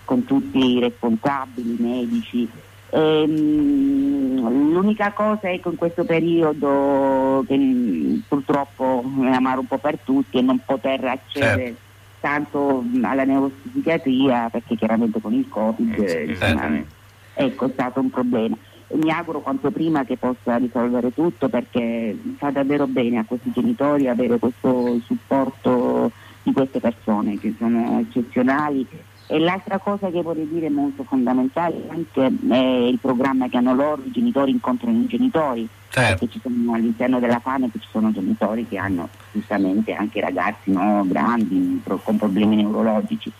con 0.06 0.24
tutti 0.24 0.58
i 0.58 0.80
responsabili, 0.80 1.76
i 1.78 1.82
medici. 1.82 2.48
Ehm, 2.92 4.72
l'unica 4.72 5.12
cosa 5.12 5.50
ecco, 5.50 5.70
in 5.70 5.76
questo 5.76 6.04
periodo 6.04 7.44
che 7.46 8.20
purtroppo 8.26 9.04
è 9.22 9.28
amaro 9.30 9.60
un 9.60 9.66
po' 9.66 9.78
per 9.78 9.98
tutti 10.02 10.38
è 10.38 10.42
non 10.42 10.60
poter 10.64 11.04
accedere 11.04 11.62
Certo. 11.64 11.78
tanto 12.20 12.84
alla 13.02 13.24
neuropsichiatria 13.24 14.48
perché 14.50 14.74
chiaramente 14.76 15.20
con 15.20 15.32
il 15.34 15.48
Covid 15.48 15.98
Eh, 15.98 16.02
eh, 16.02 16.24
insomma, 16.24 16.50
esattamente. 16.50 16.88
ecco, 17.34 17.66
è 17.66 17.70
stato 17.72 18.00
un 18.00 18.10
problema. 18.10 18.56
e 18.88 18.96
mi 18.96 19.10
auguro 19.12 19.40
quanto 19.40 19.70
prima 19.70 20.04
che 20.04 20.16
possa 20.16 20.56
risolvere 20.56 21.14
tutto 21.14 21.48
perché 21.48 22.18
fa 22.38 22.50
davvero 22.50 22.86
bene 22.88 23.18
a 23.18 23.24
questi 23.24 23.52
genitori 23.52 24.08
avere 24.08 24.38
questo 24.38 24.98
supporto 25.06 26.10
di 26.42 26.52
queste 26.52 26.80
persone 26.80 27.38
che 27.38 27.54
sono 27.56 28.00
eccezionali 28.00 28.84
e 29.30 29.38
l'altra 29.38 29.78
cosa 29.78 30.10
che 30.10 30.22
vorrei 30.22 30.48
dire 30.48 30.68
molto 30.70 31.04
fondamentale 31.04 31.76
anche 31.88 32.26
è 32.48 32.56
il 32.56 32.98
programma 33.00 33.48
che 33.48 33.58
hanno 33.58 33.74
loro, 33.74 34.02
i 34.04 34.10
genitori 34.10 34.50
incontrano 34.50 34.98
i 34.98 35.06
genitori, 35.06 35.68
Certo. 35.88 36.18
perché 36.26 36.32
ci 36.32 36.40
sono, 36.42 36.74
all'interno 36.74 37.20
della 37.20 37.38
FANEP 37.38 37.78
ci 37.78 37.88
sono 37.92 38.10
genitori 38.10 38.66
che 38.66 38.76
hanno 38.76 39.08
giustamente 39.30 39.92
anche 39.92 40.20
ragazzi 40.20 40.72
no, 40.72 41.04
grandi 41.06 41.80
con 42.02 42.16
problemi 42.16 42.56
neurologici 42.56 43.30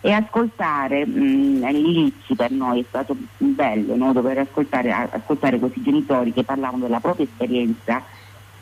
e 0.00 0.10
ascoltare 0.10 1.06
mh, 1.06 1.62
all'inizio 1.64 2.34
per 2.34 2.50
noi 2.50 2.80
è 2.80 2.84
stato 2.88 3.16
bello 3.38 3.94
no, 3.94 4.12
dover 4.12 4.38
ascoltare, 4.38 4.90
ascoltare 4.92 5.60
questi 5.60 5.80
genitori 5.80 6.32
che 6.32 6.42
parlavano 6.42 6.82
della 6.82 7.00
propria 7.00 7.24
esperienza, 7.24 8.02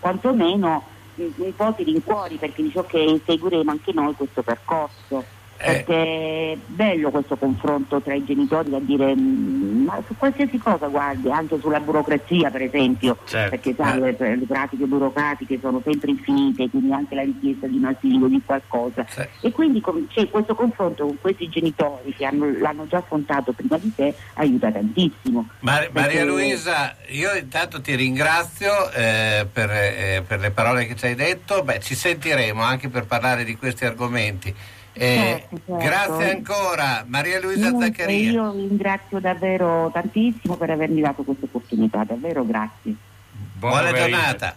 quantomeno 0.01 0.83
mh, 1.15 1.23
un 1.37 1.57
po' 1.57 1.75
di 1.79 1.85
rincuori 1.85 2.37
perché 2.37 2.63
dice 2.63 2.79
ok 2.81 3.21
seguiremo 3.25 3.71
anche 3.71 3.93
noi 3.95 4.13
questo 4.15 4.43
percorso. 4.43 5.25
Eh. 5.57 5.73
Perché 5.85 6.53
è 6.53 6.57
bello 6.67 7.11
questo 7.11 7.37
confronto 7.37 8.01
tra 8.01 8.13
i 8.15 8.25
genitori 8.25 8.71
da 8.71 8.79
dire 8.81 9.15
"Mm, 9.15 9.85
ma 9.85 10.03
su 10.07 10.15
qualsiasi 10.17 10.59
cosa 10.59 10.89
guardi, 10.89 11.31
anche 11.31 11.59
sulla 11.61 11.81
burocrazia 11.81 12.51
per 12.51 12.63
esempio, 12.63 13.17
Certo. 13.25 13.51
perché 13.51 13.75
sai, 13.75 13.99
Eh. 14.03 14.17
le, 14.19 14.37
le 14.37 14.45
pratiche 14.47 14.85
burocratiche 14.85 15.59
sono 15.61 15.81
sempre 15.85 16.11
infinite, 16.11 16.69
quindi 16.69 16.93
anche 16.93 17.15
la 17.15 17.23
richiesta 17.23 17.67
di 17.67 17.77
un 17.79 17.85
asilo, 17.85 18.27
di 18.27 18.43
qualcosa. 18.45 19.07
Sì. 19.09 19.23
E 19.47 19.53
quindi 19.53 19.81
com- 19.81 20.07
c'è 20.09 20.29
questo 20.29 20.55
confronto 20.55 21.07
con 21.07 21.19
questi 21.21 21.49
genitori 21.49 22.13
che 22.15 22.25
hanno- 22.25 22.51
l'hanno 22.59 22.87
già 22.87 22.99
affrontato 22.99 23.53
prima 23.53 23.79
di 23.79 23.93
te 23.95 24.15
aiuta 24.35 24.71
tantissimo. 24.71 25.49
Mar- 25.61 25.89
Maria 25.93 26.25
Luisa, 26.25 26.97
io 27.09 27.33
intanto 27.35 27.81
ti 27.81 27.95
ringrazio 27.95 28.91
eh, 28.93 29.47
per, 29.51 29.71
eh, 29.71 30.23
per 30.27 30.41
le 30.41 30.51
parole 30.51 30.87
che 30.87 30.97
ci 30.97 31.07
hai 31.07 31.15
detto. 31.15 31.63
Beh, 31.63 31.81
ci 31.81 31.95
sentiremo 31.95 32.63
anche 32.63 32.89
per 32.89 33.07
parlare 33.07 33.45
di 33.45 33.57
questi 33.57 33.85
argomenti. 33.85 34.55
Eh, 34.97 35.17
Certo, 35.51 35.61
certo. 35.67 35.85
Grazie 35.85 36.31
ancora, 36.31 37.05
Maria 37.09 37.41
Luisa 37.41 37.69
Io, 37.69 37.81
Zaccaria. 37.81 38.31
io 38.31 38.53
ringrazio 38.53 39.19
davvero 39.19 39.91
tantissimo 39.93 40.57
per 40.57 40.71
avermi 40.71 41.01
dato 41.01 41.23
questa 41.25 41.47
opportunità, 41.47 42.05
davvero 42.05 42.45
grazie. 42.47 42.95
Buon 43.59 43.73
Buona 43.73 43.87
pomeriggio. 43.91 44.09
giornata. 44.17 44.57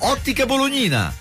Ottica 0.00 0.46
Bolognina. 0.46 1.12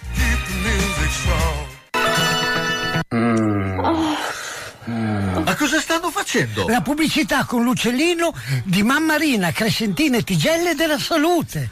Ma 5.44 5.56
cosa 5.56 5.80
stanno 5.80 6.12
facendo? 6.12 6.68
La 6.68 6.82
pubblicità 6.82 7.46
con 7.46 7.64
l'uccellino 7.64 8.34
di 8.64 8.84
Mammarina, 8.84 9.52
Crescentina 9.52 10.18
e 10.18 10.24
Tigelle 10.24 10.76
della 10.76 11.00
Salute. 11.00 11.72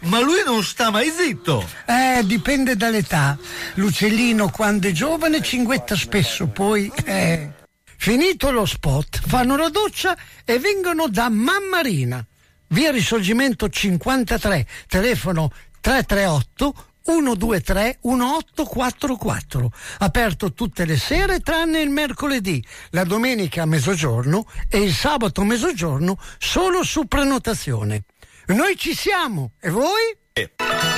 Ma 0.00 0.20
lui 0.20 0.42
non 0.44 0.62
sta 0.62 0.90
mai 0.90 1.10
zitto. 1.10 1.66
Eh, 1.86 2.22
dipende 2.24 2.76
dall'età. 2.76 3.36
L'uccellino 3.74 4.50
quando 4.50 4.88
è 4.88 4.92
giovane 4.92 5.42
cinguetta 5.42 5.96
spesso, 5.96 6.46
poi... 6.46 6.92
Eh. 7.04 7.50
Finito 8.00 8.52
lo 8.52 8.64
spot, 8.64 9.20
fanno 9.26 9.56
la 9.56 9.70
doccia 9.70 10.16
e 10.44 10.60
vengono 10.60 11.08
da 11.08 11.28
Mammarina. 11.28 12.24
Via 12.68 12.90
Risorgimento 12.90 13.68
53, 13.68 14.66
telefono 14.86 15.50
338 15.80 16.74
123 17.04 17.98
1844. 18.02 19.72
Aperto 19.98 20.52
tutte 20.52 20.84
le 20.84 20.98
sere 20.98 21.40
tranne 21.40 21.80
il 21.80 21.88
mercoledì, 21.88 22.62
la 22.90 23.04
domenica 23.04 23.62
a 23.62 23.66
mezzogiorno 23.66 24.46
e 24.68 24.82
il 24.82 24.92
sabato 24.92 25.40
a 25.40 25.44
mezzogiorno 25.44 26.18
solo 26.36 26.82
su 26.82 27.06
prenotazione. 27.06 28.04
Noi 28.48 28.76
ci 28.76 28.94
siamo 28.94 29.52
e 29.60 29.70
voi? 29.70 30.97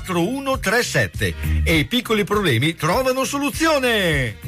4137 0.00 1.34
e 1.64 1.76
i 1.76 1.84
piccoli 1.84 2.24
problemi 2.24 2.74
trovano 2.74 3.24
soluzione. 3.24 4.38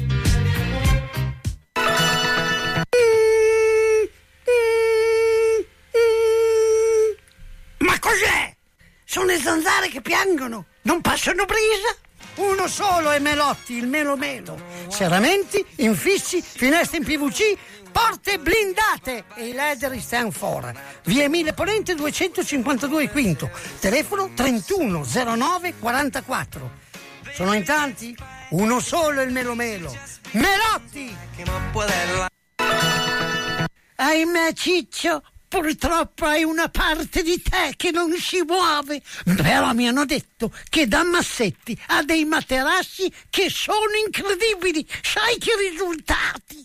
Ma 7.77 7.99
cos'è? 7.99 8.55
Sono 9.03 9.25
le 9.27 9.37
zanzare 9.37 9.89
che 9.89 10.01
piangono, 10.01 10.65
non 10.83 11.01
passano 11.01 11.45
brisa. 11.45 11.95
Uno 12.37 12.67
solo 12.67 13.11
è 13.11 13.19
Melotti, 13.19 13.77
il 13.77 13.87
Melo 13.87 14.17
Melo. 14.17 14.59
Serramenti, 14.89 15.63
infissi, 15.77 16.41
finestre 16.41 16.97
in 16.97 17.03
PVC, 17.03 17.55
porte 17.95 18.39
blindate 18.39 19.23
e 19.35 19.47
i 19.47 19.53
leder 19.53 19.97
stand 20.01 20.33
for. 20.33 20.69
Via 21.05 21.23
Emile 21.23 21.53
Ponente 21.53 21.95
252 21.95 23.09
Quinto, 23.09 23.49
telefono 23.79 24.31
3109 24.33 25.75
44. 25.79 26.71
Sono 27.33 27.53
in 27.53 27.63
tanti? 27.63 28.13
Uno 28.49 28.81
solo 28.81 29.21
il 29.21 29.31
Melo 29.31 29.55
Melo. 29.55 29.97
Melotti! 30.31 31.15
Ahimè 33.95 34.51
Ciccio, 34.53 35.23
purtroppo 35.47 36.25
hai 36.25 36.43
una 36.43 36.67
parte 36.67 37.23
di 37.23 37.41
te 37.41 37.75
che 37.77 37.91
non 37.91 38.11
si 38.17 38.41
muove. 38.45 39.01
Però 39.23 39.71
mi 39.71 39.87
hanno 39.87 40.03
detto 40.03 40.51
che 40.67 40.85
da 40.85 41.05
Massetti 41.05 41.81
ha 41.87 42.03
dei 42.03 42.25
materassi 42.25 43.09
che 43.29 43.49
sono 43.49 43.95
incredibili. 44.05 44.85
Sai 45.01 45.37
che 45.37 45.51
risultati? 45.71 46.64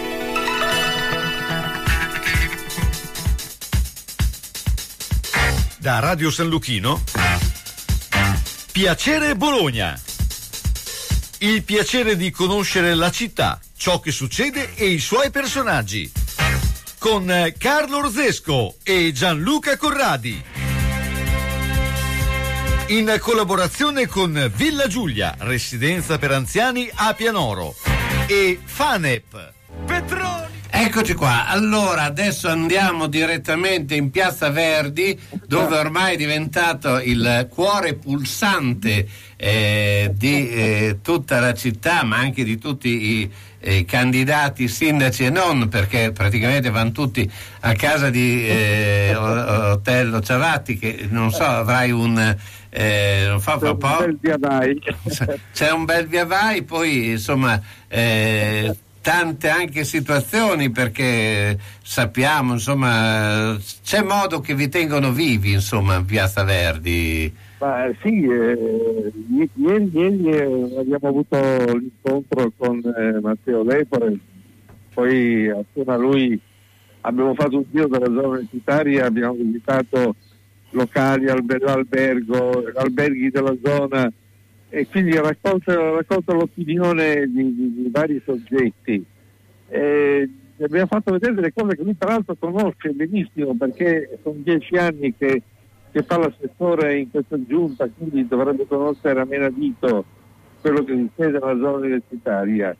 Da 5.81 5.97
Radio 5.97 6.29
San 6.29 6.47
Luchino, 6.47 7.01
Piacere 8.71 9.35
Bologna. 9.35 9.99
Il 11.39 11.63
piacere 11.63 12.15
di 12.15 12.29
conoscere 12.29 12.93
la 12.93 13.09
città, 13.09 13.59
ciò 13.75 13.99
che 13.99 14.11
succede 14.11 14.75
e 14.75 14.89
i 14.89 14.99
suoi 14.99 15.31
personaggi. 15.31 16.11
Con 16.99 17.31
eh, 17.31 17.55
Carlo 17.57 17.97
Orzesco 17.97 18.75
e 18.83 19.11
Gianluca 19.11 19.75
Corradi. 19.75 20.39
In 22.89 23.17
collaborazione 23.19 24.05
con 24.05 24.51
Villa 24.55 24.85
Giulia, 24.85 25.33
residenza 25.39 26.19
per 26.19 26.31
anziani 26.31 26.91
a 26.93 27.15
Pianoro. 27.15 27.73
E 28.27 28.59
Fanep. 28.63 29.53
Petroni. 29.87 30.60
Eccoci 30.73 31.15
qua, 31.15 31.47
allora 31.47 32.03
adesso 32.03 32.47
andiamo 32.47 33.07
direttamente 33.07 33.93
in 33.95 34.09
Piazza 34.09 34.49
Verdi 34.51 35.19
dove 35.45 35.77
ormai 35.77 36.13
è 36.13 36.17
diventato 36.17 36.97
il 37.01 37.47
cuore 37.51 37.95
pulsante 37.95 39.05
eh, 39.35 40.11
di 40.15 40.49
eh, 40.49 40.99
tutta 41.01 41.41
la 41.41 41.53
città 41.53 42.03
ma 42.05 42.17
anche 42.17 42.45
di 42.45 42.57
tutti 42.57 42.87
i 42.87 43.31
eh, 43.59 43.83
candidati 43.83 44.69
sindaci 44.69 45.25
e 45.25 45.29
non 45.29 45.67
perché 45.67 46.13
praticamente 46.13 46.69
vanno 46.69 46.91
tutti 46.91 47.29
a 47.59 47.73
casa 47.73 48.09
di 48.09 48.47
eh, 48.47 49.13
Otello 49.13 50.21
Ciavatti 50.21 50.77
che 50.77 51.05
non 51.09 51.31
so 51.31 51.43
avrai 51.43 51.91
un 51.91 52.17
eh, 52.69 53.35
fa, 53.39 53.59
fa 53.59 53.75
po'. 53.75 54.05
c'è 55.53 55.71
un 55.71 55.83
bel 55.83 56.07
via 56.07 56.25
vai 56.25 56.63
poi 56.63 57.09
insomma 57.09 57.61
eh, 57.89 58.73
tante 59.01 59.49
anche 59.49 59.83
situazioni 59.83 60.69
perché 60.69 61.57
sappiamo 61.81 62.53
insomma 62.53 63.57
c'è 63.83 64.03
modo 64.03 64.39
che 64.39 64.53
vi 64.53 64.69
tengono 64.69 65.11
vivi 65.11 65.53
insomma 65.53 65.95
in 65.95 66.05
Piazza 66.05 66.43
Verdi. 66.43 67.33
Ma, 67.59 67.89
sì 68.01 68.23
eh, 68.23 69.11
ieri, 69.29 69.91
ieri 69.93 70.29
eh, 70.29 70.77
abbiamo 70.79 71.07
avuto 71.07 71.37
l'incontro 71.77 72.51
con 72.55 72.79
eh, 72.79 73.19
Matteo 73.19 73.63
Lepore. 73.63 74.17
Poi 74.93 75.49
assieme 75.49 75.93
a 75.93 75.97
lui 75.97 76.39
abbiamo 77.01 77.33
fatto 77.33 77.57
un 77.57 77.63
giro 77.71 77.87
della 77.87 78.05
zona 78.05 78.27
universitaria 78.27 79.05
abbiamo 79.05 79.33
visitato 79.33 80.15
locali, 80.71 81.29
alber- 81.29 81.67
albergo, 81.67 82.63
alberghi 82.75 83.29
della 83.29 83.55
zona 83.63 84.11
e 84.73 84.87
quindi 84.87 85.17
raccolto, 85.17 85.95
raccolto 85.95 86.31
l'opinione 86.31 87.27
di, 87.27 87.53
di, 87.53 87.73
di, 87.75 87.89
vari 87.91 88.21
soggetti. 88.23 89.03
E 89.67 90.29
abbiamo 90.61 90.87
fatto 90.87 91.11
vedere 91.11 91.33
delle 91.33 91.51
cose 91.51 91.75
che 91.75 91.83
lui 91.83 91.97
tra 91.97 92.11
l'altro 92.11 92.35
conosce 92.39 92.91
benissimo 92.91 93.53
perché 93.53 94.17
sono 94.23 94.39
dieci 94.41 94.77
anni 94.77 95.13
che, 95.13 95.41
che 95.91 96.03
fa 96.03 96.17
l'assessore 96.17 96.99
in 96.99 97.11
questa 97.11 97.37
giunta, 97.45 97.89
quindi 97.89 98.25
dovrebbe 98.25 98.65
conoscere 98.65 99.19
a 99.19 99.25
menadito 99.25 100.05
quello 100.61 100.85
che 100.85 100.93
succede 100.93 101.31
nella 101.33 101.57
zona 101.57 101.71
universitaria. 101.71 102.75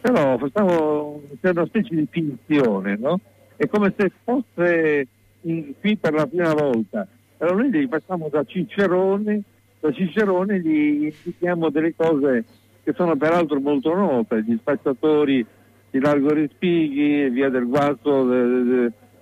Però 0.00 0.38
facciamo, 0.38 1.22
c'è 1.40 1.50
una 1.50 1.66
specie 1.66 1.96
di 1.96 2.06
finzione, 2.08 2.96
no? 2.96 3.18
È 3.56 3.66
come 3.66 3.92
se 3.96 4.12
fosse 4.22 5.08
in, 5.40 5.74
qui 5.80 5.96
per 5.96 6.12
la 6.12 6.26
prima 6.26 6.54
volta. 6.54 7.04
Allora 7.38 7.56
noi 7.56 7.70
li 7.72 7.88
facciamo 7.88 8.28
da 8.28 8.44
Cicerone 8.44 9.42
da 9.82 9.90
Cicerone 9.90 10.60
gli 10.60 11.12
indichiamo 11.24 11.68
delle 11.68 11.92
cose 11.96 12.44
che 12.84 12.92
sono 12.92 13.16
peraltro 13.16 13.58
molto 13.58 13.92
note, 13.92 14.44
gli 14.44 14.56
spacciatori 14.56 15.44
di 15.90 15.98
Largo 15.98 16.32
Respighi, 16.32 17.28
via 17.30 17.48
del 17.48 17.66
Guasto 17.66 18.28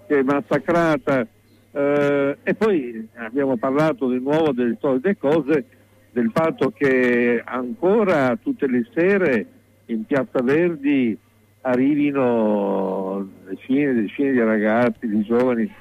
che 0.07 0.19
è 0.19 0.23
massacrata 0.23 1.27
eh, 1.73 2.37
e 2.43 2.55
poi 2.55 3.09
abbiamo 3.15 3.57
parlato 3.57 4.11
di 4.11 4.21
nuovo 4.21 4.53
delle 4.53 4.77
solite 4.79 5.17
cose, 5.17 5.65
del 6.11 6.31
fatto 6.31 6.71
che 6.71 7.41
ancora 7.43 8.37
tutte 8.37 8.67
le 8.67 8.87
sere 8.93 9.47
in 9.87 10.05
Piazza 10.05 10.43
Verdi 10.43 11.17
arrivino 11.63 13.27
decine 13.49 13.91
e 13.91 13.95
decine 13.95 14.33
di 14.33 14.41
ragazzi, 14.41 15.09
di 15.09 15.23
giovani 15.23 15.73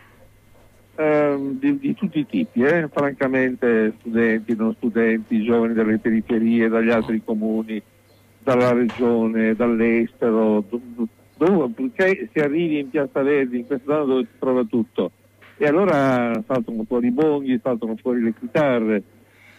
Ehm, 0.99 1.57
di, 1.59 1.79
di, 1.79 1.95
tutti 1.95 2.19
i 2.19 2.25
tipi, 2.25 2.61
eh? 2.61 2.89
francamente 2.91 3.93
studenti, 3.99 4.53
non 4.53 4.73
studenti, 4.75 5.41
giovani 5.43 5.73
dalle 5.73 5.97
periferie, 5.97 6.67
dagli 6.67 6.89
altri 6.89 7.23
comuni, 7.23 7.81
dalla 8.37 8.73
regione, 8.73 9.55
dall'estero, 9.55 10.61
dovunque 11.37 11.93
si 12.33 12.39
arrivi 12.39 12.79
in 12.79 12.89
Piazza 12.89 13.21
Verdi, 13.21 13.59
in 13.59 13.65
questa 13.65 13.93
zona 13.93 14.03
dove 14.03 14.23
si 14.23 14.39
trova 14.39 14.65
tutto. 14.65 15.11
E 15.55 15.67
allora 15.67 16.33
saltano 16.45 16.83
fuori 16.85 17.07
i 17.07 17.11
bonghi, 17.11 17.61
saltano 17.63 17.95
fuori 17.95 18.21
le 18.21 18.33
chitarre, 18.37 19.01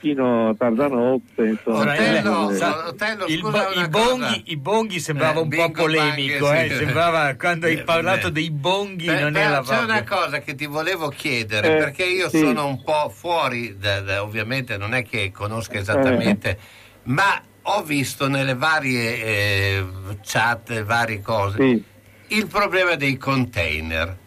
fino 0.01 0.49
a 0.49 0.55
tarda 0.55 0.89
notte. 0.89 1.47
Insomma, 1.47 1.93
Otello, 1.93 2.47
Otello, 2.87 3.27
il 3.27 3.41
bo- 3.41 3.71
i, 3.75 3.89
bonghi, 3.89 4.43
i, 4.47 4.57
bonghi, 4.57 4.99
sembrava 4.99 5.41
eh, 5.41 5.43
un 5.43 5.49
po' 5.51 5.71
polemico, 5.71 6.47
banche, 6.47 6.65
eh, 6.65 6.69
sì. 6.71 6.85
sembrava 6.85 7.35
quando 7.37 7.67
hai 7.67 7.83
parlato 7.83 8.29
Beh. 8.29 8.41
dei 8.41 8.51
bonghi 8.51 9.07
Beh, 9.07 9.21
non 9.21 9.37
era 9.37 9.61
C'è 9.61 9.79
una 9.79 10.03
cosa 10.03 10.41
che 10.41 10.55
ti 10.55 10.67
volevo 10.67 11.09
chiedere, 11.09 11.75
eh, 11.75 11.77
perché 11.77 12.05
io 12.05 12.29
sì. 12.31 12.39
sono 12.39 12.67
un 12.67 12.83
po' 12.83 13.13
fuori, 13.15 13.77
da, 13.79 14.01
da, 14.01 14.23
ovviamente 14.23 14.77
non 14.77 14.95
è 14.95 15.05
che 15.05 15.31
conosca 15.31 15.79
esattamente, 15.79 16.51
eh. 16.51 16.59
ma 17.05 17.41
ho 17.63 17.83
visto 17.83 18.27
nelle 18.27 18.55
varie 18.55 19.23
eh, 19.23 19.87
chat, 20.23 20.83
varie 20.83 21.21
cose, 21.21 21.59
sì. 21.59 21.85
il 22.29 22.47
problema 22.47 22.95
dei 22.95 23.19
container 23.19 24.20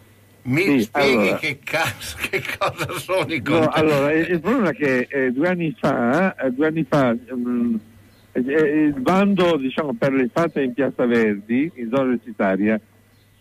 mi 0.44 0.62
sì, 0.62 0.80
spieghi 0.80 1.12
allora, 1.14 1.36
che, 1.36 1.58
caso, 1.62 2.16
che, 2.28 2.42
cosa 2.58 2.92
sono 2.98 3.32
i 3.32 3.42
contenuti? 3.42 3.50
No, 3.50 3.68
allora, 3.70 4.12
il, 4.12 4.40
problema 4.40 4.70
è 4.70 4.74
che 4.74 5.06
eh, 5.08 5.30
due 5.32 5.48
anni 5.48 5.74
fa, 5.78 6.34
eh, 6.36 6.50
due 6.50 6.66
anni 6.66 6.84
fa 6.84 7.16
um, 7.30 7.80
eh, 8.32 8.40
il 8.40 9.00
bando 9.00 9.56
diciamo, 9.56 9.94
per 9.94 10.12
le 10.12 10.28
fatte 10.32 10.62
in 10.62 10.74
Piazza 10.74 11.06
Verdi, 11.06 11.70
in 11.74 11.88
zona 11.88 12.02
universitaria, 12.02 12.80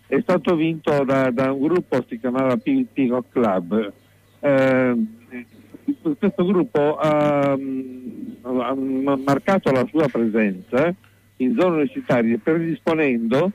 è 0.07 0.19
stato 0.21 0.55
vinto 0.55 1.03
da, 1.03 1.31
da 1.31 1.51
un 1.51 1.61
gruppo 1.61 1.99
che 1.99 2.05
si 2.09 2.19
chiamava 2.19 2.55
Peacock 2.57 3.31
Club. 3.31 3.93
Eh, 4.39 4.95
questo 6.17 6.45
gruppo 6.45 6.97
ha, 6.97 7.51
ha, 7.51 8.75
marcato 8.75 9.71
la 9.71 9.85
sua 9.89 10.07
presenza 10.07 10.93
in 11.37 11.55
zone 11.57 11.75
universitarie 11.75 12.37
predisponendo 12.37 13.51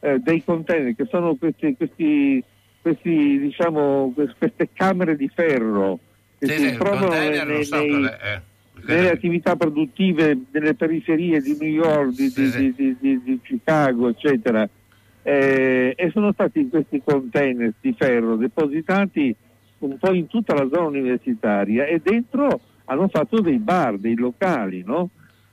eh, 0.00 0.18
dei 0.18 0.42
container 0.44 0.94
che 0.94 1.06
sono 1.08 1.34
questi, 1.36 1.74
questi 1.76 2.42
questi, 2.80 3.38
diciamo, 3.38 4.12
queste 4.14 4.68
camere 4.72 5.16
di 5.16 5.28
ferro 5.28 5.98
che 6.38 6.46
sì, 6.46 6.68
si 6.68 6.76
trovano 6.76 7.08
nei, 7.08 7.64
so 7.64 7.76
nei, 7.76 8.04
eh, 8.04 8.40
nelle 8.86 9.10
attività 9.10 9.56
produttive 9.56 10.38
nelle 10.50 10.74
periferie 10.74 11.40
di 11.40 11.56
New 11.60 11.68
York, 11.68 12.14
di, 12.14 12.28
sì, 12.30 12.74
di, 12.74 12.96
di, 12.98 13.22
di 13.22 13.40
Chicago, 13.42 14.08
eccetera. 14.08 14.68
Eh, 15.22 15.92
e 15.96 16.10
sono 16.12 16.32
stati 16.32 16.66
questi 16.68 17.02
container 17.04 17.74
di 17.78 17.94
ferro 17.96 18.36
depositati 18.36 19.36
un 19.80 19.98
po' 19.98 20.14
in 20.14 20.26
tutta 20.28 20.54
la 20.54 20.66
zona 20.72 20.86
universitaria 20.86 21.84
e 21.84 22.00
dentro 22.02 22.60
hanno 22.86 23.08
fatto 23.08 23.40
dei 23.40 23.58
bar, 23.58 23.98
dei 23.98 24.14
locali, 24.14 24.82
no? 24.84 25.10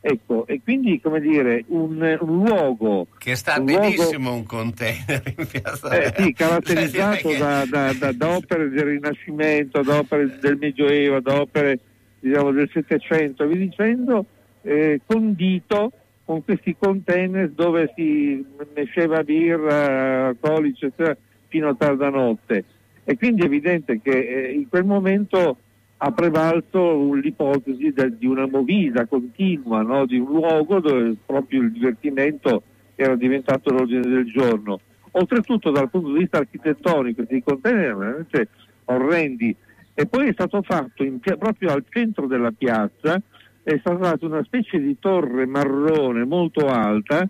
Ecco, 0.10 0.48
e 0.48 0.62
quindi 0.64 1.02
come 1.02 1.20
dire, 1.20 1.66
un, 1.68 2.18
un 2.22 2.44
luogo... 2.46 3.08
Che 3.18 3.36
sta 3.36 3.60
un 3.60 3.66
benissimo 3.66 4.30
luogo, 4.30 4.38
un 4.38 4.46
container 4.46 5.34
in 5.38 5.48
piazza 5.48 5.90
eh, 5.90 6.14
Sì, 6.16 6.32
caratterizzato 6.32 7.30
cioè, 7.30 7.38
da, 7.38 7.66
da, 7.66 7.94
da, 7.94 8.12
da, 8.14 8.36
opere 8.38 8.70
del 8.70 8.86
Rinascimento, 8.86 9.82
da 9.82 9.98
opere 9.98 10.38
del 10.40 10.58
Medioevo, 10.58 11.20
da 11.20 11.42
opere 11.42 11.80
diciamo, 12.22 12.52
del 12.52 12.70
Settecento, 12.72 13.46
via 13.48 13.58
dicendo, 13.58 14.26
eh, 14.62 15.02
condito 15.06 15.92
con 16.24 16.44
questi 16.46 16.76
container 16.80 17.50
dove 17.50 17.92
si 17.96 18.46
mesceva 18.76 19.24
birra, 19.24 20.28
alcolici, 20.28 20.86
eccetera, 20.86 21.18
fino 21.48 21.68
a 21.68 21.76
tarda 21.76 22.10
notte. 22.10 22.64
E 23.04 23.18
quindi 23.18 23.42
è 23.42 23.46
evidente 23.46 24.00
che 24.02 24.12
eh, 24.12 24.52
in 24.52 24.70
quel 24.70 24.86
momento 24.86 25.58
ha 25.98 26.12
prevalso 26.12 27.14
l'ipotesi 27.14 27.92
del, 27.92 28.14
di 28.18 28.28
una 28.28 28.48
movida 28.48 29.06
continua, 29.06 29.82
no? 29.82 30.06
di 30.06 30.18
un 30.18 30.28
luogo 30.28 30.80
dove 30.80 31.16
proprio 31.26 31.62
il 31.62 31.72
divertimento 31.72 32.62
era 32.96 33.16
diventato 33.16 33.72
l'ordine 33.72 34.02
del 34.02 34.26
giorno. 34.32 34.80
Oltretutto 35.12 35.72
dal 35.72 35.90
punto 35.90 36.12
di 36.12 36.20
vista 36.20 36.38
architettonico 36.38 37.24
questi 37.24 37.42
container 37.44 37.84
erano 37.84 38.00
veramente 38.00 38.50
orrendi 38.86 39.56
e 39.94 40.06
poi 40.06 40.28
è 40.28 40.34
stato 40.34 40.62
fatto 40.62 41.04
in, 41.04 41.20
proprio 41.20 41.72
al 41.72 41.84
centro 41.90 42.28
della 42.28 42.52
piazza 42.52 43.20
è 43.64 43.78
stata 43.80 43.98
fatta 43.98 44.26
una 44.26 44.44
specie 44.44 44.80
di 44.80 44.98
torre 45.00 45.46
marrone 45.46 46.24
molto 46.24 46.68
alta 46.68 47.28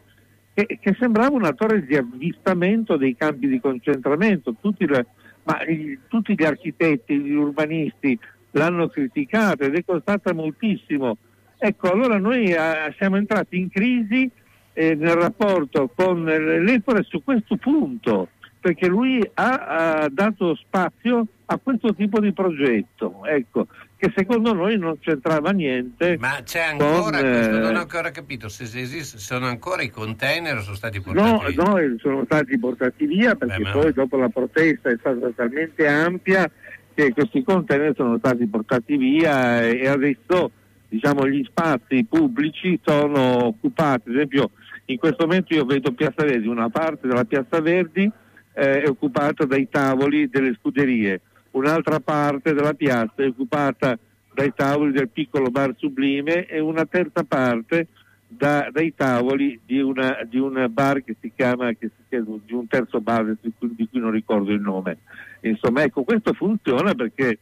che, 0.53 0.78
che 0.80 0.95
sembrava 0.99 1.36
una 1.36 1.53
torre 1.53 1.86
di 1.86 1.95
avvistamento 1.95 2.97
dei 2.97 3.15
campi 3.15 3.47
di 3.47 3.59
concentramento. 3.59 4.55
Tutti, 4.59 4.86
le, 4.86 5.05
ma, 5.43 5.59
tutti 6.07 6.36
gli 6.36 6.43
architetti, 6.43 7.20
gli 7.20 7.34
urbanisti 7.34 8.20
l'hanno 8.52 8.88
criticata 8.88 9.66
ed 9.66 9.76
è 9.76 9.84
costata 9.86 10.34
moltissimo. 10.34 11.18
Ecco, 11.58 11.91
allora 11.91 12.18
noi 12.18 12.52
eh, 12.52 12.93
siamo 12.98 13.18
entrati 13.18 13.58
in 13.58 13.70
crisi 13.70 14.30
eh, 14.74 14.95
nel 14.95 15.16
rapporto 15.16 15.89
con 15.93 16.24
l'Epore 16.24 17.04
su 17.04 17.24
questo 17.24 17.56
punto, 17.58 18.30
perché 18.60 18.88
lui 18.88 19.20
ha, 19.34 20.02
ha, 20.02 20.10
dato 20.10 20.56
spazio 20.56 21.26
a 21.45 21.58
questo 21.58 21.95
tipo 21.95 22.20
di 22.20 22.32
progetto. 22.32 23.26
Ecco, 23.26 23.68
che 23.98 24.14
secondo 24.16 24.54
noi 24.54 24.78
non 24.78 25.00
c'entrava 25.00 25.50
niente. 25.50 26.18
Ma 26.20 26.41
c'è 26.43 26.62
ancora, 26.62 27.20
con, 27.20 27.32
questo 27.32 27.56
eh, 27.56 27.60
non 27.60 27.76
ho 27.76 27.80
ancora 27.80 28.12
capito, 28.12 28.50
se, 28.50 28.68
se 28.68 28.80
esiste, 28.80 29.18
sono 29.18 29.48
ancora 29.48 29.82
i 29.82 29.89
container 29.89 30.58
o 30.58 30.62
sono 30.62 30.76
stati 30.76 31.02
No, 31.04 31.14
portati 31.14 31.54
via? 31.56 31.64
no, 31.64 31.95
sono 31.98 32.24
stati 32.26 32.60
portati 32.60 33.06
via 33.08 33.34
perché 33.34 33.58
Beh, 33.58 33.64
ma- 33.64 33.72
poi 33.72 33.93
dopo 33.93 34.18
la 34.18 34.30
protesta 34.30 34.89
è 34.89 34.98
stata 35.00 35.32
talmente 35.36 35.88
ampia 35.88 36.50
che 36.98 37.14
questi 37.14 37.43
container 37.43 37.93
sono 37.95 38.18
stati 38.18 38.48
portati 38.48 38.98
via 38.98 39.62
e 39.62 39.88
adesso 39.88 40.50
diciamo 40.89 41.28
gli 41.28 41.43
spazi 41.43 42.04
pubblici 42.06 42.80
sono 42.84 43.45
occupati. 43.45 44.10
Ad 44.10 44.16
esempio 44.16 44.50
in 44.86 44.98
questo 44.98 45.28
momento 45.28 45.54
io 45.54 45.64
vedo 45.64 45.91
Piazza 45.91 46.26
Verdi, 46.26 46.48
una 46.48 46.70
parte 46.70 47.08
della 47.08 47.26
Piazza 47.26 47.62
Verdi 47.62 48.10
eh, 48.52 48.82
è 48.82 48.88
occupata 48.88 49.45
dai 49.45 49.70
tavoli 49.70 50.28
delle 50.28 50.56
scuderie, 50.60 51.22
un'altra 51.52 52.00
parte 52.00 52.54
della 52.56 52.74
piazza 52.74 53.22
è 53.22 53.28
occupata 53.28 53.95
dai 54.34 54.52
tavoli 54.56 54.91
del 54.91 55.10
piccolo 55.10 55.52
bar 55.52 55.76
sublime 55.78 56.48
e 56.48 56.60
una 56.60 56.88
terza 56.88 57.24
parte 57.24 57.89
da- 58.28 58.70
dai 58.72 58.95
tavoli 58.95 59.60
di, 59.64 59.80
una, 59.80 60.18
di 60.28 60.39
un 60.39 60.66
bar 60.72 61.04
che 61.04 61.16
si 61.20 61.32
chiama, 61.36 61.74
che 61.74 61.91
si 61.95 62.04
chiama- 62.10 62.39
di 62.43 62.54
un 62.54 62.66
terzo 62.68 63.00
bar 63.02 63.36
di 63.39 63.54
cui 63.88 64.00
non 64.00 64.10
ricordo 64.10 64.52
il 64.52 64.62
nome. 64.62 64.98
Insomma, 65.42 65.84
ecco, 65.84 66.04
questo 66.04 66.34
funziona 66.34 66.94
perché 66.94 67.40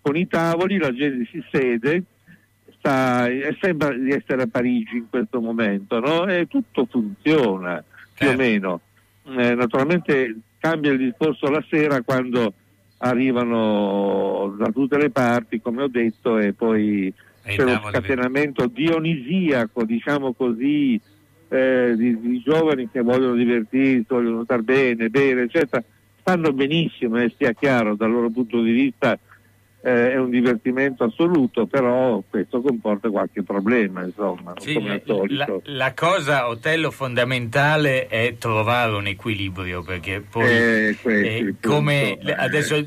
con 0.00 0.16
i 0.16 0.26
tavoli 0.26 0.78
la 0.78 0.92
gente 0.92 1.28
si 1.30 1.42
sede, 1.50 2.02
sta, 2.78 3.26
e 3.26 3.56
sembra 3.60 3.92
di 3.92 4.10
essere 4.10 4.42
a 4.42 4.46
Parigi 4.46 4.96
in 4.96 5.08
questo 5.08 5.40
momento, 5.40 5.98
no? 6.00 6.26
E 6.26 6.46
tutto 6.46 6.86
funziona 6.90 7.82
più 8.14 8.26
o 8.26 8.30
Certo. 8.30 8.42
meno. 8.42 8.80
Eh, 9.26 9.54
naturalmente 9.54 10.36
cambia 10.58 10.92
il 10.92 10.98
discorso 10.98 11.50
la 11.50 11.64
sera 11.68 12.02
quando 12.02 12.52
arrivano 12.98 14.54
da 14.58 14.70
tutte 14.70 14.98
le 14.98 15.10
parti, 15.10 15.60
come 15.60 15.82
ho 15.82 15.88
detto, 15.88 16.38
e 16.38 16.52
poi 16.52 17.12
E 17.42 17.54
c'è 17.56 17.62
uno 17.62 17.74
tavoli 17.74 17.92
scatenamento 17.92 18.66
dionisiaco, 18.66 19.84
diciamo 19.84 20.32
così, 20.32 21.00
eh, 21.48 21.94
di, 21.96 22.18
di 22.20 22.40
giovani 22.40 22.88
che 22.90 23.00
vogliono 23.02 23.34
divertirsi, 23.34 24.06
vogliono 24.08 24.44
star 24.44 24.62
bene, 24.62 25.08
bere, 25.10 25.42
eccetera. 25.42 25.82
Stanno 26.26 26.54
benissimo, 26.54 27.18
eh, 27.18 27.34
sia 27.36 27.52
chiaro, 27.52 27.96
dal 27.96 28.10
loro 28.10 28.30
punto 28.30 28.62
di 28.62 28.72
vista 28.72 29.18
eh, 29.84 30.12
è 30.12 30.16
un 30.18 30.30
divertimento 30.30 31.04
assoluto, 31.04 31.66
però 31.66 32.22
questo 32.30 32.62
comporta 32.62 33.10
qualche 33.10 33.42
problema, 33.42 34.02
insomma, 34.02 34.54
Sì, 34.56 34.72
come 34.74 34.92
al 34.92 35.02
la, 35.04 35.14
solito. 35.14 35.62
la 35.64 35.92
cosa, 35.94 36.48
Otello, 36.48 36.90
fondamentale 36.90 38.06
è 38.08 38.36
trovare 38.38 38.92
un 38.94 39.06
equilibrio 39.06 39.82
perché 39.82 40.22
poi 40.28 40.46
Eh, 40.50 40.96
eh, 41.04 41.54
come 41.60 42.18
Eh. 42.18 42.34
adesso 42.36 42.82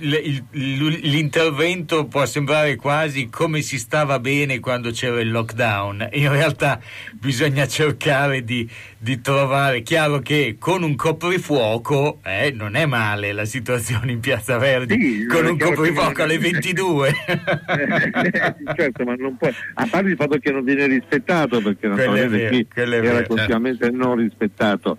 l'intervento 0.51 2.05
può 2.07 2.25
sembrare 2.25 2.75
quasi 2.75 3.27
come 3.29 3.61
si 3.61 3.77
stava 3.77 4.19
bene 4.19 4.59
quando 4.59 4.91
c'era 4.91 5.19
il 5.21 5.31
lockdown, 5.31 6.09
in 6.13 6.31
realtà 6.31 6.79
bisogna 7.13 7.67
cercare 7.67 8.43
di, 8.43 8.67
di 8.97 9.21
trovare, 9.21 9.81
chiaro 9.83 10.19
che 10.19 10.55
con 10.59 10.81
un 10.83 10.95
coprifuoco 10.95 12.19
eh, 12.23 12.51
non 12.51 12.75
è 12.75 12.85
male 12.85 13.31
la 13.33 13.45
situazione 13.45 14.11
in 14.13 14.19
Piazza 14.19 14.57
Verdi, 14.57 14.99
Sì, 14.99 15.25
con 15.27 15.45
un 15.45 15.57
coprifuoco 15.57 16.23
alle 16.23 16.37
22. 16.39 16.85
Eh, 17.77 18.73
certo, 18.75 19.03
ma 19.03 19.15
non 19.15 19.37
può, 19.37 19.49
a 19.73 19.87
parte 19.89 20.09
il 20.09 20.15
fatto 20.15 20.37
che 20.37 20.51
non 20.51 20.63
viene 20.63 20.87
rispettato, 20.87 21.61
perché 21.61 21.87
naturalmente 21.87 22.47
qui 22.47 22.67
era 22.73 22.89
vero, 22.89 23.15
certo. 23.17 23.35
continuamente 23.35 23.89
non 23.91 24.15
rispettato. 24.15 24.97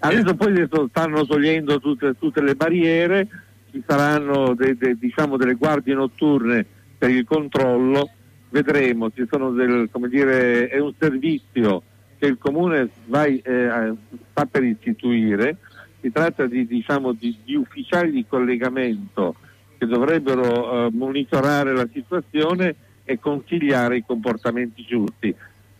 Adesso 0.00 0.34
poi 0.34 0.68
stanno 0.88 1.26
togliendo 1.26 1.78
tutte, 1.78 2.14
tutte 2.18 2.42
le 2.42 2.54
barriere, 2.54 3.28
ci 3.70 3.82
saranno 3.86 4.54
de- 4.54 4.76
de- 4.76 4.96
diciamo 4.98 5.36
delle 5.36 5.54
guardie 5.54 5.94
notturne 5.94 6.64
per 6.96 7.10
il 7.10 7.24
controllo, 7.24 8.10
vedremo, 8.50 9.10
ci 9.10 9.26
sono 9.30 9.50
del, 9.50 9.88
come 9.90 10.08
dire, 10.08 10.68
è 10.68 10.78
un 10.78 10.92
servizio 10.98 11.82
che 12.18 12.26
il 12.26 12.38
comune 12.38 12.90
vai, 13.06 13.38
eh, 13.38 13.94
sta 14.30 14.44
per 14.46 14.64
istituire, 14.64 15.56
si 16.00 16.10
tratta 16.10 16.46
di, 16.46 16.66
diciamo, 16.66 17.12
di, 17.12 17.36
di 17.44 17.54
ufficiali 17.54 18.10
di 18.10 18.26
collegamento 18.26 19.36
che 19.80 19.86
dovrebbero 19.86 20.88
eh, 20.88 20.90
monitorare 20.92 21.72
la 21.72 21.88
situazione 21.90 22.74
e 23.02 23.18
consigliare 23.18 23.96
i 23.96 24.04
comportamenti 24.06 24.84
giusti. 24.86 25.34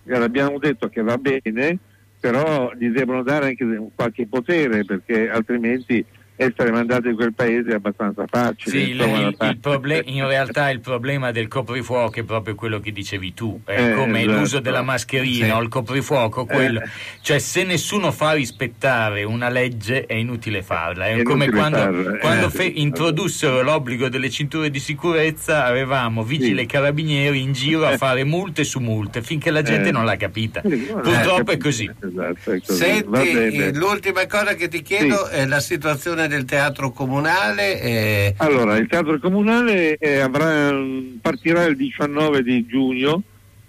Abbiamo 0.08 0.58
detto 0.58 0.88
che 0.88 1.02
va 1.02 1.18
bene, 1.18 1.78
però 2.18 2.72
gli 2.74 2.88
devono 2.88 3.22
dare 3.22 3.48
anche 3.48 3.90
qualche 3.94 4.26
potere 4.26 4.86
perché 4.86 5.28
altrimenti 5.28 6.02
essere 6.42 6.70
mandati 6.70 7.08
in 7.08 7.14
quel 7.16 7.34
paese 7.34 7.70
è 7.70 7.74
abbastanza 7.74 8.24
facile. 8.26 8.70
Sì, 8.70 8.90
il, 8.90 8.96
insomma, 8.96 9.18
il- 9.18 9.26
il 9.28 9.36
parte- 9.36 9.56
proble- 9.60 10.02
in 10.06 10.26
realtà 10.26 10.70
il 10.70 10.80
problema 10.80 11.30
del 11.32 11.48
coprifuoco 11.48 12.18
è 12.20 12.22
proprio 12.22 12.54
quello 12.54 12.80
che 12.80 12.92
dicevi 12.92 13.34
tu, 13.34 13.60
è 13.64 13.90
Eh, 13.90 13.94
come 13.94 14.22
esatto. 14.22 14.38
l'uso 14.38 14.60
della 14.60 14.82
mascherina 14.82 15.46
Sì. 15.46 15.50
o 15.52 15.60
il 15.60 15.68
coprifuoco, 15.68 16.46
quello. 16.46 16.80
Eh. 16.80 16.88
Cioè 17.20 17.38
se 17.38 17.64
nessuno 17.64 18.10
fa 18.10 18.32
rispettare 18.32 19.22
una 19.24 19.48
legge 19.50 20.06
è 20.06 20.14
inutile 20.14 20.62
farla, 20.62 21.06
è, 21.08 21.16
È 21.18 21.22
come 21.22 21.50
quando, 21.50 21.76
farla, 21.78 22.14
eh. 22.14 22.18
quando 22.18 22.48
Sì. 22.50 22.56
fe- 22.56 22.64
introdussero 22.64 23.62
l'obbligo 23.62 24.08
delle 24.08 24.30
cinture 24.30 24.70
di 24.70 24.78
sicurezza 24.80 25.64
avevamo 25.66 26.22
vigili 26.24 26.56
Sì. 26.56 26.60
e 26.62 26.66
carabinieri 26.66 27.42
in 27.42 27.52
giro 27.52 27.84
a 27.86 27.92
Eh. 27.92 27.96
fare 27.98 28.24
multe 28.24 28.64
su 28.64 28.78
multe 28.80 29.20
finché 29.22 29.50
la 29.50 29.62
gente 29.62 29.88
Eh. 29.88 29.92
non 29.92 30.04
l'ha 30.04 30.16
capita. 30.16 30.62
Sì, 30.64 30.76
Purtroppo 30.90 31.50
eh, 31.50 31.54
è 31.54 31.58
così. 31.58 31.90
Esatto, 32.00 32.50
è 32.52 32.60
così. 32.64 32.78
Senti, 32.78 33.30
eh, 33.56 33.74
l'ultima 33.74 34.26
cosa 34.26 34.54
che 34.54 34.68
ti 34.68 34.80
chiedo 34.82 35.28
è 35.28 35.44
la 35.46 35.60
situazione 35.60 36.28
del 36.30 36.44
teatro 36.44 36.92
comunale. 36.92 37.80
eh, 37.82 38.34
Allora, 38.38 38.76
il 38.76 38.86
teatro 38.86 39.18
comunale 39.18 39.96
eh, 39.96 40.20
avrà, 40.20 40.72
mh, 40.72 41.18
partirà 41.20 41.64
il 41.64 41.76
19 41.76 42.42
di 42.42 42.64
giugno 42.66 43.22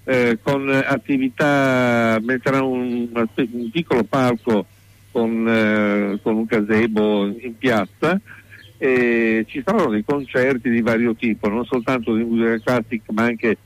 eh, 0.05 0.37
con 0.41 0.69
attività, 0.69 2.19
metterà 2.21 2.61
un, 2.63 3.09
un 3.11 3.69
piccolo 3.71 4.03
palco 4.03 4.65
con, 5.11 5.47
eh, 5.47 6.19
con 6.21 6.35
un 6.35 6.45
gazebo 6.45 7.25
in 7.25 7.57
piazza 7.57 8.19
e 8.77 9.43
ci 9.47 9.61
saranno 9.63 9.89
dei 9.91 10.03
concerti 10.05 10.69
di 10.69 10.81
vario 10.81 11.13
tipo, 11.15 11.49
non 11.49 11.65
soltanto 11.65 12.15
di 12.15 12.23
musica 12.23 12.57
classica 12.59 13.11
ma 13.13 13.23
anche 13.23 13.57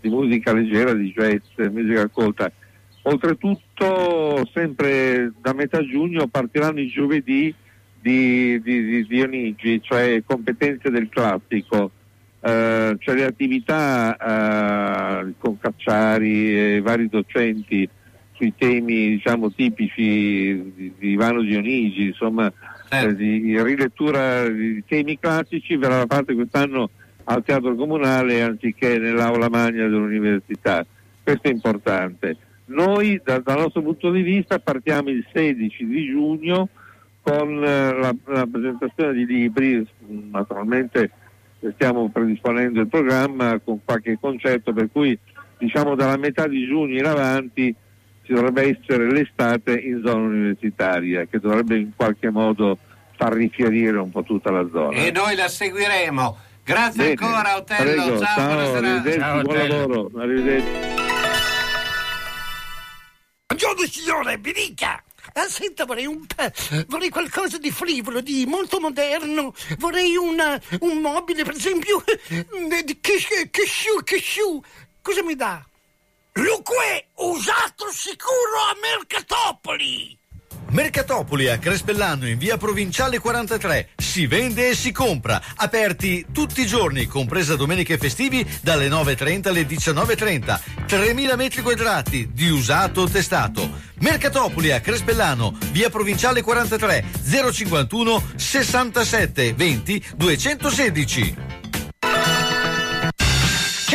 di 0.00 0.08
musica 0.08 0.52
leggera, 0.52 0.92
di 0.94 1.12
jazz, 1.12 1.68
musica 1.70 2.08
colta. 2.08 2.50
Oltretutto, 3.02 4.48
sempre 4.52 5.32
da 5.40 5.52
metà 5.52 5.80
giugno 5.86 6.26
partiranno 6.26 6.80
i 6.80 6.88
giovedì 6.88 7.54
di, 8.06 8.62
di, 8.62 8.84
di 8.84 9.06
Dionigi, 9.08 9.82
cioè 9.82 10.22
competenze 10.24 10.90
del 10.90 11.08
classico, 11.08 11.90
eh, 12.40 12.96
cioè 13.00 13.14
le 13.16 13.24
attività 13.24 14.16
eh, 14.16 15.32
con 15.38 15.58
Cacciari 15.58 16.76
e 16.76 16.80
vari 16.80 17.08
docenti 17.08 17.88
sui 18.34 18.54
temi 18.56 19.08
diciamo, 19.08 19.50
tipici 19.50 20.72
di, 20.72 20.92
di 20.96 21.10
Ivano 21.10 21.40
Dionigi, 21.40 22.06
insomma 22.06 22.52
Certo. 22.88 23.08
eh, 23.08 23.14
di 23.16 23.60
rilettura 23.60 24.48
di 24.48 24.84
temi 24.86 25.18
classici 25.18 25.74
verrà 25.74 26.04
fatta 26.06 26.32
quest'anno 26.32 26.90
al 27.24 27.42
Teatro 27.42 27.74
Comunale 27.74 28.40
anziché 28.40 28.98
nell'aula 28.98 29.48
magna 29.48 29.82
dell'università. 29.82 30.86
Questo 31.24 31.48
è 31.48 31.50
importante. 31.50 32.36
Noi 32.66 33.20
da- 33.24 33.40
dal 33.40 33.58
nostro 33.58 33.82
punto 33.82 34.12
di 34.12 34.22
vista 34.22 34.60
partiamo 34.60 35.08
il 35.08 35.26
16 35.32 35.84
di 35.86 36.06
giugno 36.06 36.68
con 37.26 37.60
eh, 37.64 37.92
la, 37.92 38.14
la 38.26 38.46
presentazione 38.46 39.12
di 39.14 39.26
libri, 39.26 39.84
naturalmente 40.30 41.10
stiamo 41.74 42.08
predisponendo 42.08 42.80
il 42.82 42.86
programma 42.86 43.58
con 43.58 43.80
qualche 43.84 44.16
concerto, 44.20 44.72
per 44.72 44.88
cui 44.92 45.18
diciamo 45.58 45.96
dalla 45.96 46.16
metà 46.16 46.46
di 46.46 46.64
giugno 46.66 46.96
in 46.96 47.04
avanti 47.04 47.74
ci 48.22 48.32
dovrebbe 48.32 48.78
essere 48.78 49.10
l'estate 49.10 49.76
in 49.76 50.02
zona 50.04 50.22
universitaria, 50.26 51.24
che 51.24 51.40
dovrebbe 51.40 51.76
in 51.78 51.90
qualche 51.96 52.30
modo 52.30 52.78
far 53.16 53.32
rifiorire 53.32 53.98
un 53.98 54.10
po' 54.10 54.22
tutta 54.22 54.52
la 54.52 54.64
zona. 54.70 54.96
e 54.96 55.10
noi 55.10 55.34
la 55.34 55.48
seguiremo. 55.48 56.36
Grazie 56.64 57.14
Bene, 57.14 57.26
ancora, 57.26 57.56
Otello. 57.56 58.02
prego, 58.02 58.18
ciao, 58.18 58.36
ciao, 58.36 58.74
arrivederci, 58.74 59.18
Ciao, 59.18 59.40
buon 59.42 59.56
Otello. 59.56 59.76
lavoro, 59.78 60.10
arrivederci. 60.20 60.68
Buongiorno 63.46 63.86
signore, 63.86 64.38
mi 64.38 64.52
dica! 64.52 65.02
Ah, 65.38 65.48
senta, 65.50 65.84
vorrei 65.84 66.06
un 66.06 66.24
vorrei 66.88 67.10
qualcosa 67.10 67.58
di 67.58 67.70
frivolo, 67.70 68.22
di 68.22 68.46
molto 68.46 68.80
moderno. 68.80 69.54
Vorrei 69.76 70.16
una- 70.16 70.58
un 70.80 70.96
mobile, 70.98 71.44
per 71.44 71.54
esempio, 71.54 72.02
di 72.84 72.98
che 74.02 74.18
sciù. 74.18 74.58
Cosa 75.02 75.22
mi 75.22 75.34
dà? 75.34 75.62
Luque, 76.32 77.08
usato 77.16 77.90
sicuro 77.92 78.60
a 78.70 78.76
Mercatopoli! 78.80 80.18
Mercatopoli 80.70 81.48
a 81.48 81.58
Crespellano 81.58 82.28
in 82.28 82.38
via 82.38 82.56
provinciale 82.56 83.18
43. 83.18 83.90
Si 83.96 84.26
vende 84.26 84.70
e 84.70 84.74
si 84.74 84.92
compra. 84.92 85.40
Aperti 85.54 86.26
tutti 86.32 86.60
i 86.62 86.66
giorni, 86.66 87.06
compresa 87.06 87.54
domenica 87.54 87.94
e 87.94 87.98
festivi, 87.98 88.46
dalle 88.62 88.88
9.30 88.88 89.48
alle 89.48 89.62
19.30. 89.62 90.60
3.000 90.86 91.36
metri 91.36 91.62
quadrati 91.62 92.30
di 92.32 92.48
usato 92.48 93.08
testato. 93.08 93.70
Mercatopoli 94.00 94.72
a 94.72 94.80
Crespellano, 94.80 95.56
via 95.70 95.88
provinciale 95.88 96.42
43, 96.42 97.04
051 97.52 98.22
67 98.34 99.54
20 99.54 100.04
216. 100.16 101.36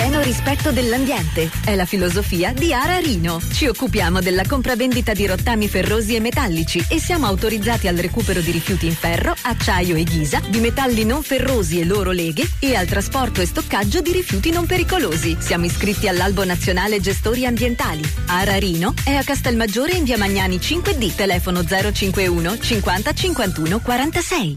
Pieno 0.00 0.22
rispetto 0.22 0.72
dell'ambiente 0.72 1.50
è 1.62 1.74
la 1.74 1.84
filosofia 1.84 2.54
di 2.54 2.72
Ara 2.72 2.96
Rino. 2.96 3.38
Ci 3.52 3.66
occupiamo 3.66 4.20
della 4.20 4.44
compravendita 4.48 5.12
di 5.12 5.26
rottami 5.26 5.68
ferrosi 5.68 6.14
e 6.14 6.20
metallici 6.20 6.82
e 6.88 6.98
siamo 6.98 7.26
autorizzati 7.26 7.86
al 7.86 7.96
recupero 7.96 8.40
di 8.40 8.50
rifiuti 8.50 8.86
in 8.86 8.94
ferro, 8.94 9.34
acciaio 9.38 9.96
e 9.96 10.04
ghisa, 10.04 10.40
di 10.48 10.58
metalli 10.60 11.04
non 11.04 11.22
ferrosi 11.22 11.80
e 11.80 11.84
loro 11.84 12.12
leghe 12.12 12.48
e 12.60 12.74
al 12.76 12.86
trasporto 12.86 13.42
e 13.42 13.46
stoccaggio 13.46 14.00
di 14.00 14.12
rifiuti 14.12 14.50
non 14.50 14.64
pericolosi. 14.64 15.36
Siamo 15.38 15.66
iscritti 15.66 16.08
all'Albo 16.08 16.46
Nazionale 16.46 16.98
Gestori 17.00 17.44
Ambientali. 17.44 18.02
Ara 18.28 18.56
Rino 18.56 18.94
è 19.04 19.12
a 19.12 19.22
Castelmaggiore 19.22 19.92
in 19.92 20.04
via 20.04 20.16
Magnani 20.16 20.56
5D, 20.56 21.14
telefono 21.14 21.62
051 21.62 22.58
50 22.58 23.12
51 23.12 23.80
46. 23.80 24.56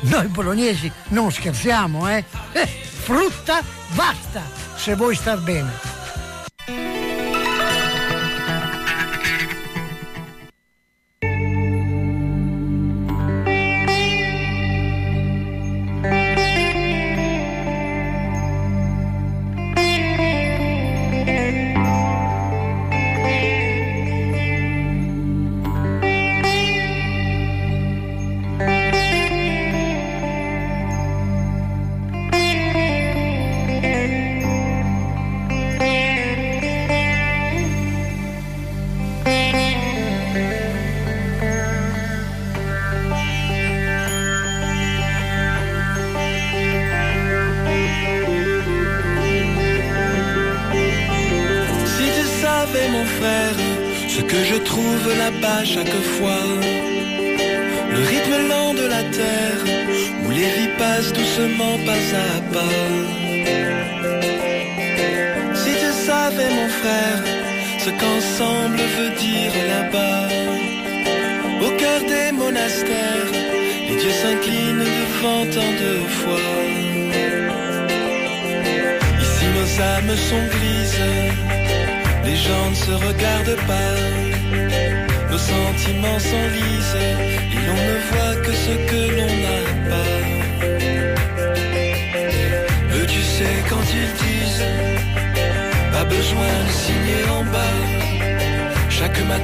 noi 0.00 0.26
bolognesi 0.28 0.90
non 1.08 1.30
scherziamo, 1.30 2.08
eh? 2.08 2.24
eh 2.52 2.66
frutta 2.66 3.62
basta, 3.94 4.42
se 4.76 4.94
vuoi 4.94 5.14
star 5.14 5.40
bene. 5.40 5.95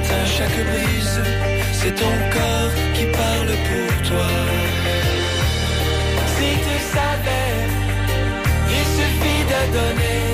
Matin, 0.03 0.25
chaque 0.25 0.65
brise, 0.65 1.21
c'est 1.71 1.95
ton 1.95 2.13
corps 2.31 2.73
qui 2.93 3.05
parle 3.05 3.51
pour 3.69 4.09
toi. 4.09 4.27
Si 6.35 6.49
tu 6.67 6.77
savais, 6.95 7.51
il 8.77 8.85
suffit 8.97 9.43
de 9.53 9.61
donner. 9.77 10.25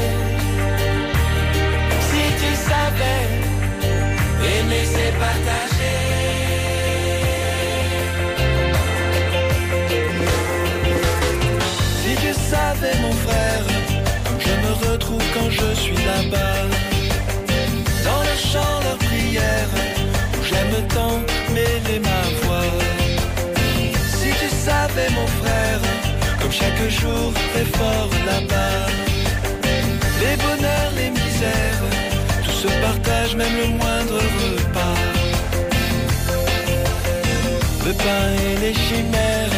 Si 2.10 2.24
tu 2.42 2.52
savais, 2.70 3.26
aimer 4.54 4.86
c'est 4.94 5.14
partager. 5.24 6.00
Si 12.02 12.12
tu 12.24 12.34
savais 12.52 12.96
mon 13.02 13.12
frère, 13.12 13.66
je 14.40 14.54
me 14.64 14.92
retrouve 14.92 15.24
quand 15.34 15.50
je 15.50 15.74
suis 15.76 15.96
là-bas, 15.96 16.60
dans 18.06 18.24
le 18.24 18.36
prière, 18.46 18.89
mêler 21.54 22.00
ma 22.00 22.22
voix. 22.42 22.62
Si 24.20 24.30
tu 24.30 24.50
savais 24.50 25.10
mon 25.12 25.28
frère, 25.28 25.80
comme 26.40 26.52
chaque 26.52 26.90
jour 26.90 27.34
est 27.56 27.78
fort 27.78 28.10
là-bas, 28.26 28.86
les 30.22 30.36
bonheurs, 30.38 30.92
les 30.96 31.10
misères, 31.10 31.84
tout 32.44 32.52
se 32.52 32.68
partage, 32.82 33.36
même 33.36 33.56
le 33.58 33.68
moindre 33.78 34.16
repas. 34.16 35.00
Le 37.86 37.94
pain 37.94 38.28
et 38.46 38.58
les 38.60 38.74
chimères, 38.74 39.56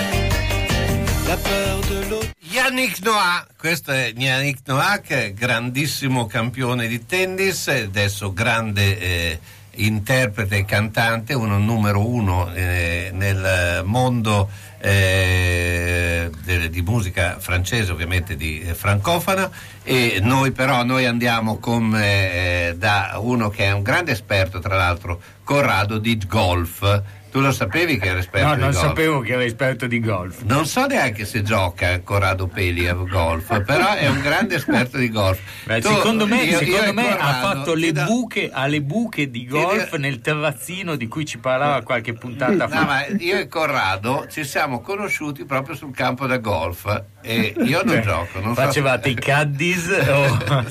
la 1.28 1.38
peur 1.38 1.82
de 1.90 2.10
l'autre. 2.10 2.28
Yannick 2.54 3.04
Noah, 3.04 3.46
questo 3.58 3.92
è 3.92 4.14
Yannick 4.16 4.60
Noah 4.68 5.00
che 5.00 5.26
è 5.26 5.34
grandissimo 5.34 6.28
campione 6.28 6.88
di 6.88 7.06
tennis, 7.06 7.68
adesso 7.70 8.34
grande 8.34 9.00
eh, 9.00 9.40
interprete 9.86 10.58
e 10.58 10.66
cantante, 10.66 11.34
uno 11.34 11.58
numero 11.58 12.06
uno 12.06 12.52
eh, 12.54 13.10
nel 13.14 13.82
mondo 13.86 14.50
eh, 14.80 16.30
de- 16.44 16.70
di 16.70 16.82
musica 16.82 17.38
francese, 17.40 17.92
ovviamente 17.92 18.36
di 18.36 18.62
eh, 18.62 18.74
francofona, 18.74 19.50
e 19.84 20.20
noi 20.22 20.52
però 20.52 20.84
noi 20.84 21.06
andiamo 21.06 21.58
con, 21.58 21.96
eh, 21.96 22.76
da 22.78 23.18
uno 23.20 23.50
che 23.50 23.66
è 23.66 23.72
un 23.72 23.84
grande 23.84 24.12
esperto, 24.12 24.60
tra 24.60 24.76
l'altro, 24.76 25.22
Corrado 25.44 25.98
di 25.98 26.18
golf. 26.28 27.04
Tu 27.32 27.40
lo 27.40 27.54
sapevi 27.54 27.98
che 27.98 28.10
era 28.10 28.20
esperto 28.20 28.48
No, 28.50 28.56
di 28.56 28.60
non 28.62 28.72
golf? 28.72 28.84
sapevo 28.84 29.20
che 29.22 29.32
era 29.32 29.44
esperto 29.46 29.88
di 29.88 30.02
golf. 30.02 30.42
Non 30.42 30.66
so 30.66 30.86
neanche 30.86 31.24
se 31.24 31.42
gioca 31.44 32.02
Corrado 32.02 32.48
Peli 32.48 32.90
a 32.90 32.94
golf, 32.94 33.64
però 33.64 33.94
è 33.94 34.08
un 34.10 34.20
grande 34.20 34.56
esperto 34.56 34.98
di 34.98 35.10
golf. 35.10 35.40
Beh, 35.64 35.80
Tu- 35.80 35.88
secondo 35.88 36.28
me, 36.28 36.44
io- 36.44 36.58
secondo 36.58 36.86
io 36.88 36.94
me 36.94 37.10
ha 37.10 37.16
Corrado 37.16 37.48
fatto 37.48 37.74
le 37.74 37.92
do- 37.94 38.04
buche, 38.04 38.50
ha 38.52 38.68
le 38.68 38.82
buche 38.82 39.30
di 39.32 39.48
golf 39.48 39.96
nel 39.96 40.20
terrazzino 40.20 40.96
di 40.98 41.08
cui 41.08 41.26
ci 41.26 41.38
parlava 41.38 41.82
qualche 41.84 42.12
puntata 42.14 42.52
No, 42.54 42.68
fa. 42.68 42.84
ma 42.84 43.06
io 43.08 43.38
e 43.38 43.48
Corrado 43.48 44.28
ci 44.30 44.44
siamo 44.44 44.82
conosciuti 44.82 45.46
proprio 45.46 45.76
sul 45.76 45.96
campo 45.96 46.28
da 46.28 46.38
golf 46.38 47.04
e 47.22 47.54
io 47.60 47.82
non 47.84 47.94
Cioè, 47.96 48.02
gioco. 48.04 48.40
Non 48.42 48.56
so- 48.56 48.62
Facevate 48.62 49.08
i 49.10 49.14
caddies 49.16 49.88
o... 49.88 50.66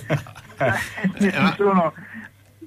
Eh, 0.60 0.72
ci 1.18 1.32
sono, 1.56 1.94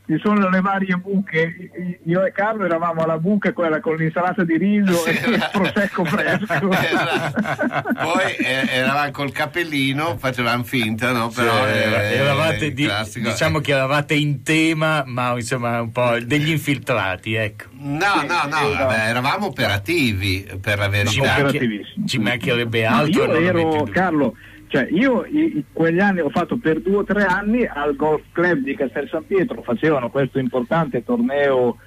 ci 0.06 0.20
sono 0.22 0.50
le 0.50 0.60
varie 0.62 0.96
buche. 0.96 1.70
Io 2.06 2.26
e 2.26 2.32
Carlo 2.32 2.66
eravamo 2.66 3.04
alla 3.04 3.18
buca, 3.18 3.54
quella 3.54 3.80
con 3.80 3.96
l'insalata 3.96 4.44
di 4.44 4.58
riso 4.58 5.06
e 5.06 5.12
il 5.12 5.50
prosecco 5.52 6.04
fresco. 6.06 6.70
Esatto. 6.72 7.94
Poi 7.94 8.36
eh, 8.38 8.68
eravamo 8.70 9.12
col 9.12 9.32
cappellino, 9.32 10.18
facevamo 10.18 10.64
finta, 10.64 11.12
no? 11.12 11.30
Però 11.30 11.52
Cioè, 11.58 11.72
eh, 11.72 12.16
eravate 12.18 12.74
di- 12.74 12.90
diciamo 13.16 13.60
che 13.60 13.72
eravate 13.72 14.14
in 14.16 14.44
tema, 14.44 15.04
ma 15.06 15.32
insomma 15.36 15.80
un 15.82 15.92
po' 15.92 16.18
degli 16.22 16.50
infiltrati, 16.52 17.36
ecco. 17.36 17.66
No, 17.80 18.16
no, 18.28 18.42
no, 18.50 18.70
vabbè, 18.78 19.08
eravamo 19.08 19.48
operativi 19.48 20.48
per 20.62 20.78
la 20.80 20.86
Ci, 20.86 21.20
verità. 21.20 21.42
manchi- 21.44 21.82
ci 22.06 22.18
mancherebbe 22.20 22.88
No, 22.88 22.96
altro. 22.98 23.22
io 23.22 23.26
non 23.32 23.42
lo 23.42 23.48
ero. 23.48 23.84
Carlo, 23.92 24.36
cioè 24.74 24.88
io 24.90 25.24
i- 25.26 25.64
quegli 25.72 26.00
anni 26.00 26.20
ho 26.22 26.30
fatto 26.32 26.58
per 26.58 26.82
due 26.82 26.96
o 26.96 27.04
tre 27.04 27.26
anni 27.26 27.64
al 27.64 27.96
Golf 27.96 28.24
Club 28.32 28.64
di 28.64 28.74
Castel 28.76 29.08
San 29.08 29.24
Pietro, 29.28 29.62
facevano 29.62 30.10
questo 30.10 30.40
importante 30.40 31.04
torneo 31.04 31.78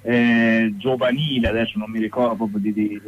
eh, 0.00 0.72
giovanile, 0.78 1.48
adesso 1.48 1.78
non 1.78 1.90
mi 1.90 2.00
ricordo 2.00 2.34
proprio 2.46 2.60
di... 2.60 2.72
di- 2.72 3.00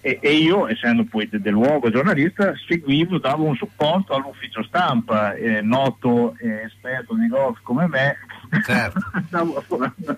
e, 0.00 0.18
e 0.20 0.34
io, 0.34 0.66
essendo 0.68 1.04
poi 1.04 1.28
de- 1.28 1.40
del 1.40 1.52
luogo 1.52 1.88
giornalista, 1.88 2.52
seguivo, 2.66 3.18
davo 3.18 3.44
un 3.44 3.54
supporto 3.54 4.12
all'ufficio 4.14 4.64
stampa, 4.64 5.34
eh, 5.34 5.60
noto 5.62 6.34
e 6.38 6.62
esperto 6.64 7.14
di 7.14 7.28
golf 7.28 7.60
come 7.62 7.86
me, 7.86 8.16
davo, 9.30 9.62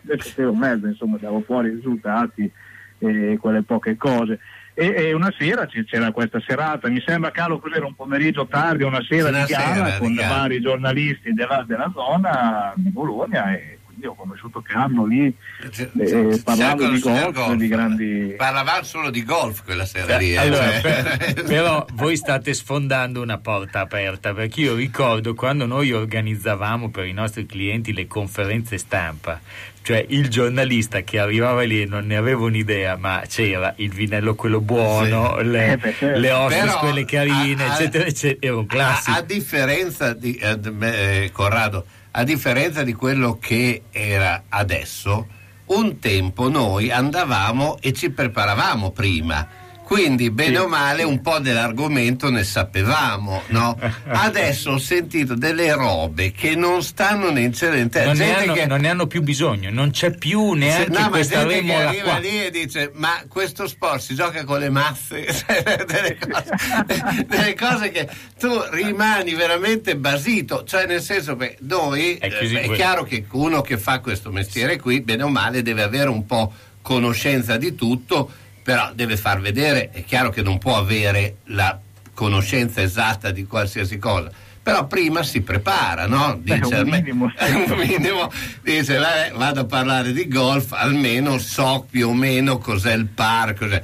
facevo 0.07 0.53
mezzo, 0.57 0.87
insomma, 0.87 1.19
davo 1.19 1.41
fuori 1.41 1.69
i 1.69 1.75
risultati 1.75 2.51
e 2.99 3.39
quelle 3.41 3.63
poche 3.63 3.97
cose. 3.97 4.39
E, 4.75 4.95
e 4.95 5.13
una 5.13 5.33
sera 5.37 5.67
c'era 5.67 6.13
questa 6.13 6.41
serata, 6.47 6.89
mi 6.89 7.03
sembra 7.05 7.33
Carlo 7.33 7.59
cos'era 7.59 7.85
un 7.85 7.97
pomeriggio 7.97 8.47
tardi, 8.47 8.85
una 8.85 9.03
sera 9.03 9.29
Una 9.29 9.45
di 9.45 9.53
gara 9.53 9.99
con 9.99 10.15
vari 10.15 10.61
giornalisti 10.61 11.33
della, 11.33 11.65
della 11.67 11.91
zona 11.93 12.73
di 12.77 12.89
Bologna 12.91 13.53
e 13.55 13.78
quindi 13.99 14.07
ho 14.07 14.15
conosciuto 14.15 14.63
Carlo 14.63 15.05
lì 15.05 15.27
eh, 15.27 16.41
parlando 16.45 16.89
di 16.89 17.01
Certo, 17.01 17.09
signor 17.17 17.33
golf, 17.33 17.55
di 17.57 17.69
grandi... 17.69 18.35
Parlavamo 18.37 18.83
solo 18.85 19.11
di 19.11 19.25
golf 19.25 19.65
quella 19.65 19.85
sera 19.85 20.17
lì. 20.17 20.33
eh, 20.33 20.37
Allora, 20.37 20.81
cioè. 20.81 20.81
per- 20.81 21.43
però 21.49 21.85
voi 21.95 22.17
state 22.17 22.55
sfondando 22.55 23.21
una 23.21 23.39
porta 23.39 23.81
aperta 23.81 24.33
perché 24.33 24.61
io 24.61 24.75
ricordo 24.77 25.35
quando 25.35 25.67
noi 25.67 25.93
organizzavamo 25.93 26.91
per 26.91 27.07
i 27.07 27.13
nostri 27.13 27.45
clienti 27.47 27.93
le 27.93 28.07
conferenze 28.07 28.79
stampa, 28.79 29.41
cioè 29.83 30.05
il 30.09 30.29
giornalista 30.29 31.01
che 31.01 31.19
arrivava 31.19 31.63
lì 31.63 31.85
non 31.87 32.07
ne 32.07 32.17
aveva 32.17 32.45
un'idea, 32.45 32.97
ma 32.97 33.23
c'era 33.27 33.73
il 33.79 33.91
vinello 33.91 34.35
quello 34.35 34.61
buono, 34.61 35.41
le, 35.41 35.73
Eh, 35.83 35.93
certo. 35.95 36.19
le 36.21 36.31
hostess 36.31 36.75
quelle 36.77 37.05
carine, 37.05 37.65
a- 37.65 37.71
a- 37.71 37.75
eccetera, 37.75 38.05
eccetera, 38.07 38.47
era 38.47 38.57
un 38.57 38.67
classico. 38.67 39.11
A, 39.11 39.21
a 39.21 39.23
differenza 39.23 40.13
di 40.13 40.35
eh, 40.37 40.59
eh, 40.81 41.31
Corrado, 41.33 41.85
a 42.11 42.25
differenza 42.25 42.83
di 42.83 42.95
quello 42.95 43.39
che 43.39 43.83
era 43.91 44.45
adesso, 44.49 45.27
un 45.67 45.99
tempo 45.99 46.49
noi 46.49 46.91
andavamo 46.91 47.79
e 47.81 47.93
ci 47.93 48.11
preparavamo 48.11 48.91
prima. 48.91 49.67
Quindi, 49.89 50.31
bene 50.31 50.59
o 50.59 50.69
male, 50.69 51.03
un 51.03 51.23
po' 51.23 51.39
dell'argomento 51.39 52.29
ne 52.31 52.45
sapevamo, 52.45 53.45
no? 53.47 53.75
Adesso 54.07 54.73
ho 54.73 54.79
sentito 54.79 55.35
delle 55.35 55.73
robe 55.73 56.31
che 56.31 56.55
non 56.55 56.83
stanno 56.83 57.31
né 57.31 57.41
in 57.41 57.53
terra. 57.53 58.05
non, 58.13 58.17
ne 58.19 58.35
hanno, 58.37 58.53
che- 58.53 58.67
non 58.67 58.81
ne 58.81 58.91
hanno 58.91 59.07
più 59.07 59.23
bisogno, 59.23 59.71
non 59.71 59.91
c'è 59.91 60.11
più 60.11 60.53
neanche 60.53 60.91
no, 60.91 61.01
ma 61.01 61.09
questa 61.09 61.39
gente 61.47 61.55
che 61.55 61.61
remola 61.61 61.89
arriva 61.89 62.03
qua. 62.05 62.19
lì 62.19 62.45
e 62.45 62.51
dice 62.51 62.91
ma 62.97 63.23
questo 63.29 63.67
sport 63.67 64.01
si 64.01 64.15
gioca 64.15 64.45
con 64.45 64.59
le 64.59 64.69
mazze 64.69 65.25
Cioè, 65.33 65.85
delle, 65.87 66.19
cose, 66.19 67.25
delle 67.27 67.55
cose 67.55 67.91
che 67.91 68.09
tu 68.39 68.61
rimani 68.73 69.33
veramente 69.35 69.97
basito 69.97 70.65
cioè 70.65 70.85
nel 70.85 71.01
senso 71.01 71.35
che 71.37 71.57
noi 71.61 72.17
è, 72.17 72.31
così 72.31 72.55
è 72.57 72.71
chiaro 72.73 73.05
che 73.05 73.25
uno 73.31 73.63
che 73.63 73.79
fa 73.79 74.01
questo 74.01 74.31
mestiere 74.31 74.79
qui 74.79 75.01
bene 75.01 75.23
o 75.23 75.29
male 75.29 75.63
deve 75.63 75.83
avere 75.83 76.11
un 76.11 76.27
po' 76.27 76.53
conoscenza 76.83 77.57
di 77.57 77.75
tutto 77.75 78.31
però 78.69 78.91
deve 78.93 79.17
far 79.17 79.41
vedere 79.41 79.89
è 79.93 80.05
chiaro 80.05 80.29
che 80.29 80.43
non 80.43 80.59
può 80.59 80.77
avere 80.77 81.37
la 81.45 81.81
conoscenza 82.13 82.83
esatta 82.83 83.31
di 83.31 83.47
qualsiasi 83.47 83.97
cosa 83.97 84.31
però 84.63 84.87
prima 84.87 85.23
si 85.23 85.41
prepara, 85.41 86.07
no? 86.07 86.39
Beh, 86.43 86.61
un 86.63 86.89
minimo. 86.91 87.33
un 87.41 87.79
minimo, 87.79 88.31
dice 88.63 88.99
"Vabbè, 88.99 89.33
vado 89.35 89.61
a 89.61 89.65
parlare 89.65 90.13
di 90.13 90.29
golf, 90.29 90.73
almeno 90.73 91.39
so 91.39 91.87
più 91.89 92.09
o 92.09 92.13
meno 92.13 92.59
cos'è 92.59 92.93
il 92.93 93.07
par, 93.07 93.55
cos'è. 93.55 93.81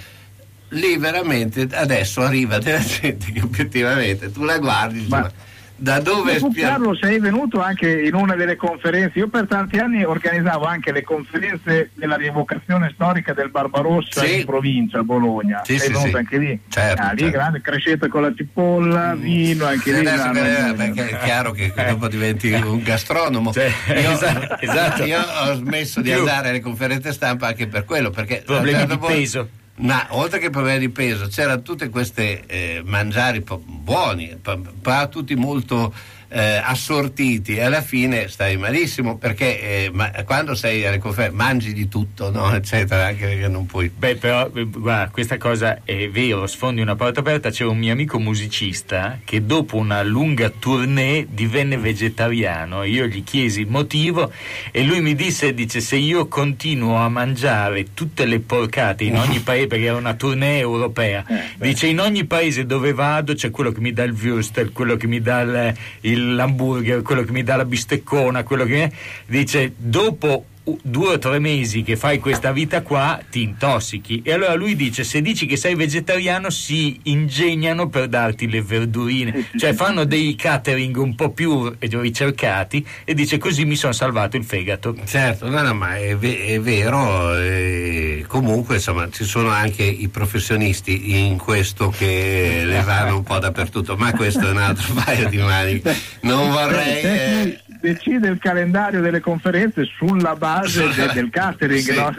Lì 0.70 0.98
veramente 0.98 1.66
adesso 1.72 2.20
arriva 2.20 2.58
della 2.58 2.84
gente 2.84 3.32
che 3.32 3.40
obiettivamente 3.40 4.30
tu 4.30 4.44
la 4.44 4.58
guardi, 4.58 4.98
dici, 4.98 5.08
ma 5.08 5.32
da 5.76 5.98
dove 6.00 6.36
Tu, 6.36 6.50
spia- 6.50 6.68
Carlo 6.68 6.94
sei 6.94 7.18
venuto 7.18 7.60
anche 7.60 7.90
in 8.02 8.14
una 8.14 8.34
delle 8.36 8.54
conferenze, 8.56 9.18
io 9.18 9.28
per 9.28 9.46
tanti 9.46 9.78
anni 9.78 10.04
organizzavo 10.04 10.64
anche 10.64 10.92
le 10.92 11.02
conferenze 11.02 11.90
della 11.94 12.16
rievocazione 12.16 12.90
storica 12.94 13.32
del 13.34 13.50
Barbarossa 13.50 14.24
Sì. 14.24 14.38
in 14.40 14.44
provincia 14.46 15.00
a 15.00 15.02
Bologna, 15.02 15.62
Sì, 15.64 15.76
sei 15.78 15.86
sì, 15.88 15.92
venuto 15.92 16.08
sì. 16.10 16.16
anche 16.16 16.38
lì? 16.38 16.60
Certo, 16.68 17.02
Ah, 17.02 17.10
lì 17.12 17.18
certo. 17.18 17.36
grande, 17.36 17.60
crescete 17.60 18.08
con 18.08 18.22
la 18.22 18.32
cipolla, 18.34 19.14
vino, 19.16 19.66
anche 19.66 19.92
lì. 19.92 20.06
Adesso 20.06 20.26
no, 20.32 20.32
no, 20.76 21.02
è 21.02 21.18
chiaro 21.24 21.50
che 21.50 21.72
dopo 21.88 22.08
diventi 22.08 22.52
un 22.52 22.82
gastronomo. 22.82 23.52
io, 23.54 23.62
esatto, 24.12 24.56
esatto. 24.60 25.04
io 25.04 25.20
ho 25.20 25.54
smesso 25.54 26.00
di 26.00 26.12
andare 26.12 26.50
alle 26.50 26.60
conferenze 26.60 27.12
stampa 27.12 27.48
anche 27.48 27.66
per 27.66 27.84
quello, 27.84 28.10
perché 28.10 28.42
Problemi 28.46 28.78
certo 28.78 28.92
di 28.92 28.98
punto- 28.98 29.14
peso. 29.14 29.48
No, 29.76 30.06
oltre 30.10 30.38
che 30.38 30.50
problemi 30.50 30.78
di 30.78 30.88
peso, 30.90 31.26
c'erano 31.26 31.62
tutte 31.62 31.88
queste 31.88 32.46
eh, 32.46 32.82
mangiari 32.84 33.42
buoni, 33.64 34.36
pa- 34.40 34.58
pa- 34.80 35.08
tutti 35.08 35.34
molto 35.34 35.92
eh, 36.34 36.60
assortiti 36.62 37.54
e 37.54 37.62
alla 37.62 37.80
fine 37.80 38.26
stai 38.26 38.56
malissimo 38.56 39.16
perché 39.18 39.60
eh, 39.84 39.90
ma- 39.92 40.10
quando 40.24 40.56
sei 40.56 40.84
alle 40.84 40.98
conferenze 40.98 41.36
mangi 41.36 41.72
di 41.72 41.86
tutto, 41.88 42.32
no? 42.32 42.50
eccetera, 42.56 43.06
anche 43.06 43.24
perché 43.26 43.46
non 43.46 43.66
puoi. 43.66 43.88
Beh, 43.88 44.16
però, 44.16 44.50
eh, 44.52 44.64
guarda, 44.64 45.10
questa 45.12 45.38
cosa 45.38 45.78
è 45.84 46.08
vero, 46.08 46.46
sfondi 46.48 46.80
una 46.80 46.96
porta 46.96 47.20
aperta. 47.20 47.50
C'era 47.50 47.70
un 47.70 47.78
mio 47.78 47.92
amico 47.92 48.18
musicista 48.18 49.20
che 49.24 49.46
dopo 49.46 49.76
una 49.76 50.02
lunga 50.02 50.50
tournée 50.50 51.26
divenne 51.30 51.76
vegetariano. 51.76 52.82
Io 52.82 53.06
gli 53.06 53.22
chiesi 53.22 53.60
il 53.60 53.68
motivo 53.68 54.32
e 54.72 54.82
lui 54.82 55.00
mi 55.00 55.14
disse, 55.14 55.54
dice, 55.54 55.80
se 55.80 55.96
io 55.96 56.26
continuo 56.26 56.96
a 56.96 57.08
mangiare 57.08 57.94
tutte 57.94 58.24
le 58.26 58.40
porcate 58.40 59.04
in 59.04 59.16
ogni 59.16 59.38
paese, 59.44 59.66
perché 59.68 59.84
era 59.84 59.96
una 59.96 60.14
tournée 60.14 60.58
europea, 60.58 61.24
dice, 61.58 61.86
in 61.86 62.00
ogni 62.00 62.24
paese 62.24 62.66
dove 62.66 62.92
vado 62.92 63.34
c'è 63.34 63.50
quello 63.50 63.70
che 63.70 63.80
mi 63.80 63.92
dà 63.92 64.02
il 64.02 64.12
würstel, 64.20 64.72
quello 64.72 64.96
che 64.96 65.06
mi 65.06 65.20
dà 65.20 65.40
il, 65.42 65.74
il- 66.00 66.22
l'hamburger, 66.32 67.02
quello 67.02 67.22
che 67.22 67.32
mi 67.32 67.42
dà 67.42 67.56
la 67.56 67.64
bisteccona, 67.64 68.42
quello 68.42 68.64
che... 68.64 68.90
Dice, 69.26 69.72
dopo 69.76 70.44
due 70.82 71.14
o 71.14 71.18
tre 71.18 71.38
mesi 71.38 71.82
che 71.82 71.96
fai 71.96 72.18
questa 72.18 72.50
vita 72.50 72.82
qua 72.82 73.20
ti 73.30 73.42
intossichi. 73.42 74.22
E 74.24 74.32
allora 74.32 74.54
lui 74.54 74.74
dice 74.74 75.04
se 75.04 75.20
dici 75.20 75.44
che 75.46 75.56
sei 75.56 75.74
vegetariano 75.74 76.48
si 76.48 76.98
ingegnano 77.04 77.88
per 77.88 78.08
darti 78.08 78.48
le 78.48 78.62
verdurine. 78.62 79.48
Cioè 79.56 79.74
fanno 79.74 80.04
dei 80.04 80.34
catering 80.34 80.96
un 80.96 81.14
po' 81.14 81.30
più 81.30 81.70
ricercati 81.78 82.86
e 83.04 83.12
dice 83.14 83.36
così 83.36 83.64
mi 83.66 83.76
sono 83.76 83.92
salvato 83.92 84.36
il 84.36 84.44
fegato. 84.44 84.96
Certo, 85.04 85.50
no, 85.50 85.60
no, 85.60 85.74
ma 85.74 85.98
è, 85.98 86.16
ve- 86.16 86.46
è 86.46 86.60
vero, 86.60 87.36
eh, 87.36 88.24
comunque 88.26 88.76
insomma 88.76 89.10
ci 89.10 89.24
sono 89.24 89.50
anche 89.50 89.82
i 89.82 90.08
professionisti 90.08 91.26
in 91.26 91.36
questo 91.36 91.90
che 91.90 92.62
le 92.64 92.80
vanno 92.82 93.16
un 93.16 93.22
po' 93.22 93.38
dappertutto, 93.38 93.96
ma 93.96 94.12
questo 94.12 94.46
è 94.46 94.50
un 94.50 94.58
altro 94.58 94.94
paio 95.04 95.28
di 95.28 95.38
maniche. 95.38 95.94
Non 96.20 96.50
vorrei... 96.50 97.02
Eh, 97.02 97.58
decide 97.80 98.28
il 98.28 98.38
calendario 98.38 99.02
delle 99.02 99.20
conferenze 99.20 99.84
sulla 99.84 100.34
base 100.36 100.53
de- 100.60 101.12
del 101.12 101.30
catering, 101.30 101.80
Sì. 101.80 101.94
no? 101.94 102.14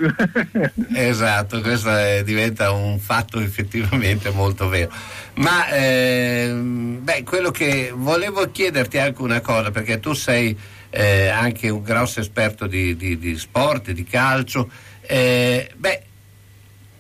Esatto, 0.93 1.61
questo 1.61 1.89
è- 1.95 2.23
diventa 2.23 2.71
un 2.71 2.99
fatto 2.99 3.39
effettivamente 3.39 4.29
molto 4.31 4.67
vero. 4.69 4.91
Ma 5.36 5.67
ehm, 5.69 7.03
beh, 7.03 7.23
quello 7.23 7.51
che 7.51 7.91
volevo 7.93 8.49
chiederti 8.51 8.97
anche 8.97 9.21
una 9.21 9.41
cosa, 9.41 9.71
perché 9.71 9.99
tu 9.99 10.13
sei 10.13 10.57
eh, 10.89 11.27
anche 11.27 11.69
un 11.69 11.83
grosso 11.83 12.19
esperto 12.21 12.67
di, 12.67 12.95
di- 12.95 13.17
di 13.17 13.38
sport, 13.38 13.91
di 13.91 14.03
calcio, 14.05 14.69
eh, 15.01 15.69
beh, 15.75 16.01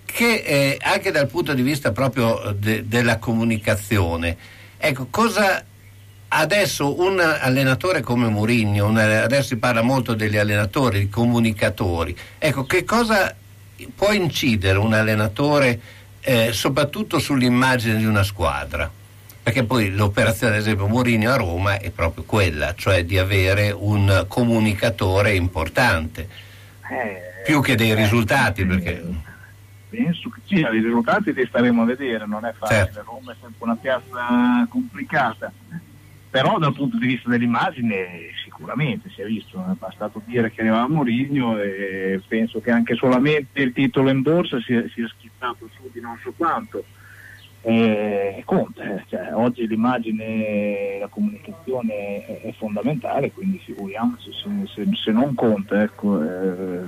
che 0.05 0.35
eh, 0.45 0.77
anche 0.81 1.11
dal 1.11 1.27
punto 1.27 1.53
di 1.53 1.61
vista 1.61 1.91
proprio 1.91 2.53
de- 2.57 2.87
della 2.87 3.17
comunicazione, 3.19 4.35
ecco, 4.77 5.07
cosa 5.09 5.63
adesso 6.37 6.99
un 7.01 7.19
allenatore 7.19 8.01
come 8.01 8.27
Mourinho, 8.27 8.87
adesso 8.87 9.47
si 9.47 9.57
parla 9.57 9.81
molto 9.81 10.13
degli 10.13 10.37
allenatori, 10.37 10.99
di 10.99 11.09
comunicatori, 11.09 12.15
ecco, 12.37 12.65
che 12.65 12.83
cosa 12.83 13.33
può 13.95 14.11
incidere 14.11 14.77
un 14.77 14.93
allenatore 14.93 15.79
eh, 16.21 16.51
soprattutto 16.51 17.19
sull'immagine 17.19 17.97
di 17.97 18.05
una 18.05 18.23
squadra? 18.23 18.89
Perché 19.41 19.63
poi 19.63 19.91
l'operazione, 19.91 20.55
ad 20.55 20.61
esempio, 20.61 20.87
Mourinho 20.87 21.31
a 21.31 21.35
Roma 21.35 21.77
è 21.77 21.91
proprio 21.91 22.23
quella, 22.23 22.73
cioè 22.75 23.05
di 23.05 23.17
avere 23.17 23.71
un 23.71 24.25
comunicatore 24.27 25.35
importante, 25.35 26.27
Eh, 26.89 27.43
più 27.45 27.61
che 27.61 27.75
dei 27.75 27.93
risultati, 27.93 28.65
perché... 28.65 29.03
penso 29.89 30.29
che 30.29 30.41
sì, 30.45 30.55
i 30.55 30.81
risultati 30.81 31.31
li 31.31 31.45
staremo 31.47 31.83
a 31.83 31.85
vedere, 31.85 32.25
non 32.25 32.43
è 32.43 32.53
facile, 32.57 32.91
Certo. 32.91 33.03
Roma 33.05 33.31
è 33.31 33.35
sempre 33.39 33.63
una 33.63 33.75
piazza 33.75 34.67
complicata. 34.67 35.51
Però 36.35 36.57
dal 36.57 36.73
punto 36.73 36.97
di 36.97 37.07
vista 37.07 37.29
dell'immagine 37.29 38.31
sicuramente 38.43 39.09
si 39.09 39.21
è 39.21 39.25
visto, 39.25 39.57
è 39.57 39.73
bastato 39.79 40.21
dire 40.25 40.51
che 40.51 40.59
arrivava 40.59 40.89
Mourinho 40.89 41.61
e 41.61 42.21
penso 42.27 42.59
che 42.59 42.71
anche 42.71 42.95
solamente 42.95 43.61
il 43.61 43.71
titolo 43.71 44.09
in 44.09 44.21
borsa 44.21 44.59
sia, 44.59 44.83
sia 44.89 45.07
schizzato 45.07 45.69
su 45.73 45.89
di 45.93 46.01
non 46.01 46.19
so 46.21 46.33
quanto. 46.35 46.83
E 47.61 48.41
conta, 48.43 48.83
eh, 48.83 49.05
cioè, 49.07 49.33
oggi 49.33 49.65
l'immagine, 49.65 50.97
la 50.99 51.07
comunicazione 51.07 52.25
è, 52.25 52.41
è 52.41 52.51
fondamentale, 52.57 53.31
quindi 53.31 53.57
figuriamoci 53.63 54.29
se, 54.33 54.49
se, 54.73 54.89
se 54.93 55.11
non 55.11 55.33
conta. 55.35 55.83
Ecco, 55.83 56.21
eh, 56.21 56.83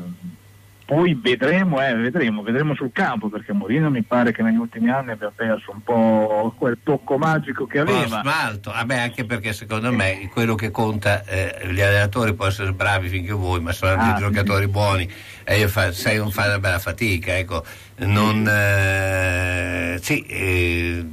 poi 0.88 1.20
vedremo, 1.22 1.86
eh, 1.86 1.94
vedremo, 1.96 2.42
vedremo 2.42 2.74
sul 2.74 2.94
campo 2.94 3.28
perché 3.28 3.52
Mourinho 3.52 3.90
mi 3.90 4.04
pare 4.04 4.32
che 4.32 4.42
negli 4.42 4.56
ultimi 4.56 4.90
anni 4.90 5.12
abbia 5.12 5.34
perso 5.36 5.72
un 5.74 5.84
po' 5.84 6.56
quel 6.58 6.78
tocco 6.82 7.18
magico 7.18 7.66
che 7.68 7.80
aveva. 7.80 8.22
smalto, 8.22 8.72
ah, 8.72 8.86
beh, 8.86 8.98
anche 9.00 9.26
perché 9.26 9.52
secondo 9.52 9.92
me 9.92 10.30
quello 10.32 10.56
che 10.56 10.72
conta, 10.72 11.26
eh, 11.26 11.68
gli 11.74 11.82
allenatori 11.82 12.34
possono 12.34 12.70
essere 12.70 12.72
bravi 12.72 13.10
finché 13.10 13.34
vuoi, 13.34 13.60
ma 13.60 13.74
sono 13.74 13.92
anche 14.00 14.16
Ah, 14.16 14.28
giocatori 14.28 14.64
sì. 14.64 14.72
buoni 14.72 15.12
e 15.44 15.60
io 15.60 15.68
fa, 15.68 15.92
sai 15.92 16.16
non 16.18 16.32
fare 16.32 16.48
una 16.48 16.60
bella 16.60 16.80
fatica, 16.80 17.38
ecco, 17.38 17.66
non, 17.98 18.48
eh, 18.48 20.00
sì, 20.02 20.22
eh, 20.22 21.06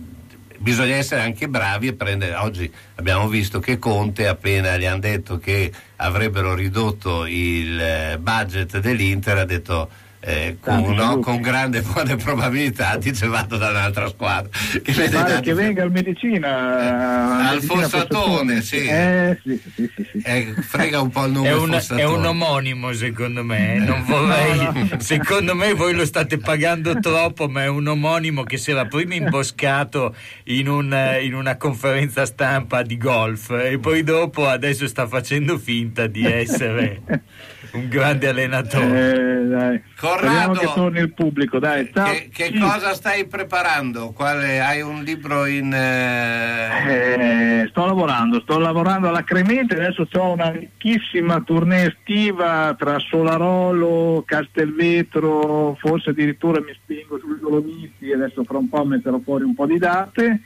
bisogna 0.64 0.96
essere 0.96 1.20
anche 1.20 1.46
bravi 1.46 1.88
e 1.88 1.92
prendere, 1.92 2.36
oggi 2.36 2.72
abbiamo 2.94 3.28
visto 3.28 3.60
che 3.60 3.78
Conte 3.78 4.26
appena 4.26 4.78
gli 4.78 4.86
hanno 4.86 5.00
detto 5.00 5.38
che 5.38 5.70
avrebbero 5.96 6.54
ridotto 6.54 7.26
il 7.26 7.78
eh, 7.78 8.18
budget 8.18 8.78
dell'Inter 8.78 9.36
ha 9.36 9.44
detto 9.44 9.90
eh, 10.24 10.56
con, 10.60 10.94
no, 10.94 11.18
con 11.18 11.40
grande 11.40 11.82
buone 11.82 12.16
probabilità 12.16 12.96
dice 12.98 13.26
vado 13.26 13.56
da 13.56 13.70
un'altra 13.70 14.08
squadra 14.08 14.48
che 14.82 15.08
pare 15.10 15.40
che 15.40 15.54
venga 15.54 15.82
al 15.82 15.90
medicina 15.90 17.48
al 17.48 17.62
Fossatone, 17.62 18.62
sì. 18.62 18.86
Eh, 18.86 19.38
sì, 19.42 19.60
sì, 19.74 19.90
sì, 19.94 20.08
sì. 20.12 20.22
Eh, 20.24 20.54
frega 20.60 21.00
un 21.00 21.10
po' 21.10 21.24
il 21.26 21.32
nome 21.32 21.48
È 21.48 21.54
un, 21.54 21.80
è 21.96 22.04
un 22.04 22.24
omonimo 22.24 22.92
secondo 22.92 23.44
me, 23.44 23.74
eh. 23.74 23.78
non 23.78 24.04
vorrei, 24.04 24.98
secondo 24.98 25.54
me 25.54 25.74
voi 25.74 25.94
lo 25.94 26.04
state 26.04 26.38
pagando 26.38 26.98
troppo, 27.00 27.48
ma 27.48 27.64
è 27.64 27.68
un 27.68 27.86
omonimo 27.86 28.42
che 28.42 28.56
si 28.56 28.70
era 28.70 28.86
prima 28.86 29.14
imboscato 29.14 30.14
in, 30.44 30.68
un, 30.68 30.92
eh, 30.92 31.24
in 31.24 31.34
una 31.34 31.56
conferenza 31.56 32.26
stampa 32.26 32.82
di 32.82 32.96
golf 32.96 33.50
e 33.50 33.78
poi 33.78 34.02
dopo 34.02 34.46
adesso 34.46 34.86
sta 34.86 35.06
facendo 35.06 35.58
finta 35.58 36.06
di 36.06 36.24
essere 36.24 37.02
un 37.74 37.88
grande 37.88 38.28
allenatore. 38.28 39.12
Eh, 39.14 39.44
dai. 39.46 39.82
Corrado. 39.98 40.52
Che 40.52 40.70
torni 40.74 41.00
il 41.00 41.12
pubblico, 41.12 41.58
dai. 41.58 41.90
Ciao. 41.92 42.10
Che, 42.12 42.28
che 42.32 42.44
Sì. 42.52 42.58
cosa 42.58 42.94
stai 42.94 43.26
preparando? 43.26 44.12
Quale, 44.12 44.60
hai 44.60 44.80
un 44.80 45.02
libro 45.02 45.46
in... 45.46 45.72
eh, 45.72 47.62
Eh, 47.62 47.66
sto 47.70 47.86
lavorando, 47.86 48.40
sto 48.40 48.58
lavorando 48.58 49.08
alla 49.08 49.24
Cremente, 49.24 49.74
adesso 49.74 50.06
ho 50.12 50.32
una 50.32 50.50
ricchissima 50.50 51.40
tournée 51.42 51.86
estiva 51.88 52.74
tra 52.78 52.98
Solarolo, 52.98 54.22
Castelvetro, 54.26 55.76
forse 55.80 56.10
addirittura 56.10 56.60
mi 56.60 56.72
spingo 56.74 57.18
sui 57.18 57.38
Dolomiti, 57.40 58.12
adesso 58.12 58.44
fra 58.44 58.58
un 58.58 58.68
po' 58.68 58.84
metterò 58.84 59.18
fuori 59.24 59.44
un 59.44 59.54
po' 59.54 59.66
di 59.66 59.78
date. 59.78 60.40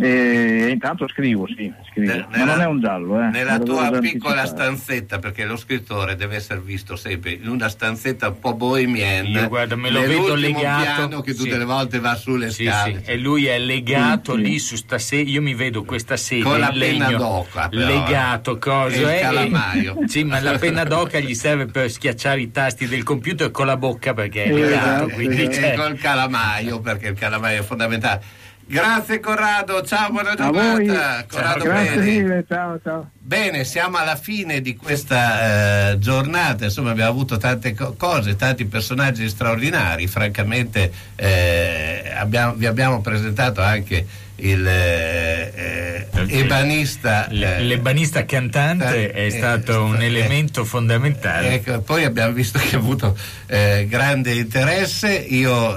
E 0.00 0.68
intanto 0.70 1.08
scrivo, 1.08 1.46
sì, 1.46 1.72
scrivo. 1.90 2.12
Ne- 2.12 2.26
ma 2.30 2.36
nella- 2.36 2.52
non 2.52 2.60
è 2.60 2.66
un 2.66 2.80
giallo, 2.80 3.22
eh. 3.22 3.28
Nella 3.30 3.58
tua 3.58 3.88
piccola 3.98 4.42
anticipare. 4.42 4.46
stanzetta, 4.46 5.18
perché 5.18 5.46
lo 5.46 5.56
scrittore 5.56 6.14
deve 6.14 6.36
essere 6.36 6.60
visto 6.60 6.94
sempre 6.94 7.30
in 7.30 7.48
una 7.48 7.70
stanzetta 7.70 8.28
un 8.28 8.38
po' 8.38 8.52
bohemienne. 8.52 9.40
Io, 9.40 9.48
guarda, 9.48 9.76
me 9.76 9.88
lo 9.88 10.00
vedo 10.02 10.34
legato, 10.34 10.82
piano 10.82 11.20
che 11.22 11.32
tutte 11.32 11.52
sì. 11.52 11.56
le 11.58 11.64
volte 11.64 12.00
va 12.00 12.14
sulle 12.16 12.50
Sì, 12.50 12.66
scale. 12.66 13.02
sì, 13.02 13.10
e 13.10 13.16
lui 13.16 13.46
è 13.46 13.58
legato 13.58 14.34
Sì, 14.34 14.44
sì. 14.44 14.44
lì 14.50 14.58
su 14.58 14.76
sta 14.76 14.98
sedia. 14.98 15.32
Io 15.32 15.40
mi 15.42 15.54
vedo 15.54 15.82
questa 15.84 16.18
sedia 16.18 16.44
Con 16.44 16.58
la 16.60 16.70
in 16.70 16.78
penna 16.78 17.06
legno, 17.06 17.18
d'oca, 17.18 17.68
però, 17.70 17.86
legato, 17.86 18.56
eh. 18.56 18.58
cosa 18.58 18.94
E 18.94 19.00
il 19.00 19.08
eh, 19.08 19.20
calamaio. 19.20 19.96
sì, 20.06 20.22
ma 20.24 20.38
la 20.40 20.58
penna 20.58 20.84
d'oca 20.84 21.18
gli 21.18 21.32
serve 21.34 21.64
per 21.64 21.90
schiacciare 21.90 22.42
i 22.42 22.50
tasti 22.50 22.86
del 22.86 23.04
computer 23.04 23.50
con 23.50 23.64
la 23.64 23.78
bocca 23.78 24.12
perché 24.12 24.44
è 24.44 24.48
Esatto, 24.52 24.60
legato. 25.06 25.08
Quindi 25.14 25.42
e 25.44 25.48
c'è- 25.48 25.74
col 25.76 25.96
calamaio, 25.96 26.78
perché 26.80 27.08
il 27.08 27.14
calamaio 27.14 27.60
è 27.60 27.64
fondamentale. 27.64 28.22
Grazie 28.70 29.18
Corrado, 29.20 29.82
ciao, 29.82 30.10
buona 30.10 30.34
giornata. 30.34 31.24
Corrado 31.26 31.64
grazie 31.64 31.94
Bene. 31.96 32.04
mille, 32.04 32.44
ciao 32.46 32.78
ciao. 32.82 33.10
Bene, 33.18 33.64
siamo 33.64 33.96
alla 33.96 34.14
fine 34.16 34.60
di 34.60 34.76
questa 34.76 35.92
eh, 35.92 35.98
giornata, 35.98 36.64
insomma 36.64 36.90
abbiamo 36.90 37.08
avuto 37.10 37.38
tante 37.38 37.72
co- 37.74 37.94
cose, 37.96 38.36
tanti 38.36 38.66
personaggi 38.66 39.26
straordinari, 39.30 40.06
francamente 40.06 40.92
eh, 41.16 42.12
abbiamo- 42.14 42.52
vi 42.56 42.66
abbiamo 42.66 43.00
presentato 43.00 43.62
anche 43.62 44.06
il 44.40 44.66
eh, 44.66 45.52
eh, 45.54 46.06
ebanista. 46.28 47.26
L- 47.30 47.42
eh, 47.42 47.62
L'ebanista 47.62 48.24
cantante 48.24 49.12
eh, 49.12 49.26
è 49.26 49.30
stato 49.30 49.84
un 49.84 50.00
eh, 50.00 50.06
elemento 50.06 50.64
fondamentale. 50.64 51.54
Ecco, 51.54 51.80
poi 51.80 52.04
abbiamo 52.04 52.32
visto 52.32 52.58
che 52.58 52.76
ha 52.76 52.78
avuto 52.78 53.16
grande 53.46 54.34
interesse. 54.34 55.14
Io 55.14 55.74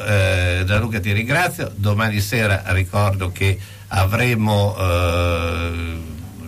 Gianluca 0.66 1.00
ti 1.00 1.12
ringrazio. 1.12 1.72
Domani 1.74 2.20
sera 2.20 2.64
ricordo 2.68 3.32
che 3.32 3.58
avremo 3.88 4.76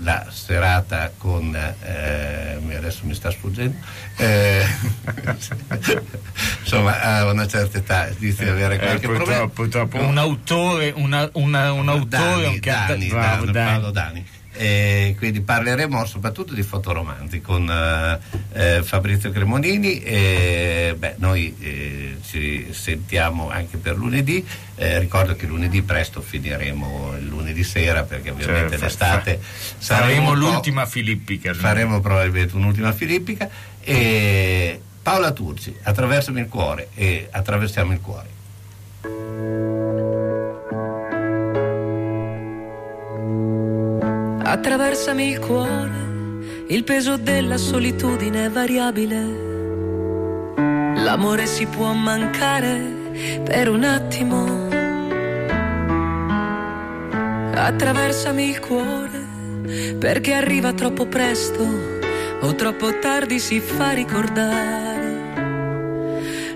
la 0.03 0.27
serata 0.29 1.11
con 1.17 1.55
eh, 1.55 2.57
adesso 2.75 3.01
mi 3.05 3.13
sta 3.13 3.31
sfuggendo. 3.31 3.77
eh, 4.17 4.65
insomma, 6.61 7.01
a 7.01 7.25
una 7.31 7.47
certa 7.47 7.77
età 7.77 8.09
inizia 8.19 8.43
ad 8.45 8.51
avere 8.51 8.75
Eh, 8.75 8.79
qualche 8.79 9.07
problema. 9.07 9.47
purtroppo, 9.47 9.53
purtroppo. 9.53 9.97
un 10.07 10.17
autore, 10.17 10.91
una- 10.95 11.29
una- 11.33 11.71
un 11.71 11.89
autore, 11.89 12.07
Dani, 12.43 12.45
un 12.47 12.59
cantante. 12.59 13.07
Dani, 13.07 13.51
Dani. 13.51 13.51
Paolo 13.51 13.91
Dani. 13.91 14.25
E 14.55 15.15
quindi 15.17 15.41
parleremo 15.41 16.05
soprattutto 16.05 16.53
di 16.53 16.61
fotoromanzi 16.61 17.41
con 17.41 17.67
eh, 17.67 18.19
eh, 18.77 18.83
Fabrizio 18.83 19.31
Cremonini 19.31 19.99
e 20.03 20.95
beh, 20.97 21.15
noi 21.17 21.55
eh, 21.59 22.17
ci 22.23 22.67
sentiamo 22.71 23.49
anche 23.49 23.77
per 23.77 23.97
lunedì. 23.97 24.45
Eh, 24.75 24.99
ricordo 24.99 25.35
che 25.35 25.47
lunedì 25.47 25.81
presto 25.81 26.21
finiremo 26.21 27.15
il 27.17 27.25
lunedì 27.25 27.63
sera 27.63 28.03
perché 28.03 28.29
ovviamente 28.29 28.69
Cioè, 28.69 28.77
fa- 28.77 28.85
l'estate 28.85 29.39
fa- 29.41 29.95
faremo 29.95 30.33
l'ultima 30.33 30.85
filippica. 30.85 31.53
faremo 31.53 31.99
probabilmente 31.99 32.55
un'ultima 32.55 32.91
filippica. 32.91 33.49
E 33.81 34.79
Paola 35.01 35.31
Turci 35.31 35.75
attraversami 35.81 36.39
il 36.41 36.47
cuore 36.47 36.89
e 36.93 37.27
attraversiamo 37.31 37.91
il 37.91 37.99
cuore 38.01 38.29
Attraversami 44.65 45.27
il 45.27 45.39
cuore, 45.39 45.91
il 46.67 46.85
peso 46.85 47.17
della 47.17 47.57
solitudine 47.57 48.45
è 48.45 48.49
variabile. 48.49 49.21
L'amore 51.03 51.45
si 51.47 51.65
può 51.65 51.91
mancare 51.91 52.79
per 53.43 53.67
un 53.67 53.83
attimo. 53.83 54.69
Attraversami 57.53 58.47
il 58.47 58.59
cuore, 58.61 59.27
perché 59.99 60.31
arriva 60.31 60.71
troppo 60.71 61.07
presto 61.07 61.67
o 62.39 62.55
troppo 62.55 62.99
tardi 62.99 63.39
si 63.39 63.59
fa 63.59 63.91
ricordare. 63.91 65.11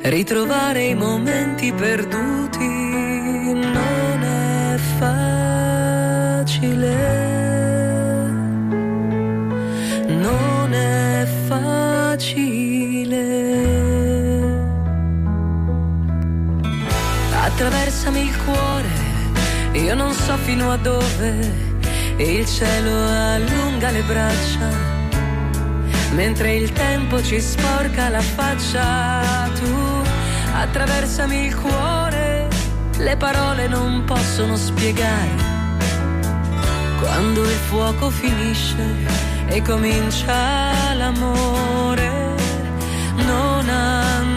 Ritrovare 0.03 0.83
i 0.83 0.95
momenti 0.95 1.73
perduti 1.73 2.46
io 19.87 19.95
non 19.95 20.11
so 20.11 20.35
fino 20.43 20.69
a 20.69 20.75
dove 20.75 21.31
il 22.17 22.45
cielo 22.45 22.91
allunga 23.07 23.89
le 23.89 24.01
braccia, 24.01 24.69
mentre 26.11 26.55
il 26.55 26.73
tempo 26.73 27.23
ci 27.23 27.39
sporca 27.39 28.09
la 28.09 28.19
faccia. 28.19 29.49
Tu 29.57 30.03
attraversami 30.53 31.45
il 31.45 31.55
cuore, 31.55 32.49
le 32.97 33.15
parole 33.15 33.69
non 33.69 34.03
possono 34.03 34.57
spiegare 34.57 35.55
quando 36.99 37.43
il 37.43 37.59
fuoco 37.69 38.09
finisce 38.09 38.83
e 39.47 39.61
comincia 39.61 40.93
l'amore, 40.95 42.35
non 43.25 43.69
andare 43.69 44.36